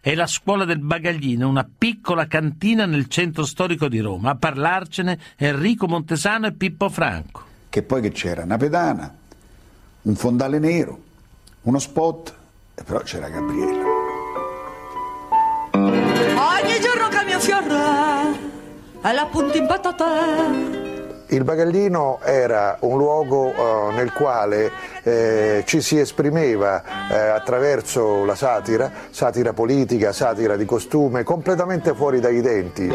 È 0.00 0.12
la 0.16 0.26
scuola 0.26 0.64
del 0.64 0.80
Bagaglino, 0.80 1.48
una 1.48 1.64
piccola 1.78 2.26
cantina 2.26 2.84
nel 2.86 3.06
centro 3.06 3.44
storico 3.44 3.86
di 3.86 4.00
Roma. 4.00 4.30
A 4.30 4.36
parlarcene 4.36 5.16
Enrico 5.36 5.86
Montesano 5.86 6.48
e 6.48 6.52
Pippo 6.52 6.88
Franco. 6.88 7.44
Che 7.68 7.82
poi 7.84 8.02
che 8.02 8.10
c'era? 8.10 8.42
Una 8.42 8.56
pedana, 8.56 9.14
un 10.02 10.14
fondale 10.16 10.58
nero, 10.58 10.98
uno 11.62 11.78
spot, 11.78 12.34
e 12.74 12.82
però 12.82 13.00
c'era 13.00 13.28
Gabriella. 13.28 13.84
Ogni 15.72 16.80
giorno 16.80 17.08
cambio 17.08 17.38
fiore 17.38 18.50
e 19.02 19.12
la 19.12 19.26
punta 19.30 19.56
in 19.56 19.66
patata. 19.66 20.81
Il 21.32 21.44
Bagaglino 21.44 22.18
era 22.22 22.76
un 22.80 22.98
luogo 22.98 23.54
eh, 23.54 23.94
nel 23.94 24.12
quale 24.12 24.70
eh, 25.02 25.62
ci 25.64 25.80
si 25.80 25.98
esprimeva 25.98 26.82
eh, 27.10 27.16
attraverso 27.16 28.26
la 28.26 28.34
satira, 28.34 28.92
satira 29.08 29.54
politica, 29.54 30.12
satira 30.12 30.56
di 30.56 30.66
costume, 30.66 31.22
completamente 31.22 31.94
fuori 31.94 32.20
dai 32.20 32.42
denti. 32.42 32.86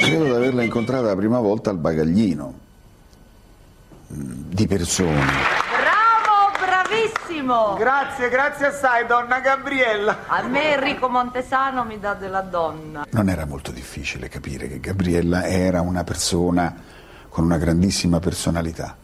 Credo 0.00 0.24
di 0.24 0.30
averla 0.30 0.62
incontrata 0.64 1.06
la 1.06 1.16
prima 1.16 1.38
volta 1.38 1.70
al 1.70 1.78
Bagaglino, 1.78 2.63
di 4.14 4.66
persona. 4.66 5.10
Bravo, 5.80 6.52
bravissimo! 6.58 7.74
Grazie, 7.74 8.28
grazie 8.28 8.66
assai, 8.66 9.06
donna 9.06 9.40
Gabriella. 9.40 10.18
A 10.26 10.42
me 10.42 10.74
Enrico 10.74 11.08
Montesano 11.08 11.84
mi 11.84 11.98
dà 11.98 12.14
della 12.14 12.42
donna. 12.42 13.06
Non 13.10 13.28
era 13.28 13.44
molto 13.44 13.72
difficile 13.72 14.28
capire 14.28 14.68
che 14.68 14.78
Gabriella 14.78 15.44
era 15.44 15.80
una 15.80 16.04
persona 16.04 16.74
con 17.28 17.44
una 17.44 17.58
grandissima 17.58 18.20
personalità. 18.20 18.96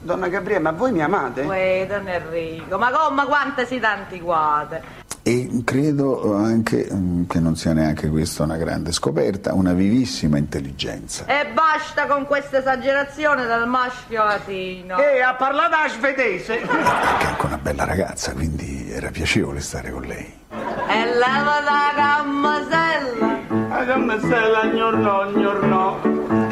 Donna 0.00 0.28
Gabriella, 0.28 0.70
ma 0.70 0.76
voi 0.76 0.92
mi 0.92 1.02
amate? 1.02 1.42
Uè, 1.42 1.86
don 1.88 2.06
Enrico, 2.08 2.76
ma 2.76 2.90
come 2.90 3.24
quante 3.24 3.64
siete 3.66 3.86
antiquate? 3.86 4.82
E 5.26 5.62
credo 5.64 6.36
anche 6.36 6.86
mm, 6.92 7.24
che 7.24 7.40
non 7.40 7.56
sia 7.56 7.72
neanche 7.72 8.10
questa 8.10 8.42
una 8.42 8.58
grande 8.58 8.92
scoperta, 8.92 9.54
una 9.54 9.72
vivissima 9.72 10.36
intelligenza. 10.36 11.24
E 11.24 11.46
basta 11.46 12.04
con 12.04 12.26
questa 12.26 12.58
esagerazione 12.58 13.46
del 13.46 13.66
maschio 13.66 14.22
latino. 14.22 14.98
E 14.98 15.22
ha 15.22 15.32
parlato 15.32 15.76
a 15.76 15.88
svedese. 15.88 16.60
Anche 16.60 17.46
una 17.46 17.56
bella 17.56 17.84
ragazza, 17.84 18.32
quindi 18.32 18.90
era 18.92 19.10
piacevole 19.10 19.60
stare 19.60 19.90
con 19.90 20.02
lei. 20.02 20.30
E 20.50 21.04
leva 21.06 21.60
la 21.64 21.92
gammasella. 21.96 23.38
La 23.70 23.84
gammasella, 23.84 24.64
gnorno, 24.66 25.30
gnorno. 25.30 26.04
Se 26.04 26.28
non 26.28 26.43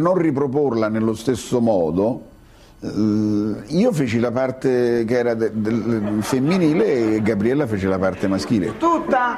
non 0.00 0.14
riproporla 0.16 0.88
nello 0.88 1.14
stesso 1.14 1.60
modo, 1.60 2.26
eh, 2.80 2.88
io 3.76 3.92
feci 3.92 4.18
la 4.18 4.30
parte 4.32 5.04
che 5.06 5.18
era 5.18 5.34
de- 5.34 5.50
del 5.52 6.18
femminile 6.22 7.14
e 7.16 7.22
Gabriella 7.22 7.66
fece 7.66 7.86
la 7.86 7.98
parte 7.98 8.26
maschile. 8.26 8.76
Tutta? 8.78 9.36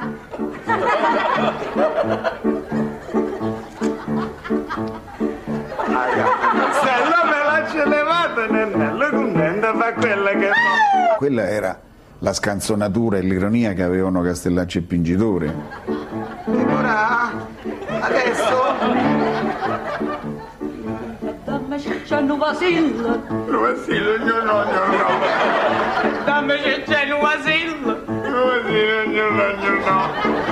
Se 5.63 6.91
la 7.09 7.23
me 7.25 7.43
la 7.45 7.63
c'è 7.65 7.85
levata, 7.85 8.45
Nennello, 8.47 9.09
contenta 9.09 9.73
fa 9.73 9.93
quella 9.93 10.29
che 10.31 10.47
fa. 10.47 11.15
Quella 11.17 11.47
era 11.47 11.79
la 12.19 12.33
scanzonatura 12.33 13.17
e 13.17 13.21
l'ironia 13.21 13.73
che 13.73 13.83
avevano 13.83 14.21
Castellacci 14.21 14.77
e 14.79 14.81
Pingitore. 14.81 15.53
E 16.45 16.73
ora, 16.73 17.31
adesso, 18.01 18.63
Dammi 21.73 22.03
c'è 22.03 22.17
un 22.19 22.37
vasillo. 22.37 23.23
Vasillo, 23.27 24.17
no, 24.19 24.43
no, 24.43 24.63
no, 24.63 24.85
no. 24.85 26.23
Dammi 26.23 26.55
che 26.61 26.83
c'è 26.83 27.11
un 27.11 27.19
vasillo. 27.19 28.03
Vasillo, 28.05 29.05
no, 29.07 29.29
no, 29.29 29.53
no, 29.55 29.69
no. 29.79 30.42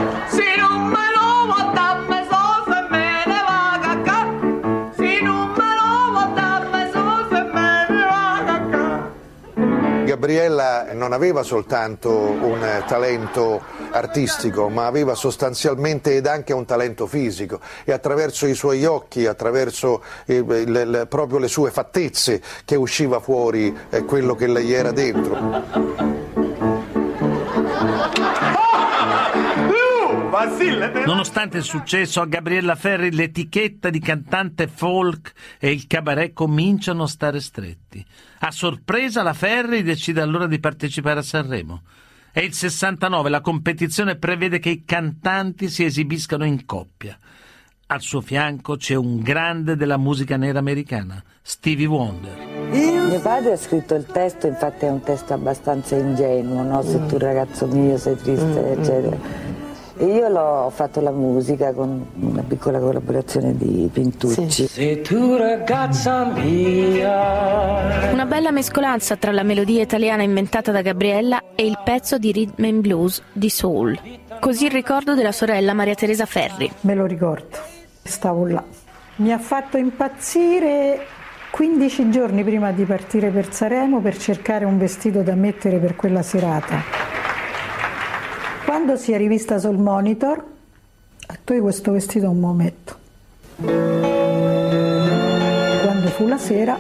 Gabriella 10.26 10.94
non 10.94 11.14
aveva 11.14 11.42
soltanto 11.42 12.12
un 12.12 12.64
eh, 12.64 12.84
talento 12.86 13.60
artistico, 13.90 14.70
ma 14.70 14.86
aveva 14.86 15.16
sostanzialmente 15.16 16.16
ed 16.16 16.28
anche 16.28 16.54
un 16.54 16.64
talento 16.64 17.08
fisico 17.08 17.60
e 17.84 17.92
attraverso 17.92 18.46
i 18.46 18.54
suoi 18.54 18.86
occhi, 18.86 19.26
attraverso 19.26 20.04
eh, 20.28 20.36
il- 20.36 20.48
il- 20.52 21.06
proprio 21.10 21.40
le 21.40 21.48
sue 21.48 21.72
fattezze 21.72 22.40
che 22.66 22.76
usciva 22.76 23.20
fuori 23.20 23.76
eh, 23.90 24.06
quello 24.06 24.36
che 24.36 24.46
lei 24.46 24.72
era 24.72 24.92
dentro. 24.92 26.21
Nonostante 31.06 31.58
il 31.58 31.64
successo 31.64 32.20
a 32.20 32.26
Gabriella 32.26 32.76
Ferri, 32.76 33.12
l'etichetta 33.12 33.92
di 33.92 34.00
cantante 34.00 34.68
folk 34.68 35.34
e 35.60 35.72
il 35.72 35.86
cabaret 35.86 36.34
cominciano 36.34 37.04
a 37.04 37.08
stare 37.08 37.40
stretti. 37.40 38.04
A 38.40 38.50
sorpresa 38.50 39.22
la 39.22 39.34
Ferri 39.34 39.84
decide 39.84 40.20
allora 40.22 40.48
di 40.48 40.60
partecipare 40.60 41.20
a 41.20 41.24
Sanremo. 41.24 41.84
È 42.32 42.40
il 42.40 42.54
69, 42.54 43.30
la 43.30 43.42
competizione 43.42 44.16
prevede 44.16 44.58
che 44.58 44.70
i 44.70 44.84
cantanti 44.84 45.70
si 45.70 45.84
esibiscano 45.84 46.46
in 46.46 46.66
coppia. 46.66 47.20
Al 47.88 48.02
suo 48.02 48.22
fianco 48.22 48.78
c'è 48.78 48.96
un 48.96 49.20
grande 49.20 49.76
della 49.76 49.98
musica 49.98 50.38
nera 50.38 50.60
americana, 50.60 51.22
Stevie 51.42 51.88
Wonder. 51.88 52.70
Mio 52.72 53.20
padre 53.20 53.52
ha 53.52 53.58
scritto 53.58 53.96
il 53.96 54.06
testo, 54.06 54.48
infatti 54.48 54.86
è 54.86 54.90
un 54.90 55.02
testo 55.02 55.34
abbastanza 55.34 55.98
ingenuo, 55.98 56.64
no? 56.64 56.82
se 56.82 57.06
tu 57.08 57.18
ragazzo 57.18 57.68
mio 57.68 57.98
sei 57.98 58.16
triste, 58.16 58.72
eccetera. 58.72 59.51
Io 60.02 60.28
l'ho 60.30 60.64
ho 60.66 60.70
fatto 60.72 61.00
la 61.00 61.12
musica 61.12 61.74
con 61.74 62.04
una 62.22 62.42
piccola 62.42 62.80
collaborazione 62.80 63.56
di 63.56 63.88
Pintucci. 63.94 64.66
Se 64.66 65.02
tu 65.02 65.36
ragazza 65.36 66.26
mia 66.26 68.12
Una 68.12 68.26
bella 68.26 68.50
mescolanza 68.50 69.16
tra 69.16 69.32
la 69.32 69.44
melodia 69.44 69.84
italiana 69.84 70.24
inventata 70.24 70.72
da 70.72 70.82
Gabriella 70.82 71.44
e 71.54 71.68
il 71.68 71.80
pezzo 71.84 72.18
di 72.18 72.32
rhythm 72.32 72.64
and 72.64 72.82
blues 72.82 73.22
di 73.32 73.50
soul. 73.52 73.96
Così 74.40 74.66
il 74.66 74.72
ricordo 74.72 75.14
della 75.14 75.32
sorella 75.32 75.74
Maria 75.74 75.94
Teresa 75.94 76.26
Ferri. 76.26 76.72
Me 76.82 76.96
lo 76.96 77.06
ricordo, 77.06 77.60
stavo 78.02 78.48
là. 78.48 78.64
Mi 79.18 79.32
ha 79.32 79.38
fatto 79.38 79.78
impazzire 79.78 81.06
15 81.52 82.10
giorni 82.10 82.44
prima 82.44 82.72
di 82.72 82.86
partire 82.86 83.30
per 83.30 83.54
Sanremo 83.54 84.02
per 84.02 84.18
cercare 84.18 84.66
un 84.66 84.80
vestito 84.80 85.22
da 85.22 85.36
mettere 85.36 85.78
per 85.78 85.96
quella 85.96 86.24
serata. 86.24 87.12
Quando 88.72 88.96
si 88.96 89.12
è 89.12 89.18
rivista 89.18 89.60
sul 89.60 89.78
monitor, 89.78 90.38
ha 90.38 91.34
detto 91.34 91.54
io 91.54 91.62
questo 91.62 91.92
vestito 91.92 92.32
lo 92.32 92.54
metto. 92.54 92.96
Quando 95.84 96.08
fu 96.08 96.26
la 96.26 96.38
sera, 96.38 96.78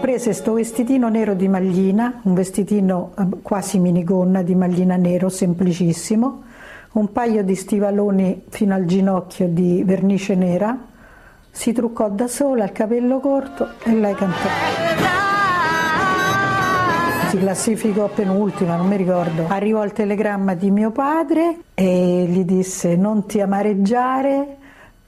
prese 0.00 0.32
sto 0.32 0.52
vestitino 0.52 1.08
nero 1.08 1.34
di 1.34 1.48
maglina, 1.48 2.20
un 2.22 2.34
vestitino 2.34 3.14
eh, 3.18 3.26
quasi 3.42 3.80
minigonna 3.80 4.42
di 4.42 4.54
maglina 4.54 4.94
nero, 4.94 5.28
semplicissimo, 5.28 6.44
un 6.92 7.10
paio 7.10 7.42
di 7.42 7.56
stivaloni 7.56 8.44
fino 8.48 8.74
al 8.74 8.84
ginocchio 8.84 9.48
di 9.48 9.82
vernice 9.84 10.36
nera, 10.36 10.78
si 11.50 11.72
truccò 11.72 12.10
da 12.10 12.28
sola, 12.28 12.62
il 12.62 12.70
capello 12.70 13.18
corto 13.18 13.70
e 13.82 13.92
lei 13.92 14.14
cantò. 14.14 15.23
Si 17.34 17.40
classificò 17.40 18.08
penultima, 18.10 18.76
non 18.76 18.86
mi 18.86 18.96
ricordo. 18.96 19.48
Arrivò 19.48 19.82
il 19.82 19.90
telegramma 19.90 20.54
di 20.54 20.70
mio 20.70 20.92
padre 20.92 21.62
e 21.74 22.28
gli 22.30 22.44
disse 22.44 22.94
non 22.94 23.26
ti 23.26 23.40
amareggiare, 23.40 24.56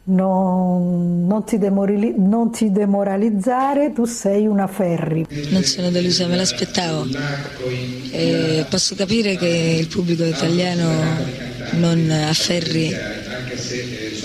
non, 0.07 1.25
non 1.25 1.45
ti, 1.45 1.57
demorali- 1.57 2.15
non 2.17 2.51
ti 2.51 2.73
demoralizzare, 2.73 3.93
tu 3.93 4.07
sei 4.07 4.49
una 4.49 4.67
Ferri. 4.67 5.25
Non 5.51 5.63
sono 5.63 5.91
delusa, 5.91 6.27
me 6.27 6.35
l'aspettavo. 6.35 7.07
E 8.11 8.67
posso 8.69 8.97
capire 8.97 9.37
che 9.37 9.77
il 9.79 9.87
pubblico 9.87 10.25
italiano 10.25 10.89
non 11.75 12.11
afferri 12.11 12.93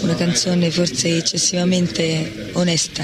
una 0.01 0.15
canzone 0.15 0.71
forse 0.71 1.17
eccessivamente 1.17 2.49
onesta. 2.53 3.03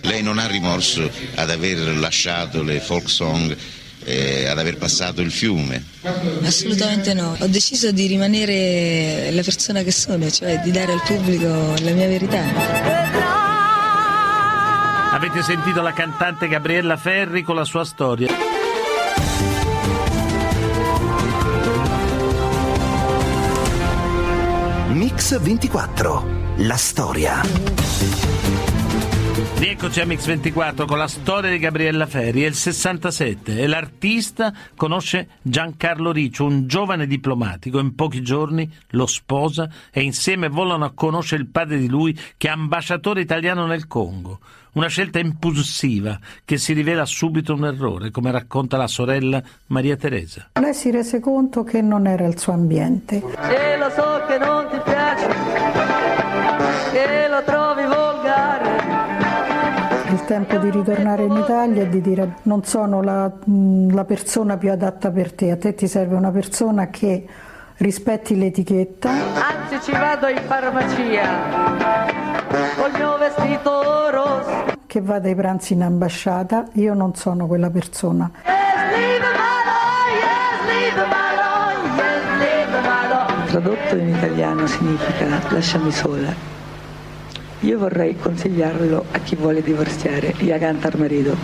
Lei 0.00 0.20
non 0.24 0.38
ha 0.38 0.48
rimorso 0.48 1.08
ad 1.36 1.48
aver 1.48 1.96
lasciato 1.96 2.64
le 2.64 2.80
folk 2.80 3.08
song, 3.08 3.56
eh, 4.04 4.46
ad 4.46 4.58
aver 4.58 4.76
passato 4.76 5.20
il 5.20 5.30
fiume. 5.30 5.84
Assolutamente 6.42 7.14
no. 7.14 7.36
Ho 7.38 7.46
deciso 7.46 7.90
di 7.92 8.06
rimanere 8.06 9.30
la 9.32 9.42
persona 9.42 9.82
che 9.82 9.92
sono, 9.92 10.30
cioè 10.30 10.60
di 10.60 10.70
dare 10.70 10.92
al 10.92 11.02
pubblico 11.04 11.46
la 11.46 11.90
mia 11.90 12.06
verità. 12.06 12.42
Avete 15.12 15.42
sentito 15.42 15.82
la 15.82 15.92
cantante 15.92 16.48
Gabriella 16.48 16.96
Ferri 16.96 17.42
con 17.42 17.54
la 17.54 17.64
sua 17.64 17.84
storia. 17.84 18.28
Mix 24.88 25.38
24. 25.38 26.40
La 26.56 26.76
storia. 26.76 27.40
Rieccoci 29.62 30.00
a 30.00 30.04
Mix24 30.06 30.86
con 30.86 30.98
la 30.98 31.06
storia 31.06 31.48
di 31.48 31.60
Gabriella 31.60 32.06
Ferri. 32.06 32.42
È 32.42 32.46
il 32.48 32.54
67 32.56 33.60
e 33.60 33.68
l'artista 33.68 34.52
conosce 34.74 35.28
Giancarlo 35.40 36.10
Riccio, 36.10 36.46
un 36.46 36.66
giovane 36.66 37.06
diplomatico. 37.06 37.78
In 37.78 37.94
pochi 37.94 38.22
giorni 38.22 38.68
lo 38.88 39.06
sposa 39.06 39.70
e 39.92 40.02
insieme 40.02 40.48
volano 40.48 40.84
a 40.84 40.90
conoscere 40.92 41.42
il 41.42 41.48
padre 41.48 41.78
di 41.78 41.86
lui 41.86 42.12
che 42.36 42.48
è 42.48 42.50
ambasciatore 42.50 43.20
italiano 43.20 43.64
nel 43.64 43.86
Congo. 43.86 44.40
Una 44.72 44.88
scelta 44.88 45.20
impulsiva 45.20 46.18
che 46.44 46.58
si 46.58 46.72
rivela 46.72 47.06
subito 47.06 47.54
un 47.54 47.64
errore, 47.64 48.10
come 48.10 48.32
racconta 48.32 48.76
la 48.76 48.88
sorella 48.88 49.40
Maria 49.66 49.94
Teresa. 49.94 50.48
Lei 50.60 50.74
si 50.74 50.90
rese 50.90 51.20
conto 51.20 51.62
che 51.62 51.80
non 51.82 52.08
era 52.08 52.26
il 52.26 52.36
suo 52.36 52.52
ambiente. 52.52 53.20
Se 53.20 53.76
lo 53.76 53.90
so 53.90 54.24
che 54.26 54.38
non 54.38 54.66
ti 54.70 54.90
tempo 60.32 60.56
di 60.56 60.70
ritornare 60.70 61.24
in 61.24 61.36
Italia 61.36 61.82
e 61.82 61.88
di 61.90 62.00
dire 62.00 62.36
non 62.44 62.64
sono 62.64 63.02
la, 63.02 63.30
mh, 63.30 63.92
la 63.94 64.04
persona 64.04 64.56
più 64.56 64.70
adatta 64.70 65.10
per 65.10 65.30
te, 65.34 65.50
a 65.50 65.58
te 65.58 65.74
ti 65.74 65.86
serve 65.86 66.14
una 66.14 66.30
persona 66.30 66.88
che 66.88 67.26
rispetti 67.76 68.38
l'etichetta, 68.38 69.10
Anzi 69.10 69.82
ci 69.82 69.92
vado 69.92 70.28
in 70.28 70.38
farmacia 70.46 71.28
col 72.76 72.92
mio 72.94 73.18
vestito 73.18 74.08
rosso. 74.10 74.64
che 74.86 75.02
vada 75.02 75.28
ai 75.28 75.34
pranzi 75.34 75.74
in 75.74 75.82
ambasciata, 75.82 76.64
io 76.74 76.94
non 76.94 77.14
sono 77.14 77.46
quella 77.46 77.68
persona. 77.68 78.30
Tradotto 83.48 83.96
in 83.96 84.08
italiano 84.08 84.66
significa 84.66 85.26
lasciami 85.50 85.90
sola. 85.92 86.32
Io 87.62 87.78
vorrei 87.78 88.16
consigliarlo 88.16 89.04
a 89.12 89.18
chi 89.20 89.36
vuole 89.36 89.62
divorziare 89.62 90.34
a 90.52 90.58
cantar 90.58 90.98
marito. 90.98 91.36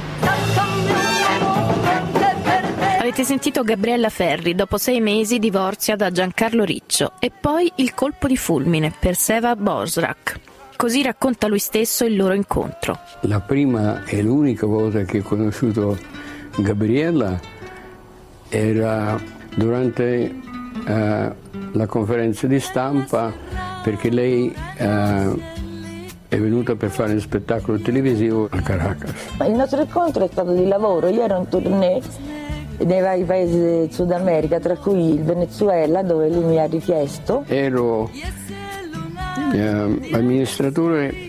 Avete 2.99 3.23
sentito 3.23 3.63
Gabriella 3.63 4.09
Ferri, 4.09 4.57
dopo 4.57 4.79
sei 4.79 5.01
mesi 5.01 5.39
divorzia 5.39 5.95
da 5.95 6.11
Giancarlo 6.11 6.65
Riccio 6.65 7.13
e 7.21 7.31
poi 7.31 7.71
il 7.77 7.95
colpo 7.95 8.27
di 8.27 8.37
fulmine 8.37 8.93
per 8.99 9.15
Seva 9.15 9.55
Bosrak. 9.55 10.41
Così 10.77 11.03
racconta 11.03 11.47
lui 11.47 11.61
stesso 11.61 12.05
il 12.05 12.17
loro 12.17 12.35
incontro. 12.35 12.99
La 13.23 13.41
prima 13.41 14.05
e 14.05 14.21
l'unica 14.21 14.67
volta 14.67 15.03
che 15.05 15.21
ho 15.21 15.23
conosciuto 15.23 15.97
Gabriella 16.57 17.41
era 18.49 19.21
durante 19.55 20.35
eh, 20.87 21.33
la 21.73 21.87
conferenza 21.87 22.47
di 22.49 22.59
stampa 22.59 23.33
perché 23.83 24.11
lei 24.11 24.53
eh, 24.77 25.57
è 26.29 26.39
venuta 26.39 26.77
per 26.77 26.91
fare 26.91 27.13
un 27.13 27.21
spettacolo 27.21 27.79
televisivo 27.79 28.49
a 28.51 28.61
Caracas. 28.61 29.13
Il 29.47 29.53
nostro 29.53 29.81
incontro 29.81 30.25
è 30.25 30.29
stato 30.31 30.53
di 30.53 30.67
lavoro, 30.67 31.09
io 31.09 31.23
ero 31.23 31.39
in 31.39 31.49
tournée 31.49 32.01
nei 32.85 33.01
vari 33.01 33.25
paesi 33.25 33.59
del 33.59 33.91
Sud 33.91 34.13
America, 34.13 34.61
tra 34.61 34.77
cui 34.77 35.15
il 35.15 35.23
Venezuela 35.23 36.03
dove 36.03 36.29
lui 36.29 36.45
mi 36.45 36.59
ha 36.61 36.67
richiesto. 36.67 37.45
Ero 37.47 38.11
eh, 39.53 40.11
amministratore 40.13 41.28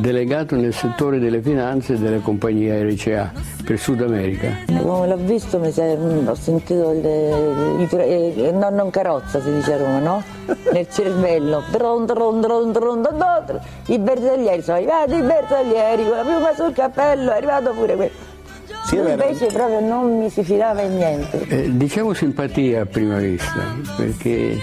delegato 0.00 0.56
nel 0.56 0.74
settore 0.74 1.18
delle 1.18 1.40
finanze 1.40 1.98
della 1.98 2.18
compagnia 2.18 2.80
RCA 2.82 3.32
per 3.64 3.78
Sud 3.78 4.02
America. 4.02 4.48
Come 4.66 5.06
l'ho 5.08 5.16
visto 5.16 5.58
mi 5.58 5.70
se- 5.72 5.96
ho 6.26 6.34
sentito 6.34 6.90
il, 6.92 7.04
il, 7.80 7.88
il- 7.90 8.44
il 8.44 8.54
nonno 8.54 8.84
in 8.84 8.90
carrozza 8.90 9.40
si 9.40 9.52
dice 9.52 9.74
a 9.74 9.76
Roma, 9.78 9.98
no? 9.98 10.22
Nel 10.72 10.86
cervello. 10.90 11.62
Dron, 11.70 12.04
dron, 12.06 12.40
dron, 12.40 12.72
dron, 12.72 13.02
dron, 13.02 13.18
dron. 13.46 13.60
I 13.86 13.98
bersaglieri 13.98 14.62
sono 14.62 14.76
arrivati 14.78 15.14
i 15.14 15.22
bersaglieri 15.22 16.02
con 16.06 16.16
la 16.16 16.22
piuma 16.22 16.54
sul 16.54 16.72
cappello, 16.72 17.32
è 17.32 17.36
arrivato 17.36 17.70
pure 17.72 17.94
quello. 17.96 18.30
Sì, 18.86 18.96
invece 18.96 19.46
proprio 19.46 19.80
non 19.80 20.18
mi 20.18 20.28
si 20.28 20.42
filava 20.42 20.82
in 20.82 20.96
niente. 20.96 21.44
Eh, 21.48 21.76
diciamo 21.76 22.12
simpatia 22.14 22.82
a 22.82 22.86
prima 22.86 23.18
vista, 23.18 23.60
perché 23.96 24.58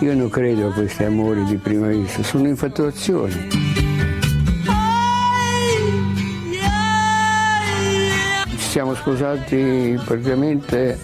io 0.00 0.14
non 0.14 0.28
credo 0.28 0.68
a 0.68 0.72
questi 0.72 1.04
amori 1.04 1.44
di 1.44 1.56
prima 1.56 1.86
vista, 1.86 2.22
sono 2.22 2.48
infatuazioni. 2.48 3.69
Siamo 8.70 8.94
sposati 8.94 10.00
praticamente 10.04 10.96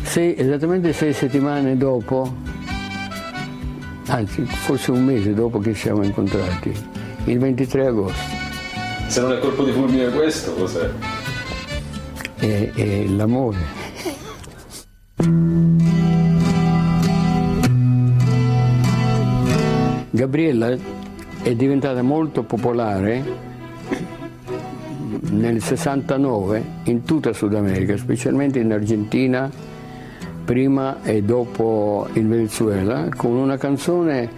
sei- 0.00 0.34
esattamente 0.34 0.94
sei 0.94 1.12
settimane 1.12 1.76
dopo, 1.76 2.34
anzi 4.06 4.46
forse 4.46 4.90
un 4.90 5.04
mese 5.04 5.34
dopo 5.34 5.58
che 5.58 5.74
ci 5.74 5.80
siamo 5.80 6.02
incontrati, 6.02 6.72
il 7.24 7.38
23 7.38 7.86
agosto. 7.86 8.18
Se 9.08 9.20
non 9.20 9.32
è 9.32 9.38
colpo 9.40 9.62
di 9.62 9.72
fulmine 9.72 10.08
questo, 10.08 10.54
cos'è? 10.54 10.88
E, 12.38 12.72
e 12.74 13.08
l'amore. 13.10 13.58
Gabriella 20.08 20.74
è 21.42 21.54
diventata 21.54 22.00
molto 22.00 22.42
popolare 22.42 23.52
nel 25.34 25.62
69 25.62 26.64
in 26.84 27.04
tutta 27.04 27.32
Sud 27.32 27.54
America, 27.54 27.96
specialmente 27.96 28.58
in 28.58 28.72
Argentina, 28.72 29.50
prima 30.44 31.02
e 31.02 31.22
dopo 31.22 32.06
il 32.12 32.26
Venezuela, 32.26 33.08
con 33.16 33.32
una 33.32 33.56
canzone 33.56 34.28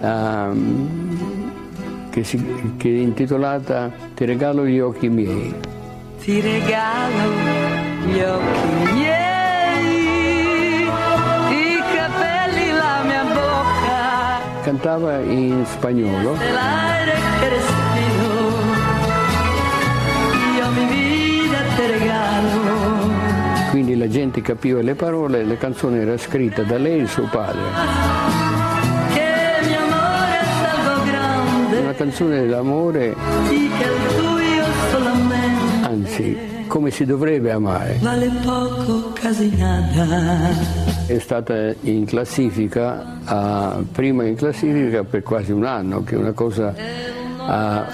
ehm, 0.00 0.88
che, 2.10 2.24
si- 2.24 2.74
che 2.76 2.88
è 2.88 2.98
intitolata 2.98 3.90
Ti 4.14 4.24
regalo 4.24 4.66
gli 4.66 4.80
occhi 4.80 5.08
miei. 5.08 5.54
Ti 6.20 6.40
regalo 6.40 7.30
gli 8.06 8.20
occhi 8.20 8.92
miei, 8.94 10.82
i 11.50 11.78
capelli, 11.94 12.70
la 12.70 13.02
mia 13.04 13.24
bocca, 13.24 14.62
Cantava 14.62 15.20
in 15.20 15.64
spagnolo 15.66 16.83
la 24.04 24.10
gente 24.10 24.42
capiva 24.42 24.82
le 24.82 24.94
parole, 24.94 25.44
la 25.44 25.56
canzone 25.56 26.00
era 26.02 26.18
scritta 26.18 26.62
da 26.62 26.76
lei 26.76 27.00
e 27.00 27.06
suo 27.06 27.24
padre. 27.24 27.62
Una 31.80 31.94
canzone 31.94 32.46
solamente 34.90 35.86
anzi, 35.86 36.36
come 36.66 36.90
si 36.90 37.06
dovrebbe 37.06 37.50
amare. 37.50 37.98
È 41.06 41.18
stata 41.18 41.74
in 41.80 42.04
classifica, 42.04 43.20
ah, 43.24 43.82
prima 43.90 44.24
in 44.24 44.34
classifica 44.36 45.02
per 45.04 45.22
quasi 45.22 45.50
un 45.50 45.64
anno, 45.64 46.04
che 46.04 46.14
è 46.14 46.18
una 46.18 46.32
cosa 46.32 46.74
ah, 47.38 47.86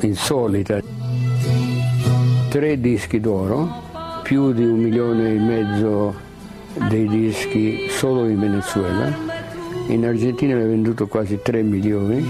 insolita. 0.00 0.80
Tre 2.48 2.80
dischi 2.80 3.20
d'oro, 3.20 3.92
più 4.24 4.54
di 4.54 4.64
un 4.64 4.78
milione 4.78 5.34
e 5.34 5.38
mezzo 5.38 6.14
dei 6.88 7.06
dischi 7.06 7.88
solo 7.90 8.26
in 8.26 8.40
Venezuela. 8.40 9.12
In 9.88 10.06
Argentina 10.06 10.54
ne 10.54 10.62
ha 10.62 10.66
venduto 10.66 11.06
quasi 11.06 11.40
3 11.42 11.62
milioni. 11.62 12.26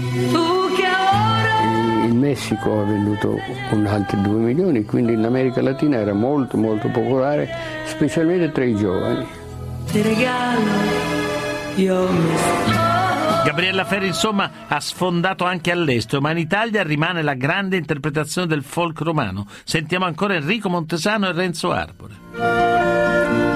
In 2.03 2.19
Messico 2.19 2.81
ha 2.81 2.83
venduto 2.83 3.39
un 3.71 3.85
altri 3.85 4.21
2 4.21 4.33
milioni, 4.33 4.83
quindi 4.83 5.13
in 5.13 5.23
America 5.23 5.61
Latina 5.61 5.95
era 5.95 6.13
molto 6.13 6.57
molto 6.57 6.89
popolare, 6.89 7.49
specialmente 7.85 8.51
tra 8.51 8.65
i 8.65 8.75
giovani. 8.75 9.25
Ti 9.89 10.01
regalo 10.01 11.13
io 11.75 12.09
mi 12.09 12.94
Gabriella 13.45 13.85
Ferri 13.85 14.07
insomma 14.07 14.49
ha 14.67 14.79
sfondato 14.79 15.45
anche 15.45 15.69
all'estero, 15.71 16.19
ma 16.19 16.31
in 16.31 16.37
Italia 16.39 16.81
rimane 16.81 17.21
la 17.21 17.35
grande 17.35 17.77
interpretazione 17.77 18.47
del 18.47 18.63
folk 18.63 19.01
romano. 19.01 19.45
Sentiamo 19.63 20.05
ancora 20.05 20.33
Enrico 20.33 20.67
Montesano 20.67 21.27
e 21.27 21.31
Renzo 21.31 21.71
Arbore. 21.71 22.13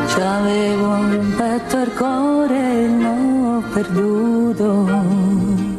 C'avevo 0.07 0.89
un 0.89 1.33
petto 1.35 1.77
al 1.77 1.93
cuore 1.93 2.83
e 2.83 2.87
l'ho 2.87 3.63
perduto. 3.73 4.85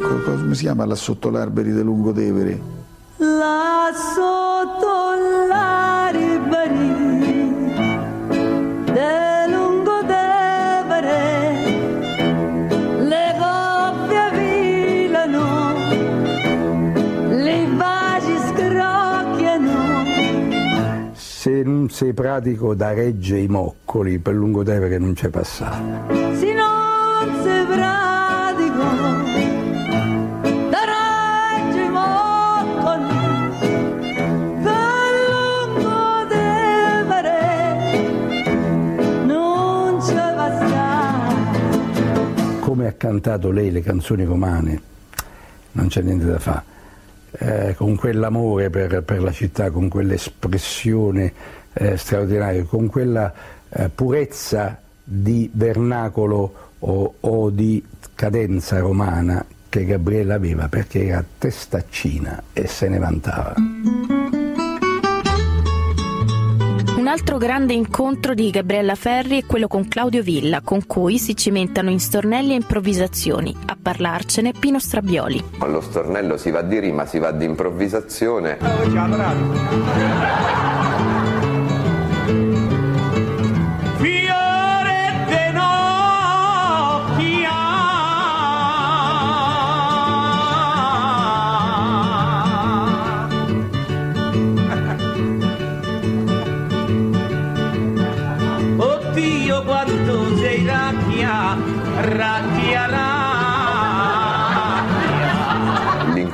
Co- 0.01 0.21
Come 0.23 0.55
si 0.55 0.63
chiama 0.63 0.85
là 0.85 0.95
sotto 0.95 1.29
l'alberi 1.29 1.71
di 1.73 1.81
Lungotevere? 1.81 2.59
Là 3.17 3.89
sotto 3.93 4.87
l'aribari 5.47 5.90
Se 21.41 21.49
non 21.63 21.89
sei 21.89 22.13
pratico 22.13 22.75
da 22.75 22.93
regge 22.93 23.35
i 23.39 23.47
moccoli 23.47 24.19
per 24.19 24.35
Lungotevere 24.35 24.99
non 24.99 25.13
c'è 25.13 25.29
passato. 25.29 26.13
Se 26.35 26.53
non 26.53 27.41
sei 27.41 27.65
pratico 27.65 28.83
da 30.69 30.81
reggio 30.85 31.79
i 31.79 31.89
moccoli 31.89 33.15
per 34.61 34.77
Lungodevere 35.73 37.25
non 39.25 39.97
c'è 39.97 40.35
passato. 40.35 41.35
Come 42.59 42.85
ha 42.85 42.93
cantato 42.93 43.49
lei 43.49 43.71
le 43.71 43.81
canzoni 43.81 44.25
romane, 44.25 44.81
non 45.71 45.87
c'è 45.87 46.03
niente 46.03 46.25
da 46.25 46.37
fare. 46.37 46.70
Eh, 47.33 47.75
con 47.77 47.95
quell'amore 47.95 48.69
per, 48.69 49.03
per 49.03 49.21
la 49.21 49.31
città, 49.31 49.71
con 49.71 49.87
quell'espressione 49.87 51.33
eh, 51.73 51.95
straordinaria, 51.95 52.63
con 52.63 52.87
quella 52.87 53.33
eh, 53.69 53.89
purezza 53.89 54.77
di 55.03 55.49
vernacolo 55.53 56.53
o, 56.79 57.13
o 57.19 57.49
di 57.49 57.83
cadenza 58.13 58.79
romana 58.79 59.45
che 59.69 59.85
Gabriella 59.85 60.35
aveva 60.35 60.67
perché 60.67 61.05
era 61.05 61.23
testaccina 61.37 62.43
e 62.51 62.67
se 62.67 62.89
ne 62.89 62.99
vantava. 62.99 63.55
Un 67.11 67.17
altro 67.17 67.37
grande 67.37 67.73
incontro 67.73 68.33
di 68.33 68.49
Gabriella 68.49 68.95
Ferri 68.95 69.41
è 69.41 69.45
quello 69.45 69.67
con 69.67 69.85
Claudio 69.85 70.23
Villa, 70.23 70.61
con 70.61 70.87
cui 70.87 71.19
si 71.19 71.35
cimentano 71.35 71.89
in 71.89 71.99
stornelli 71.99 72.53
e 72.53 72.55
improvvisazioni. 72.55 73.53
A 73.65 73.77
parlarcene 73.79 74.53
Pino 74.57 74.79
Strabioli. 74.79 75.43
Allo 75.57 75.81
stornello 75.81 76.37
si 76.37 76.51
va 76.51 76.61
di 76.61 76.79
rima, 76.79 77.05
si 77.05 77.19
va 77.19 77.31
di 77.31 77.43
improvvisazione. 77.43 78.59
Fiore 78.59 78.81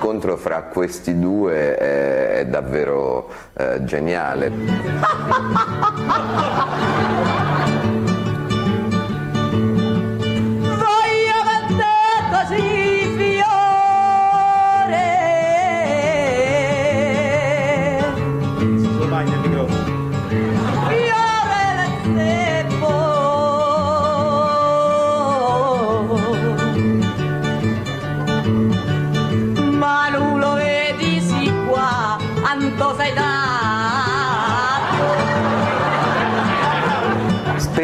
l'incontro 0.07 0.37
fra 0.37 0.63
questi 0.63 1.19
due 1.19 1.75
è, 1.75 2.39
è 2.39 2.45
davvero 2.45 3.29
eh, 3.53 3.83
geniale. 3.83 4.51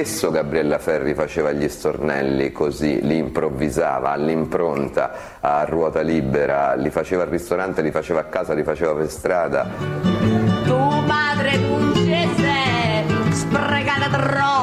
Spesso 0.04 0.32
Gabriella 0.32 0.80
Ferri 0.80 1.14
faceva 1.14 1.54
gli 1.54 1.70
stornelli 1.70 2.52
così, 2.52 3.00
li 3.04 3.16
improvvisava 3.16 4.12
all'impronta, 4.12 5.40
a 5.40 5.64
ruota 5.64 6.02
libera, 6.02 6.74
li 6.74 6.90
faceva 6.90 7.24
al 7.24 7.30
ristorante, 7.30 7.82
li 7.82 7.90
faceva 7.90 8.20
a 8.20 8.26
casa, 8.26 8.54
li 8.54 8.64
faceva 8.64 8.94
per 8.94 9.10
strada. 9.10 9.66
Tu 10.66 10.76
madre 11.06 11.58
duncese 11.58 13.06
sprecata 13.32 14.10
troppo 14.10 14.63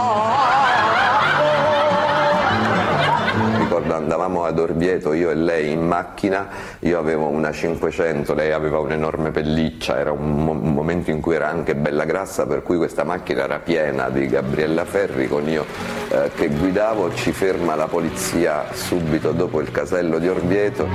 Orvieto, 4.80 5.12
io 5.12 5.28
e 5.28 5.34
lei 5.34 5.72
in 5.72 5.86
macchina, 5.86 6.48
io 6.78 6.98
avevo 6.98 7.26
una 7.26 7.52
500, 7.52 8.32
lei 8.32 8.50
aveva 8.50 8.78
un'enorme 8.78 9.30
pelliccia, 9.30 9.98
era 9.98 10.10
un, 10.10 10.42
mo- 10.42 10.52
un 10.52 10.72
momento 10.72 11.10
in 11.10 11.20
cui 11.20 11.34
era 11.34 11.50
anche 11.50 11.74
bella 11.74 12.06
grassa, 12.06 12.46
per 12.46 12.62
cui 12.62 12.78
questa 12.78 13.04
macchina 13.04 13.42
era 13.42 13.58
piena 13.58 14.08
di 14.08 14.26
Gabriella 14.26 14.86
Ferri, 14.86 15.28
con 15.28 15.46
io 15.46 15.66
eh, 16.08 16.30
che 16.34 16.48
guidavo, 16.48 17.12
ci 17.12 17.30
ferma 17.32 17.74
la 17.74 17.88
polizia 17.88 18.72
subito 18.72 19.32
dopo 19.32 19.60
il 19.60 19.70
casello 19.70 20.18
di 20.18 20.28
Orvieto. 20.28 20.88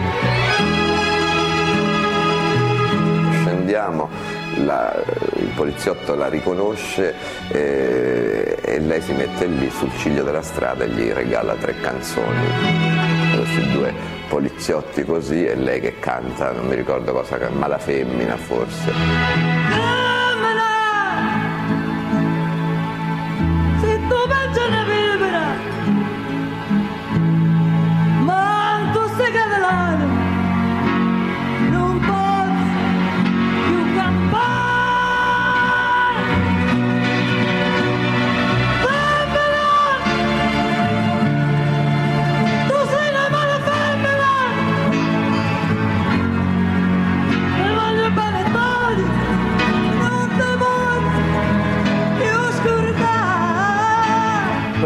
Scendiamo, 3.44 4.10
il 4.56 5.52
poliziotto 5.56 6.16
la 6.16 6.28
riconosce 6.28 7.14
eh, 7.50 8.58
e 8.64 8.80
lei 8.80 9.02
si 9.02 9.14
mette 9.14 9.46
lì 9.46 9.70
sul 9.70 9.92
ciglio 9.98 10.24
della 10.24 10.42
strada 10.42 10.86
e 10.86 10.90
gli 10.90 11.12
regala 11.12 11.54
tre 11.54 11.76
canzoni. 11.80 13.15
Questi 13.46 13.72
due 13.74 13.94
poliziotti 14.28 15.04
così 15.04 15.46
e 15.46 15.54
lei 15.54 15.80
che 15.80 16.00
canta, 16.00 16.52
non 16.52 16.66
mi 16.66 16.74
ricordo 16.74 17.14
cosa, 17.14 17.38
ma 17.52 17.68
la 17.68 17.78
femmina 17.78 18.36
forse. 18.38 19.85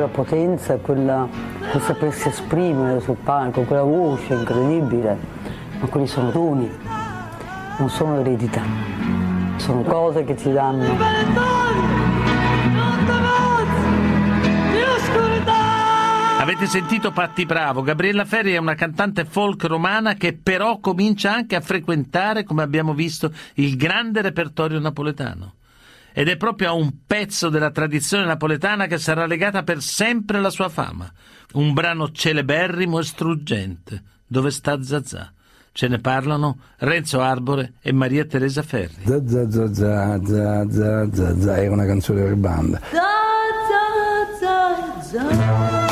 Potenza, 0.10 0.78
quella, 0.78 1.28
quel 1.72 1.82
sapersi 1.82 2.28
esprimere 2.28 3.00
sul 3.00 3.18
palco, 3.24 3.62
quella 3.64 3.84
voce 3.84 4.34
incredibile, 4.34 5.18
ma 5.80 5.88
quelli 5.88 6.08
sono 6.08 6.32
doni, 6.32 6.70
non 7.78 7.90
sono 7.90 8.20
eredità, 8.20 8.62
sono 9.56 9.82
cose 9.84 10.24
che 10.26 10.36
ti 10.36 10.52
danno. 10.52 10.98
Avete 16.40 16.66
sentito 16.66 17.12
Patti 17.12 17.46
Bravo? 17.46 17.84
Gabriella 17.84 18.26
Ferri 18.26 18.54
è 18.54 18.58
una 18.58 18.74
cantante 18.74 19.24
folk 19.24 19.66
romana 19.66 20.16
che 20.16 20.34
però 20.34 20.80
comincia 20.80 21.32
anche 21.32 21.56
a 21.56 21.62
frequentare, 21.62 22.44
come 22.44 22.64
abbiamo 22.64 22.94
visto, 22.94 23.32
il 23.56 23.78
grande 23.78 24.22
repertorio 24.22 24.80
napoletano 24.80 25.54
ed 26.20 26.28
è 26.28 26.36
proprio 26.36 26.68
a 26.68 26.74
un 26.74 26.92
pezzo 27.08 27.48
della 27.48 27.72
tradizione 27.72 28.26
napoletana 28.26 28.88
che 28.88 28.98
sarà 28.98 29.26
legata 29.26 29.64
per 29.64 29.82
sempre 29.82 30.40
alla 30.40 30.50
sua 30.50 30.68
fama. 30.68 31.10
Un 31.54 31.72
brano 31.72 32.12
celeberrimo 32.12 33.00
e 33.00 33.04
struggente, 33.04 34.04
dove 34.28 34.52
sta 34.52 34.84
Zazà. 34.84 35.32
Ce 35.72 35.88
ne 35.88 36.00
parlano 36.00 36.58
Renzo 36.80 37.22
Arbore 37.22 37.76
e 37.82 37.94
Maria 37.94 38.26
Teresa 38.26 38.64
Ferri. 38.64 39.06
Zazà, 39.06 39.50
zazà, 39.50 40.20
zazà, 40.26 41.10
zazà, 41.14 41.56
è 41.56 41.68
una 41.68 41.86
canzone 41.86 42.22
per 42.22 42.36
banda. 42.36 42.82
Zazà, 42.92 43.08
zazà, 44.42 45.30
zazà. 45.30 45.88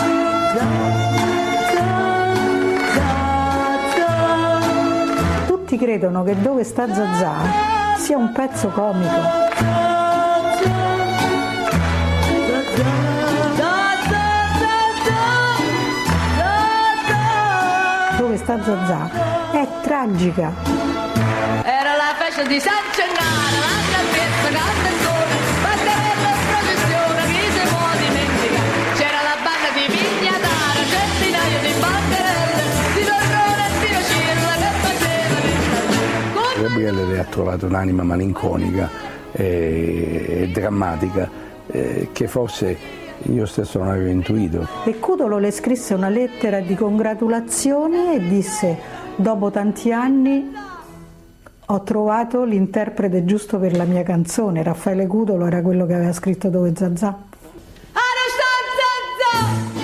Tutti 5.47 5.77
credono 5.77 6.23
che 6.23 6.37
dove 6.41 6.65
sta 6.65 6.93
Zazà 6.93 7.95
sia 7.97 8.17
un 8.17 8.33
pezzo 8.33 8.67
comico 8.67 9.46
Dove 18.47 18.63
sta 18.63 18.63
Zazà 18.63 19.51
è 19.51 19.67
tragica. 19.81 20.53
Era 21.63 21.97
la 21.97 22.15
festa 22.15 22.43
di 22.43 22.59
San 22.61 22.79
Gennaro, 22.95 23.59
la 23.59 23.75
salvezza, 23.91 24.47
cantantone, 24.55 25.35
banderella 25.63 26.31
e 26.31 26.39
processione, 26.47 27.21
chi 27.27 27.43
si 27.51 27.63
può 27.67 27.91
dimenticare? 27.99 28.71
C'era 28.95 29.19
la 29.27 29.35
banda 29.43 29.69
di 29.75 29.83
Vignatara, 29.91 30.81
centinaia 30.87 31.59
di 31.59 31.73
banderelle, 31.75 32.63
di 32.95 33.03
Torrone 33.03 33.63
e 33.67 33.83
di 33.83 33.89
Ocirla 33.99 34.53
che 34.55 34.71
facevano 34.79 35.35
Gabriele 36.61 37.03
le 37.03 37.19
ha 37.19 37.25
trovato 37.25 37.65
un'anima 37.65 38.03
malinconica 38.03 38.89
e, 39.33 40.25
e 40.25 40.47
drammatica 40.53 41.29
eh, 41.67 42.09
che 42.13 42.27
forse 42.29 42.77
io 43.29 43.45
stesso 43.45 43.79
non 43.79 43.89
avevo 43.89 44.09
intuito. 44.09 44.67
E 44.85 44.99
Cudolo 44.99 45.37
le 45.37 45.51
scrisse 45.51 45.93
una 45.93 46.09
lettera 46.09 46.59
di 46.59 46.75
congratulazione 46.75 48.15
e 48.15 48.27
disse 48.27 48.77
dopo 49.15 49.51
tanti 49.51 49.91
anni 49.91 50.53
ho 51.69 51.83
trovato 51.83 52.43
l'interprete 52.43 53.25
giusto 53.25 53.59
per 53.59 53.75
la 53.75 53.83
mia 53.83 54.03
canzone. 54.03 54.63
Raffaele 54.63 55.05
Cudolo 55.07 55.45
era 55.45 55.61
quello 55.61 55.85
che 55.85 55.95
aveva 55.95 56.13
scritto 56.13 56.49
Dove 56.49 56.73
Zazà. 56.75 57.26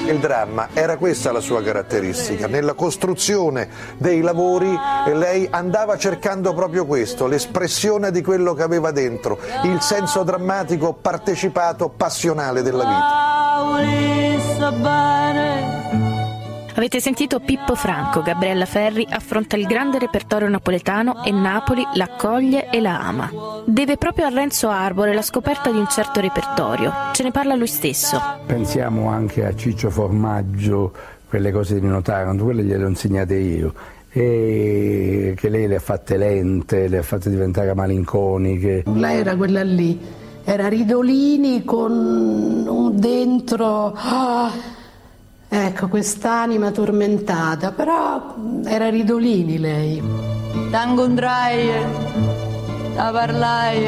Il 0.05 0.19
dramma 0.19 0.67
era 0.73 0.97
questa 0.97 1.31
la 1.31 1.39
sua 1.39 1.63
caratteristica, 1.63 2.47
nella 2.47 2.73
costruzione 2.73 3.69
dei 3.97 4.19
lavori 4.21 4.77
lei 5.13 5.47
andava 5.49 5.97
cercando 5.97 6.53
proprio 6.53 6.85
questo, 6.85 7.25
l'espressione 7.25 8.11
di 8.11 8.21
quello 8.21 8.53
che 8.53 8.63
aveva 8.63 8.91
dentro, 8.91 9.39
il 9.63 9.81
senso 9.81 10.23
drammatico, 10.23 10.93
partecipato, 10.93 11.89
passionale 11.89 12.61
della 12.61 12.83
vita. 12.83 13.31
Avete 16.75 16.99
sentito 16.99 17.39
Pippo 17.39 17.75
Franco, 17.75 18.23
Gabriella 18.23 18.65
Ferri 18.65 19.05
affronta 19.07 19.55
il 19.55 19.67
grande 19.67 19.99
repertorio 19.99 20.49
napoletano 20.49 21.23
e 21.23 21.31
Napoli 21.31 21.85
l'accoglie 21.93 22.71
e 22.71 22.81
la 22.81 22.99
ama. 22.99 23.29
Deve 23.65 23.97
proprio 23.97 24.25
a 24.25 24.29
Renzo 24.29 24.69
Arbore 24.69 25.13
la 25.13 25.21
scoperta 25.21 25.71
di 25.71 25.77
un 25.77 25.87
certo 25.87 26.19
repertorio. 26.19 26.91
Ce 27.13 27.21
ne 27.21 27.29
parla 27.29 27.53
lui 27.53 27.67
stesso. 27.67 28.19
Pensiamo 28.47 29.07
anche 29.09 29.45
a 29.45 29.55
Ciccio 29.55 29.91
Formaggio, 29.91 30.91
quelle 31.29 31.51
cose 31.51 31.75
di 31.75 31.81
Nino 31.81 32.01
Taranto, 32.01 32.43
quelle 32.43 32.63
gliele 32.63 32.85
ho 32.85 32.89
insegnate 32.89 33.35
io. 33.35 33.73
E 34.09 35.35
che 35.37 35.49
lei 35.49 35.67
le 35.67 35.75
ha 35.75 35.79
fatte 35.79 36.17
lente, 36.17 36.87
le 36.87 36.97
ha 36.97 37.03
fatte 37.03 37.29
diventare 37.29 37.71
malinconiche. 37.75 38.83
Lei 38.87 39.19
era 39.19 39.35
quella 39.35 39.61
lì, 39.61 39.99
era 40.43 40.67
Ridolini 40.69 41.63
con 41.63 41.91
un 42.67 42.99
dentro, 42.99 43.93
ah, 43.95 44.51
ecco, 45.53 45.87
quest'anima 45.87 46.71
tormentata, 46.71 47.71
però 47.71 48.33
era 48.65 48.89
Ridolini 48.89 49.59
lei. 49.59 50.01
T'incontrai, 50.71 51.69
da 52.95 53.11
parlai 53.11 53.85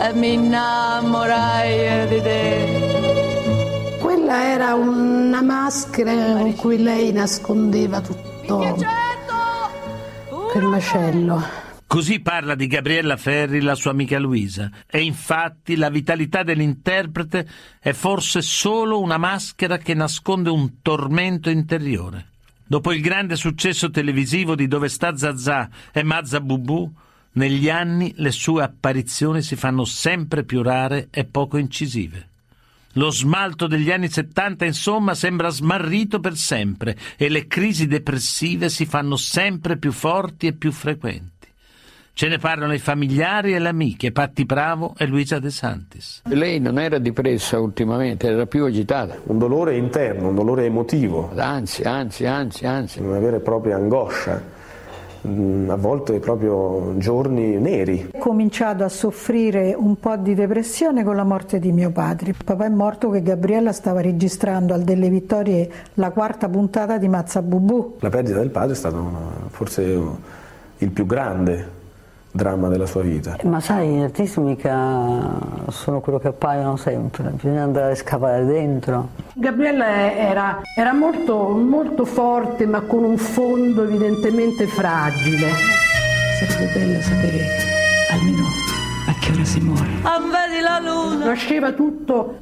e 0.00 0.12
mi 0.14 0.32
innamorai 0.32 2.08
di 2.08 2.22
te. 2.22 3.96
Quella 4.00 4.44
era 4.44 4.74
una 4.74 5.42
maschera 5.42 6.12
con 6.38 6.54
cui 6.56 6.82
lei 6.82 7.12
nascondeva 7.12 8.00
tutto 8.00 8.74
per 10.52 10.62
macello. 10.62 11.67
Così 11.88 12.20
parla 12.20 12.54
di 12.54 12.66
Gabriella 12.66 13.16
Ferri 13.16 13.62
la 13.62 13.74
sua 13.74 13.92
amica 13.92 14.18
Luisa. 14.18 14.70
E 14.86 15.00
infatti 15.00 15.74
la 15.74 15.88
vitalità 15.88 16.42
dell'interprete 16.42 17.48
è 17.80 17.92
forse 17.92 18.42
solo 18.42 19.00
una 19.00 19.16
maschera 19.16 19.78
che 19.78 19.94
nasconde 19.94 20.50
un 20.50 20.82
tormento 20.82 21.48
interiore. 21.48 22.26
Dopo 22.66 22.92
il 22.92 23.00
grande 23.00 23.36
successo 23.36 23.90
televisivo 23.90 24.54
di 24.54 24.68
Dove 24.68 24.90
sta 24.90 25.16
Zazà 25.16 25.70
e 25.90 26.02
Mazza 26.02 26.42
Bubù, 26.42 26.92
negli 27.32 27.70
anni 27.70 28.12
le 28.16 28.32
sue 28.32 28.62
apparizioni 28.62 29.40
si 29.40 29.56
fanno 29.56 29.86
sempre 29.86 30.44
più 30.44 30.60
rare 30.60 31.08
e 31.10 31.24
poco 31.24 31.56
incisive. 31.56 32.28
Lo 32.92 33.10
smalto 33.10 33.66
degli 33.66 33.90
anni 33.90 34.10
70, 34.10 34.66
insomma, 34.66 35.14
sembra 35.14 35.48
smarrito 35.48 36.20
per 36.20 36.36
sempre 36.36 36.98
e 37.16 37.30
le 37.30 37.46
crisi 37.46 37.86
depressive 37.86 38.68
si 38.68 38.84
fanno 38.84 39.16
sempre 39.16 39.78
più 39.78 39.90
forti 39.90 40.48
e 40.48 40.52
più 40.52 40.70
frequenti. 40.70 41.37
Ce 42.18 42.26
ne 42.26 42.38
parlano 42.38 42.74
i 42.74 42.80
familiari 42.80 43.54
e 43.54 43.60
le 43.60 43.68
amiche, 43.68 44.10
Patti 44.10 44.44
Bravo 44.44 44.92
e 44.98 45.06
Luisa 45.06 45.38
De 45.38 45.50
Santis. 45.50 46.22
Lei 46.24 46.58
non 46.58 46.80
era 46.80 46.98
depressa 46.98 47.60
ultimamente, 47.60 48.26
era 48.26 48.44
più 48.46 48.64
agitata. 48.64 49.14
Un 49.26 49.38
dolore 49.38 49.76
interno, 49.76 50.30
un 50.30 50.34
dolore 50.34 50.64
emotivo. 50.64 51.30
Anzi, 51.36 51.82
anzi, 51.82 52.26
anzi, 52.26 52.66
anzi. 52.66 53.00
Una 53.00 53.20
vera 53.20 53.36
e 53.36 53.38
propria 53.38 53.76
angoscia 53.76 54.32
a 55.22 55.76
volte 55.76 56.18
proprio 56.18 56.96
giorni 56.96 57.56
neri. 57.56 58.10
Ho 58.12 58.18
cominciato 58.18 58.82
a 58.82 58.88
soffrire 58.88 59.72
un 59.78 60.00
po' 60.00 60.16
di 60.16 60.34
depressione 60.34 61.04
con 61.04 61.14
la 61.14 61.22
morte 61.22 61.60
di 61.60 61.70
mio 61.70 61.92
padre. 61.92 62.34
Papà 62.44 62.64
è 62.64 62.68
morto 62.68 63.10
che 63.10 63.22
Gabriella 63.22 63.70
stava 63.70 64.00
registrando 64.00 64.74
al 64.74 64.82
Delle 64.82 65.08
Vittorie 65.08 65.70
la 65.94 66.10
quarta 66.10 66.48
puntata 66.48 66.98
di 66.98 67.06
Mazza 67.06 67.42
Bubù. 67.42 67.98
La 68.00 68.08
perdita 68.08 68.38
del 68.38 68.50
padre 68.50 68.72
è 68.72 68.76
stato 68.76 69.46
forse 69.50 70.00
il 70.78 70.90
più 70.90 71.06
grande 71.06 71.76
dramma 72.30 72.68
della 72.68 72.86
sua 72.86 73.02
vita. 73.02 73.36
Ma 73.44 73.60
sai, 73.60 73.88
gli 73.88 74.02
artisti 74.02 74.40
mica 74.40 75.20
sono 75.68 76.00
quello 76.00 76.18
che 76.18 76.28
appaiono 76.28 76.76
sempre, 76.76 77.30
bisogna 77.30 77.62
andare 77.62 77.92
a 77.92 77.94
scavare 77.94 78.44
dentro. 78.44 79.08
Gabriella 79.34 80.12
era, 80.12 80.60
era 80.76 80.92
molto, 80.92 81.48
molto 81.48 82.04
forte 82.04 82.66
ma 82.66 82.80
con 82.82 83.04
un 83.04 83.16
fondo 83.16 83.84
evidentemente 83.84 84.66
fragile. 84.66 85.48
Sarebbe 86.38 86.72
bello 86.72 87.00
sapere 87.02 87.44
almeno 88.12 88.44
a 89.08 89.14
che 89.20 89.32
ora 89.32 89.44
si 89.44 89.60
muore. 89.60 89.88
Ah, 90.02 90.18
vedi 90.20 90.60
la 90.62 90.78
luna. 90.80 91.24
Nasceva 91.24 91.72
tutto, 91.72 92.38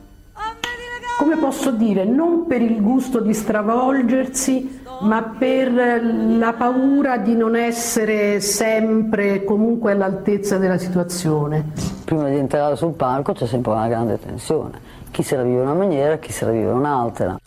come 1.27 1.39
posso 1.39 1.73
dire, 1.73 2.05
non 2.05 2.47
per 2.47 2.63
il 2.63 2.81
gusto 2.81 3.19
di 3.19 3.35
stravolgersi, 3.35 4.83
ma 5.01 5.35
per 5.37 5.73
la 5.73 6.53
paura 6.53 7.17
di 7.17 7.35
non 7.35 7.57
essere 7.57 8.39
sempre 8.39 9.43
comunque 9.43 9.91
all'altezza 9.91 10.57
della 10.57 10.79
situazione. 10.79 11.73
Prima 12.05 12.29
di 12.29 12.37
entrare 12.37 12.77
sul 12.77 12.93
palco 12.93 13.33
c'è 13.33 13.47
sempre 13.49 13.73
una 13.73 13.89
grande 13.89 14.21
tensione. 14.21 14.79
Chi 15.11 15.25
se 15.25 15.35
la 15.35 15.43
vive 15.43 15.57
in 15.57 15.63
una 15.63 15.75
maniera, 15.75 16.17
chi 16.19 16.31
se 16.31 16.45
la 16.45 16.53
vive 16.53 16.71
in 16.71 16.77
un'altra. 16.77 17.39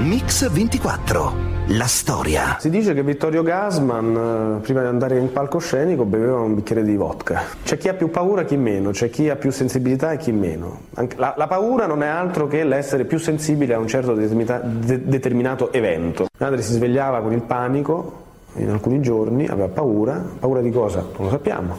Mix 0.00 0.50
24. 0.50 1.55
La 1.70 1.86
storia. 1.86 2.58
Si 2.60 2.70
dice 2.70 2.94
che 2.94 3.02
Vittorio 3.02 3.42
Gasman, 3.42 4.58
eh, 4.58 4.60
prima 4.60 4.82
di 4.82 4.86
andare 4.86 5.18
in 5.18 5.32
palcoscenico, 5.32 6.04
beveva 6.04 6.38
un 6.38 6.54
bicchiere 6.54 6.84
di 6.84 6.94
vodka. 6.94 7.42
C'è 7.64 7.76
chi 7.76 7.88
ha 7.88 7.94
più 7.94 8.08
paura 8.08 8.42
e 8.42 8.44
chi 8.44 8.56
meno, 8.56 8.90
c'è 8.90 9.10
chi 9.10 9.28
ha 9.28 9.34
più 9.34 9.50
sensibilità 9.50 10.12
e 10.12 10.16
chi 10.16 10.30
meno. 10.30 10.82
La, 11.16 11.34
la 11.36 11.46
paura 11.48 11.86
non 11.86 12.04
è 12.04 12.06
altro 12.06 12.46
che 12.46 12.62
l'essere 12.62 13.04
più 13.04 13.18
sensibile 13.18 13.74
a 13.74 13.80
un 13.80 13.88
certo 13.88 14.14
determinato 14.14 15.72
evento. 15.72 16.28
Mia 16.38 16.50
madre 16.50 16.62
si 16.62 16.72
svegliava 16.72 17.20
con 17.20 17.32
il 17.32 17.42
panico 17.42 18.24
in 18.54 18.70
alcuni 18.70 19.00
giorni, 19.00 19.48
aveva 19.48 19.66
paura. 19.66 20.24
Paura 20.38 20.60
di 20.60 20.70
cosa? 20.70 21.00
Non 21.00 21.24
lo 21.24 21.30
sappiamo. 21.30 21.74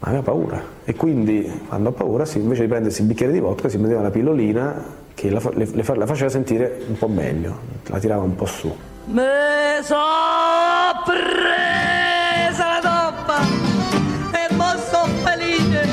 Ma 0.00 0.08
aveva 0.08 0.22
paura. 0.24 0.60
E 0.84 0.96
quindi, 0.96 1.62
quando 1.68 1.90
ha 1.90 1.92
paura, 1.92 2.24
invece 2.34 2.62
di 2.62 2.68
prendersi 2.68 3.02
il 3.02 3.06
bicchiere 3.06 3.32
di 3.32 3.38
vodka, 3.38 3.68
si 3.68 3.76
prendeva 3.76 4.02
la 4.02 4.10
pillolina 4.10 5.02
che 5.24 5.30
la, 5.30 5.40
le, 5.54 5.66
le, 5.72 5.96
la, 5.96 6.06
faceva 6.06 6.28
sentire 6.28 6.84
un 6.86 6.98
po' 6.98 7.08
meglio, 7.08 7.58
la 7.86 7.98
tirava 7.98 8.22
un 8.22 8.34
po' 8.34 8.44
su. 8.44 8.76
Me 9.06 9.80
so 9.82 9.96
presa 11.02 12.66
la 12.66 12.80
toppa 12.82 13.40
e 13.40 14.54
mo 14.54 14.76
sto 14.76 15.04
felice. 15.24 15.86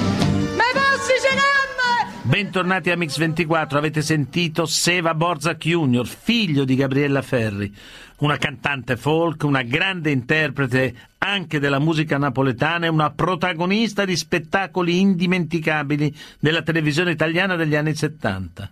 Me 0.55 0.69
posso 0.73 1.13
cenare! 1.21 2.19
Bentornati 2.23 2.91
a 2.91 2.97
Mix24, 2.97 3.77
avete 3.77 4.01
sentito 4.01 4.65
Seva 4.65 5.13
Borzak 5.13 5.59
Jr., 5.59 6.05
figlio 6.05 6.65
di 6.65 6.75
Gabriella 6.75 7.21
Ferri, 7.21 7.73
una 8.17 8.36
cantante 8.36 8.97
folk, 8.97 9.43
una 9.43 9.61
grande 9.61 10.11
interprete 10.11 10.93
anche 11.19 11.59
della 11.59 11.79
musica 11.79 12.17
napoletana 12.17 12.88
e 12.88 12.89
una 12.89 13.11
protagonista 13.11 14.03
di 14.03 14.17
spettacoli 14.17 14.99
indimenticabili 14.99 16.13
della 16.38 16.63
televisione 16.63 17.11
italiana 17.11 17.55
degli 17.55 17.75
anni 17.75 17.95
70 17.95 18.69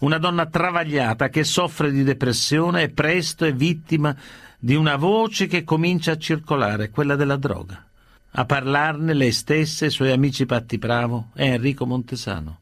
una 0.00 0.18
donna 0.18 0.46
travagliata 0.46 1.28
che 1.28 1.44
soffre 1.44 1.90
di 1.90 2.02
depressione 2.02 2.82
e 2.82 2.88
presto 2.90 3.44
è 3.44 3.52
vittima 3.52 4.14
di 4.58 4.74
una 4.74 4.96
voce 4.96 5.46
che 5.46 5.64
comincia 5.64 6.12
a 6.12 6.18
circolare, 6.18 6.90
quella 6.90 7.16
della 7.16 7.36
droga. 7.36 7.84
A 8.32 8.44
parlarne 8.44 9.14
lei 9.14 9.32
stessa 9.32 9.84
e 9.84 9.88
i 9.88 9.90
suoi 9.90 10.12
amici 10.12 10.46
Patti 10.46 10.78
Bravo 10.78 11.28
e 11.34 11.46
Enrico 11.46 11.86
Montesano. 11.86 12.58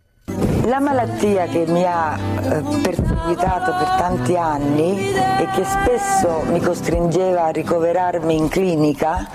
La 0.64 0.80
malattia 0.80 1.47
che 1.47 1.64
mi 1.66 1.84
ha 1.84 2.18
eh, 2.18 2.80
perseguitato 2.82 3.72
per 3.72 3.89
tanti 3.97 4.36
anni 4.36 4.99
e 4.99 5.49
che 5.55 5.64
spesso 5.64 6.43
mi 6.51 6.61
costringeva 6.61 7.45
a 7.45 7.51
ricoverarmi 7.51 8.36
in 8.36 8.49
clinica 8.49 9.28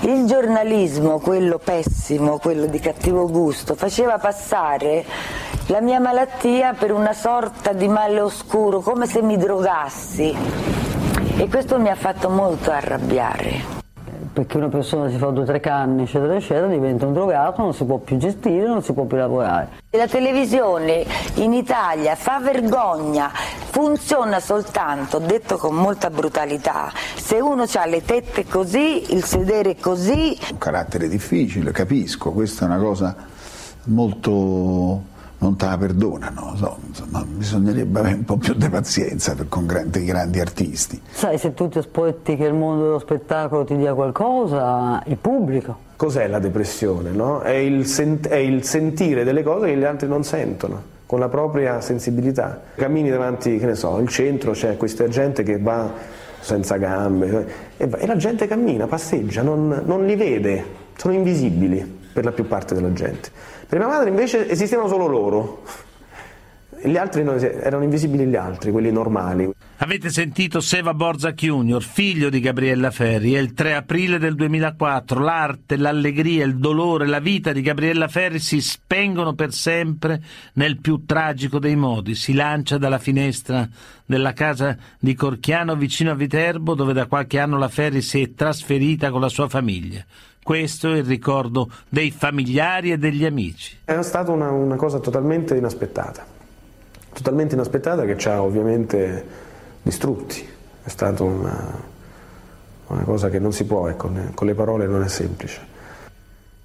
il 0.00 0.26
giornalismo, 0.26 1.18
quello 1.18 1.58
pessimo, 1.58 2.38
quello 2.38 2.66
di 2.66 2.78
cattivo 2.78 3.28
gusto, 3.28 3.74
faceva 3.74 4.18
passare 4.18 5.04
la 5.66 5.80
mia 5.80 5.98
malattia 5.98 6.74
per 6.74 6.92
una 6.92 7.12
sorta 7.12 7.72
di 7.72 7.88
male 7.88 8.20
oscuro, 8.20 8.80
come 8.80 9.06
se 9.06 9.20
mi 9.20 9.36
drogassi. 9.36 10.34
E 11.38 11.48
questo 11.48 11.78
mi 11.80 11.88
ha 11.88 11.96
fatto 11.96 12.28
molto 12.28 12.70
arrabbiare 12.70 13.74
perché 14.36 14.58
una 14.58 14.68
persona 14.68 15.08
si 15.08 15.16
fa 15.16 15.28
due 15.28 15.44
o 15.44 15.46
tre 15.46 15.60
canne, 15.60 16.02
eccetera, 16.02 16.34
eccetera, 16.34 16.66
diventa 16.66 17.06
un 17.06 17.14
drogato, 17.14 17.62
non 17.62 17.72
si 17.72 17.84
può 17.84 17.96
più 17.96 18.18
gestire, 18.18 18.66
non 18.66 18.82
si 18.82 18.92
può 18.92 19.04
più 19.04 19.16
lavorare. 19.16 19.80
La 19.92 20.06
televisione 20.06 21.06
in 21.36 21.54
Italia 21.54 22.14
fa 22.16 22.38
vergogna, 22.38 23.30
funziona 23.32 24.38
soltanto, 24.38 25.20
detto 25.20 25.56
con 25.56 25.74
molta 25.74 26.10
brutalità, 26.10 26.92
se 27.14 27.40
uno 27.40 27.64
ha 27.66 27.86
le 27.86 28.04
tette 28.04 28.44
così, 28.44 29.14
il 29.14 29.24
sedere 29.24 29.76
così. 29.76 30.38
Un 30.50 30.58
carattere 30.58 31.08
difficile, 31.08 31.70
capisco, 31.70 32.30
questa 32.32 32.66
è 32.66 32.68
una 32.68 32.78
cosa 32.78 33.16
molto 33.84 35.14
non 35.46 35.56
te 35.56 35.66
la 35.66 35.78
perdonano, 35.78 36.56
so, 36.56 36.76
insomma, 36.88 37.24
bisognerebbe 37.24 38.00
avere 38.00 38.16
un 38.16 38.24
po' 38.24 38.36
più 38.36 38.54
di 38.54 38.68
pazienza 38.68 39.34
per, 39.34 39.48
con 39.48 39.64
grandi, 39.64 40.04
grandi, 40.04 40.40
artisti. 40.40 41.00
Sai, 41.08 41.38
se 41.38 41.54
tu 41.54 41.68
ti 41.68 41.78
aspetti 41.78 42.36
che 42.36 42.44
il 42.44 42.54
mondo 42.54 42.84
dello 42.84 42.98
spettacolo 42.98 43.64
ti 43.64 43.76
dia 43.76 43.94
qualcosa, 43.94 45.00
il 45.06 45.16
pubblico. 45.16 45.84
Cos'è 45.94 46.26
la 46.26 46.40
depressione? 46.40 47.10
No? 47.10 47.40
È, 47.40 47.52
il 47.52 47.86
sent- 47.86 48.26
è 48.26 48.36
il 48.36 48.64
sentire 48.64 49.22
delle 49.22 49.44
cose 49.44 49.66
che 49.66 49.76
gli 49.76 49.84
altri 49.84 50.08
non 50.08 50.24
sentono 50.24 50.94
con 51.06 51.20
la 51.20 51.28
propria 51.28 51.80
sensibilità. 51.80 52.60
Cammini 52.74 53.08
davanti, 53.08 53.58
che 53.58 53.66
ne 53.66 53.76
so, 53.76 53.98
il 53.98 54.08
centro 54.08 54.50
c'è 54.50 54.76
questa 54.76 55.06
gente 55.06 55.44
che 55.44 55.58
va 55.58 55.92
senza 56.40 56.76
gambe 56.76 57.46
e, 57.76 57.88
e 57.96 58.06
la 58.06 58.16
gente 58.16 58.48
cammina, 58.48 58.86
passeggia, 58.88 59.42
non, 59.42 59.82
non 59.84 60.04
li 60.04 60.16
vede, 60.16 60.64
sono 60.96 61.14
invisibili 61.14 61.95
per 62.16 62.24
la 62.24 62.32
più 62.32 62.46
parte 62.46 62.74
della 62.74 62.94
gente. 62.94 63.28
Per 63.68 63.76
mia 63.76 63.88
madre 63.88 64.08
invece 64.08 64.48
esistevano 64.48 64.88
solo 64.88 65.06
loro. 65.06 65.62
Gli 66.82 66.96
altri 66.96 67.22
non, 67.22 67.38
erano 67.38 67.84
invisibili 67.84 68.24
gli 68.24 68.36
altri, 68.36 68.70
quelli 68.70 68.90
normali. 68.90 69.50
Avete 69.78 70.08
sentito 70.08 70.60
Seva 70.60 70.94
Borzak 70.94 71.34
Jr., 71.34 71.82
figlio 71.82 72.30
di 72.30 72.40
Gabriella 72.40 72.90
Ferri. 72.90 73.34
È 73.34 73.38
il 73.38 73.52
3 73.52 73.74
aprile 73.74 74.18
del 74.18 74.34
2004. 74.34 75.20
L'arte, 75.20 75.76
l'allegria, 75.76 76.46
il 76.46 76.56
dolore, 76.56 77.06
la 77.06 77.18
vita 77.18 77.52
di 77.52 77.60
Gabriella 77.60 78.08
Ferri 78.08 78.38
si 78.38 78.62
spengono 78.62 79.34
per 79.34 79.52
sempre 79.52 80.22
nel 80.54 80.78
più 80.78 81.04
tragico 81.04 81.58
dei 81.58 81.76
modi. 81.76 82.14
Si 82.14 82.32
lancia 82.32 82.78
dalla 82.78 82.98
finestra 82.98 83.68
della 84.06 84.32
casa 84.32 84.74
di 84.98 85.14
Corchiano 85.14 85.76
vicino 85.76 86.12
a 86.12 86.14
Viterbo, 86.14 86.74
dove 86.74 86.94
da 86.94 87.06
qualche 87.06 87.38
anno 87.38 87.58
la 87.58 87.68
Ferri 87.68 88.00
si 88.00 88.22
è 88.22 88.32
trasferita 88.32 89.10
con 89.10 89.20
la 89.20 89.28
sua 89.28 89.48
famiglia. 89.48 90.04
Questo 90.46 90.92
è 90.92 90.98
il 90.98 91.04
ricordo 91.04 91.68
dei 91.88 92.12
familiari 92.12 92.92
e 92.92 92.98
degli 92.98 93.24
amici. 93.24 93.78
È 93.84 94.00
stata 94.02 94.30
una, 94.30 94.48
una 94.52 94.76
cosa 94.76 95.00
totalmente 95.00 95.56
inaspettata, 95.56 96.24
totalmente 97.12 97.56
inaspettata 97.56 98.04
che 98.04 98.16
ci 98.16 98.28
ha 98.28 98.40
ovviamente 98.40 99.26
distrutti. 99.82 100.46
È 100.84 100.88
stata 100.88 101.24
una, 101.24 101.82
una 102.86 103.02
cosa 103.02 103.28
che 103.28 103.40
non 103.40 103.50
si 103.50 103.64
può, 103.64 103.88
ecco, 103.88 104.08
con 104.34 104.46
le 104.46 104.54
parole 104.54 104.86
non 104.86 105.02
è 105.02 105.08
semplice. 105.08 105.66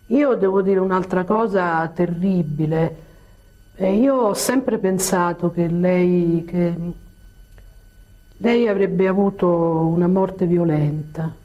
Io 0.06 0.36
devo 0.36 0.62
dire 0.62 0.80
un'altra 0.80 1.24
cosa 1.24 1.88
terribile. 1.88 2.96
Io 3.78 4.14
ho 4.16 4.36
sempre 4.36 4.78
pensato 4.78 5.50
che 5.50 5.66
lei, 5.66 6.46
che 6.48 6.76
lei 8.38 8.68
avrebbe 8.68 9.08
avuto 9.08 9.48
una 9.48 10.08
morte 10.08 10.46
violenta. 10.46 11.41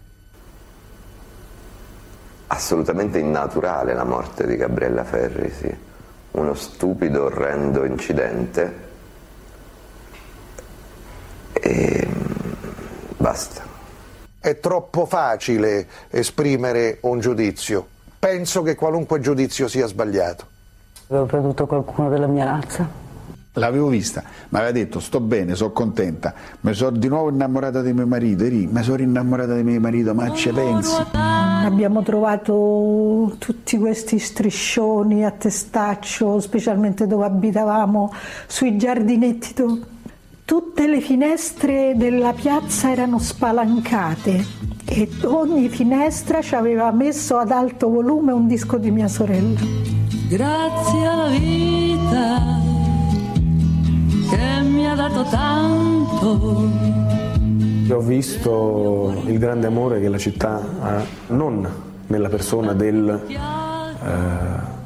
Assolutamente 2.48 3.18
innaturale 3.18 3.94
la 3.94 4.04
morte 4.04 4.46
di 4.46 4.56
Gabriella 4.56 5.04
Ferri, 5.04 5.50
sì. 5.50 5.74
Uno 6.32 6.54
stupido, 6.54 7.24
orrendo 7.24 7.84
incidente. 7.84 8.84
E 11.52 12.08
basta. 13.16 13.62
È 14.38 14.60
troppo 14.60 15.06
facile 15.06 15.88
esprimere 16.10 16.98
un 17.02 17.18
giudizio. 17.18 17.86
Penso 18.18 18.62
che 18.62 18.74
qualunque 18.74 19.18
giudizio 19.18 19.66
sia 19.66 19.86
sbagliato. 19.86 20.46
Avevo 21.08 21.26
perduto 21.26 21.66
qualcuno 21.66 22.08
della 22.08 22.26
mia 22.26 22.44
razza. 22.44 23.04
L'avevo 23.54 23.88
vista, 23.88 24.22
mi 24.50 24.58
aveva 24.58 24.72
detto 24.72 25.00
sto 25.00 25.18
bene, 25.18 25.54
sono 25.54 25.72
contenta, 25.72 26.34
mi 26.60 26.74
sono 26.74 26.96
di 26.96 27.08
nuovo 27.08 27.30
innamorata 27.30 27.80
di 27.80 27.94
mio 27.94 28.06
marito, 28.06 28.44
Eri, 28.44 28.66
mi 28.66 28.82
sono 28.82 29.00
innamorata 29.00 29.54
di 29.54 29.62
mio 29.62 29.80
marito, 29.80 30.12
ma 30.14 30.30
ci 30.34 30.50
pensi? 30.50 30.94
Abbiamo 31.66 32.02
trovato 32.02 33.34
tutti 33.38 33.76
questi 33.76 34.20
striscioni 34.20 35.24
a 35.24 35.32
testaccio, 35.32 36.38
specialmente 36.38 37.08
dove 37.08 37.24
abitavamo, 37.24 38.12
sui 38.46 38.76
giardinetti. 38.76 39.52
dove- 39.52 39.80
Tutte 40.44 40.86
le 40.86 41.00
finestre 41.00 41.94
della 41.96 42.32
piazza 42.32 42.92
erano 42.92 43.18
spalancate 43.18 44.46
e 44.84 45.08
ogni 45.24 45.68
finestra 45.68 46.40
ci 46.40 46.54
aveva 46.54 46.92
messo 46.92 47.36
ad 47.36 47.50
alto 47.50 47.90
volume 47.90 48.30
un 48.30 48.46
disco 48.46 48.76
di 48.76 48.92
mia 48.92 49.08
sorella. 49.08 49.58
Grazie 50.28 51.04
alla 51.04 51.28
vita 51.30 52.60
che 54.30 54.60
mi 54.62 54.88
ha 54.88 54.94
dato 54.94 55.24
tanto. 55.24 57.15
Ho 57.88 58.00
visto 58.00 59.22
il 59.26 59.38
grande 59.38 59.66
amore 59.66 60.00
che 60.00 60.08
la 60.08 60.18
città 60.18 60.60
ha, 60.80 61.02
non 61.28 61.68
nella 62.08 62.28
persona 62.28 62.72
del, 62.72 63.22
eh, 63.28 63.36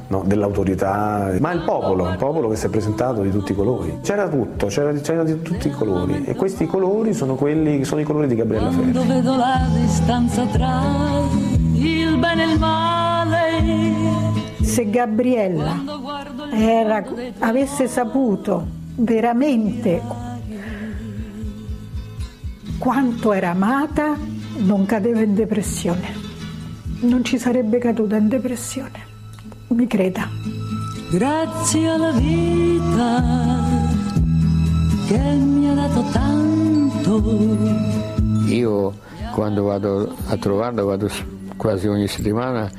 no, 0.07 0.23
dell'autorità, 0.27 1.31
ma 1.39 1.53
il 1.53 1.63
popolo, 1.63 2.09
il 2.11 2.17
popolo 2.17 2.49
che 2.49 2.57
si 2.57 2.67
è 2.67 2.69
presentato 2.69 3.23
di 3.23 3.31
tutti 3.31 3.53
i 3.53 3.55
colori. 3.55 3.99
C'era 4.03 4.29
tutto, 4.29 4.67
c'era, 4.67 4.93
c'era 4.93 5.25
di 5.25 5.41
tutti 5.41 5.69
i 5.69 5.71
colori 5.71 6.25
e 6.25 6.35
questi 6.35 6.67
colori 6.67 7.15
sono, 7.15 7.37
quelli, 7.37 7.85
sono 7.85 8.01
i 8.01 8.05
colori 8.05 8.27
di 8.27 8.35
Gabriella 8.35 8.71
Ferri. 8.71 8.93
Quando 8.93 9.13
vedo 9.15 9.37
la 9.37 9.67
distanza 9.75 10.45
tra 10.47 10.83
il 11.73 12.17
bene 12.19 12.43
e 12.45 12.53
il 12.53 12.59
male. 12.59 13.39
Se 14.63 14.89
Gabriella 14.91 15.83
era- 16.53 17.05
avesse 17.39 17.89
saputo 17.89 18.67
veramente 18.97 20.29
quanto 22.81 23.35
era 23.35 23.51
amata, 23.51 24.17
non 24.61 24.87
cadeva 24.87 25.21
in 25.21 25.35
depressione. 25.35 26.17
Non 27.01 27.23
ci 27.23 27.39
sarebbe 27.39 27.77
caduta 27.77 28.17
in 28.17 28.27
depressione, 28.29 29.07
mi 29.69 29.87
creda. 29.87 30.27
Grazie 31.11 31.89
alla 31.89 32.11
vita 32.13 33.23
che 35.07 35.19
mi 35.19 35.69
ha 35.69 35.75
dato 35.75 36.05
tanto. 36.11 37.23
Io 38.47 38.95
quando 39.35 39.63
vado 39.65 40.17
a 40.29 40.37
trovarla, 40.39 40.83
vado 40.83 41.11
quasi 41.57 41.87
ogni 41.87 42.09
settimana 42.09 42.71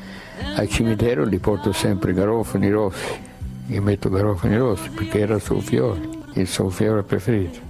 al 0.56 0.68
cimitero, 0.68 1.28
gli 1.28 1.40
porto 1.40 1.72
sempre 1.74 2.14
garofani 2.14 2.72
rossi. 2.72 3.30
Gli 3.68 3.78
metto 3.78 4.10
garofani 4.10 4.58
rossi 4.58 4.90
perché 4.90 5.20
era 5.20 5.36
il 5.36 5.42
suo 5.42 5.60
fiore, 5.60 6.02
il 6.34 6.48
suo 6.48 6.70
fiore 6.70 7.04
preferito. 7.04 7.70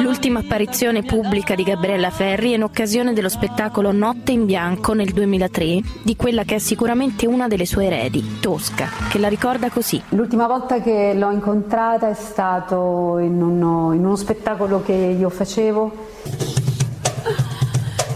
L'ultima 0.00 0.40
apparizione 0.40 1.02
pubblica 1.02 1.54
di 1.54 1.62
Gabriella 1.62 2.10
Ferri 2.10 2.52
è 2.52 2.54
in 2.54 2.62
occasione 2.62 3.12
dello 3.12 3.28
spettacolo 3.28 3.92
Notte 3.92 4.32
in 4.32 4.44
Bianco 4.44 4.92
nel 4.92 5.12
2003 5.12 5.80
di 6.02 6.16
quella 6.16 6.44
che 6.44 6.56
è 6.56 6.58
sicuramente 6.58 7.26
una 7.26 7.46
delle 7.46 7.66
sue 7.66 7.86
eredi, 7.86 8.40
Tosca, 8.40 8.88
che 9.08 9.18
la 9.18 9.28
ricorda 9.28 9.70
così. 9.70 10.02
L'ultima 10.10 10.46
volta 10.46 10.80
che 10.80 11.14
l'ho 11.14 11.30
incontrata 11.30 12.08
è 12.08 12.14
stato 12.14 13.18
in 13.18 13.40
uno, 13.40 13.92
in 13.92 14.04
uno 14.04 14.16
spettacolo 14.16 14.82
che 14.82 14.92
io 14.92 15.28
facevo. 15.28 15.82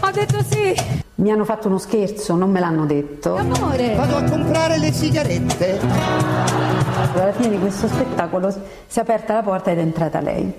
Ho 0.01 0.11
detto 0.11 0.43
sì. 0.49 1.07
Mi 1.19 1.33
hanno 1.33 1.45
fatto 1.45 1.67
uno 1.67 1.79
scherzo, 1.79 2.37
non 2.37 2.49
me 2.49 2.61
l'hanno 2.61 2.87
detto. 2.87 3.35
Amore. 3.35 3.97
Vado 3.97 4.19
a 4.19 4.23
comprare 4.23 4.79
le 4.79 4.93
sigarette. 4.93 5.81
Alla 5.81 7.33
fine 7.33 7.51
di 7.51 7.59
questo 7.59 7.89
spettacolo 7.89 8.53
si 8.87 8.99
è 9.01 9.03
aperta 9.03 9.35
la 9.35 9.43
porta 9.43 9.73
ed 9.73 9.79
è 9.79 9.81
entrata 9.81 10.21
lei. 10.21 10.53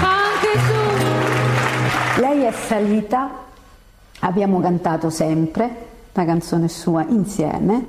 Anche 0.00 0.52
tu. 0.66 2.20
Lei 2.20 2.42
è 2.42 2.50
salita, 2.50 3.30
abbiamo 4.18 4.58
cantato 4.60 5.10
sempre 5.10 5.70
la 6.12 6.24
canzone 6.24 6.66
sua 6.66 7.04
insieme, 7.08 7.86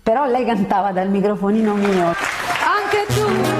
però 0.00 0.26
lei 0.26 0.44
cantava 0.44 0.92
dal 0.92 1.08
microfonino 1.10 1.74
mio. 1.74 2.46
Anche 2.98 3.14
tu, 3.14 3.57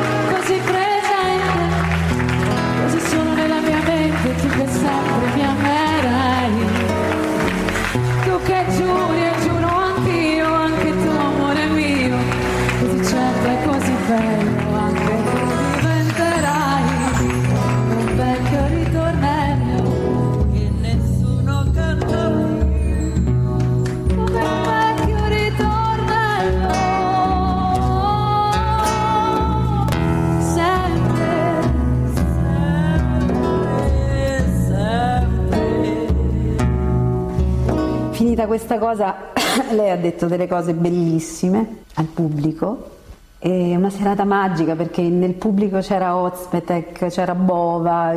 Finita 38.38 38.46
questa 38.46 38.78
cosa, 38.78 39.16
lei 39.74 39.90
ha 39.90 39.96
detto 39.96 40.26
delle 40.26 40.46
cose 40.46 40.72
bellissime 40.72 41.82
al 41.94 42.04
pubblico. 42.04 42.90
È 43.36 43.48
una 43.48 43.90
serata 43.90 44.22
magica 44.22 44.76
perché 44.76 45.02
nel 45.02 45.34
pubblico 45.34 45.80
c'era 45.80 46.14
Ozpetek, 46.14 47.08
c'era 47.08 47.34
Bova, 47.34 48.14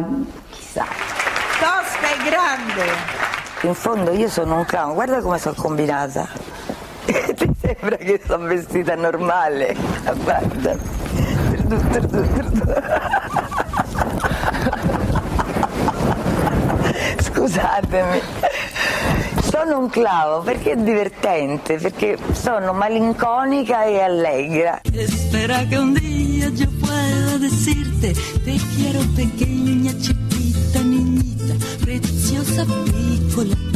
chissà. 0.52 0.86
Tosca 1.60 2.08
è 2.08 2.18
grande! 2.30 2.84
In 3.64 3.74
fondo 3.74 4.12
io 4.12 4.30
sono 4.30 4.58
un 4.58 4.66
clown, 4.66 4.94
guarda 4.94 5.22
come 5.22 5.40
sono 5.40 5.56
combinata. 5.58 6.28
Ti 7.06 7.52
sembra 7.60 7.96
che 7.96 8.22
sono 8.24 8.46
vestita 8.46 8.94
normale? 8.94 9.76
Guarda. 10.24 10.78
Scusatemi. 17.24 18.22
Sono 19.64 19.78
un 19.78 19.90
clavo 19.90 20.42
perché 20.42 20.72
è 20.72 20.76
divertente, 20.76 21.78
perché 21.78 22.18
sono 22.32 22.74
malinconica 22.74 23.84
e 23.84 24.00
allegra. 24.00 24.82
Espera 24.92 25.64
che 25.66 25.78
un 25.78 25.94
día 25.94 26.50
yo 26.50 26.68
pueda 26.80 27.38
decirte 27.38 28.12
te 28.44 28.60
quiero 28.76 29.02
pequeña, 29.14 29.92
chiquita, 29.92 30.80
niñita, 30.80 31.54
preciosa 31.80 32.66
piccola. 32.66 33.71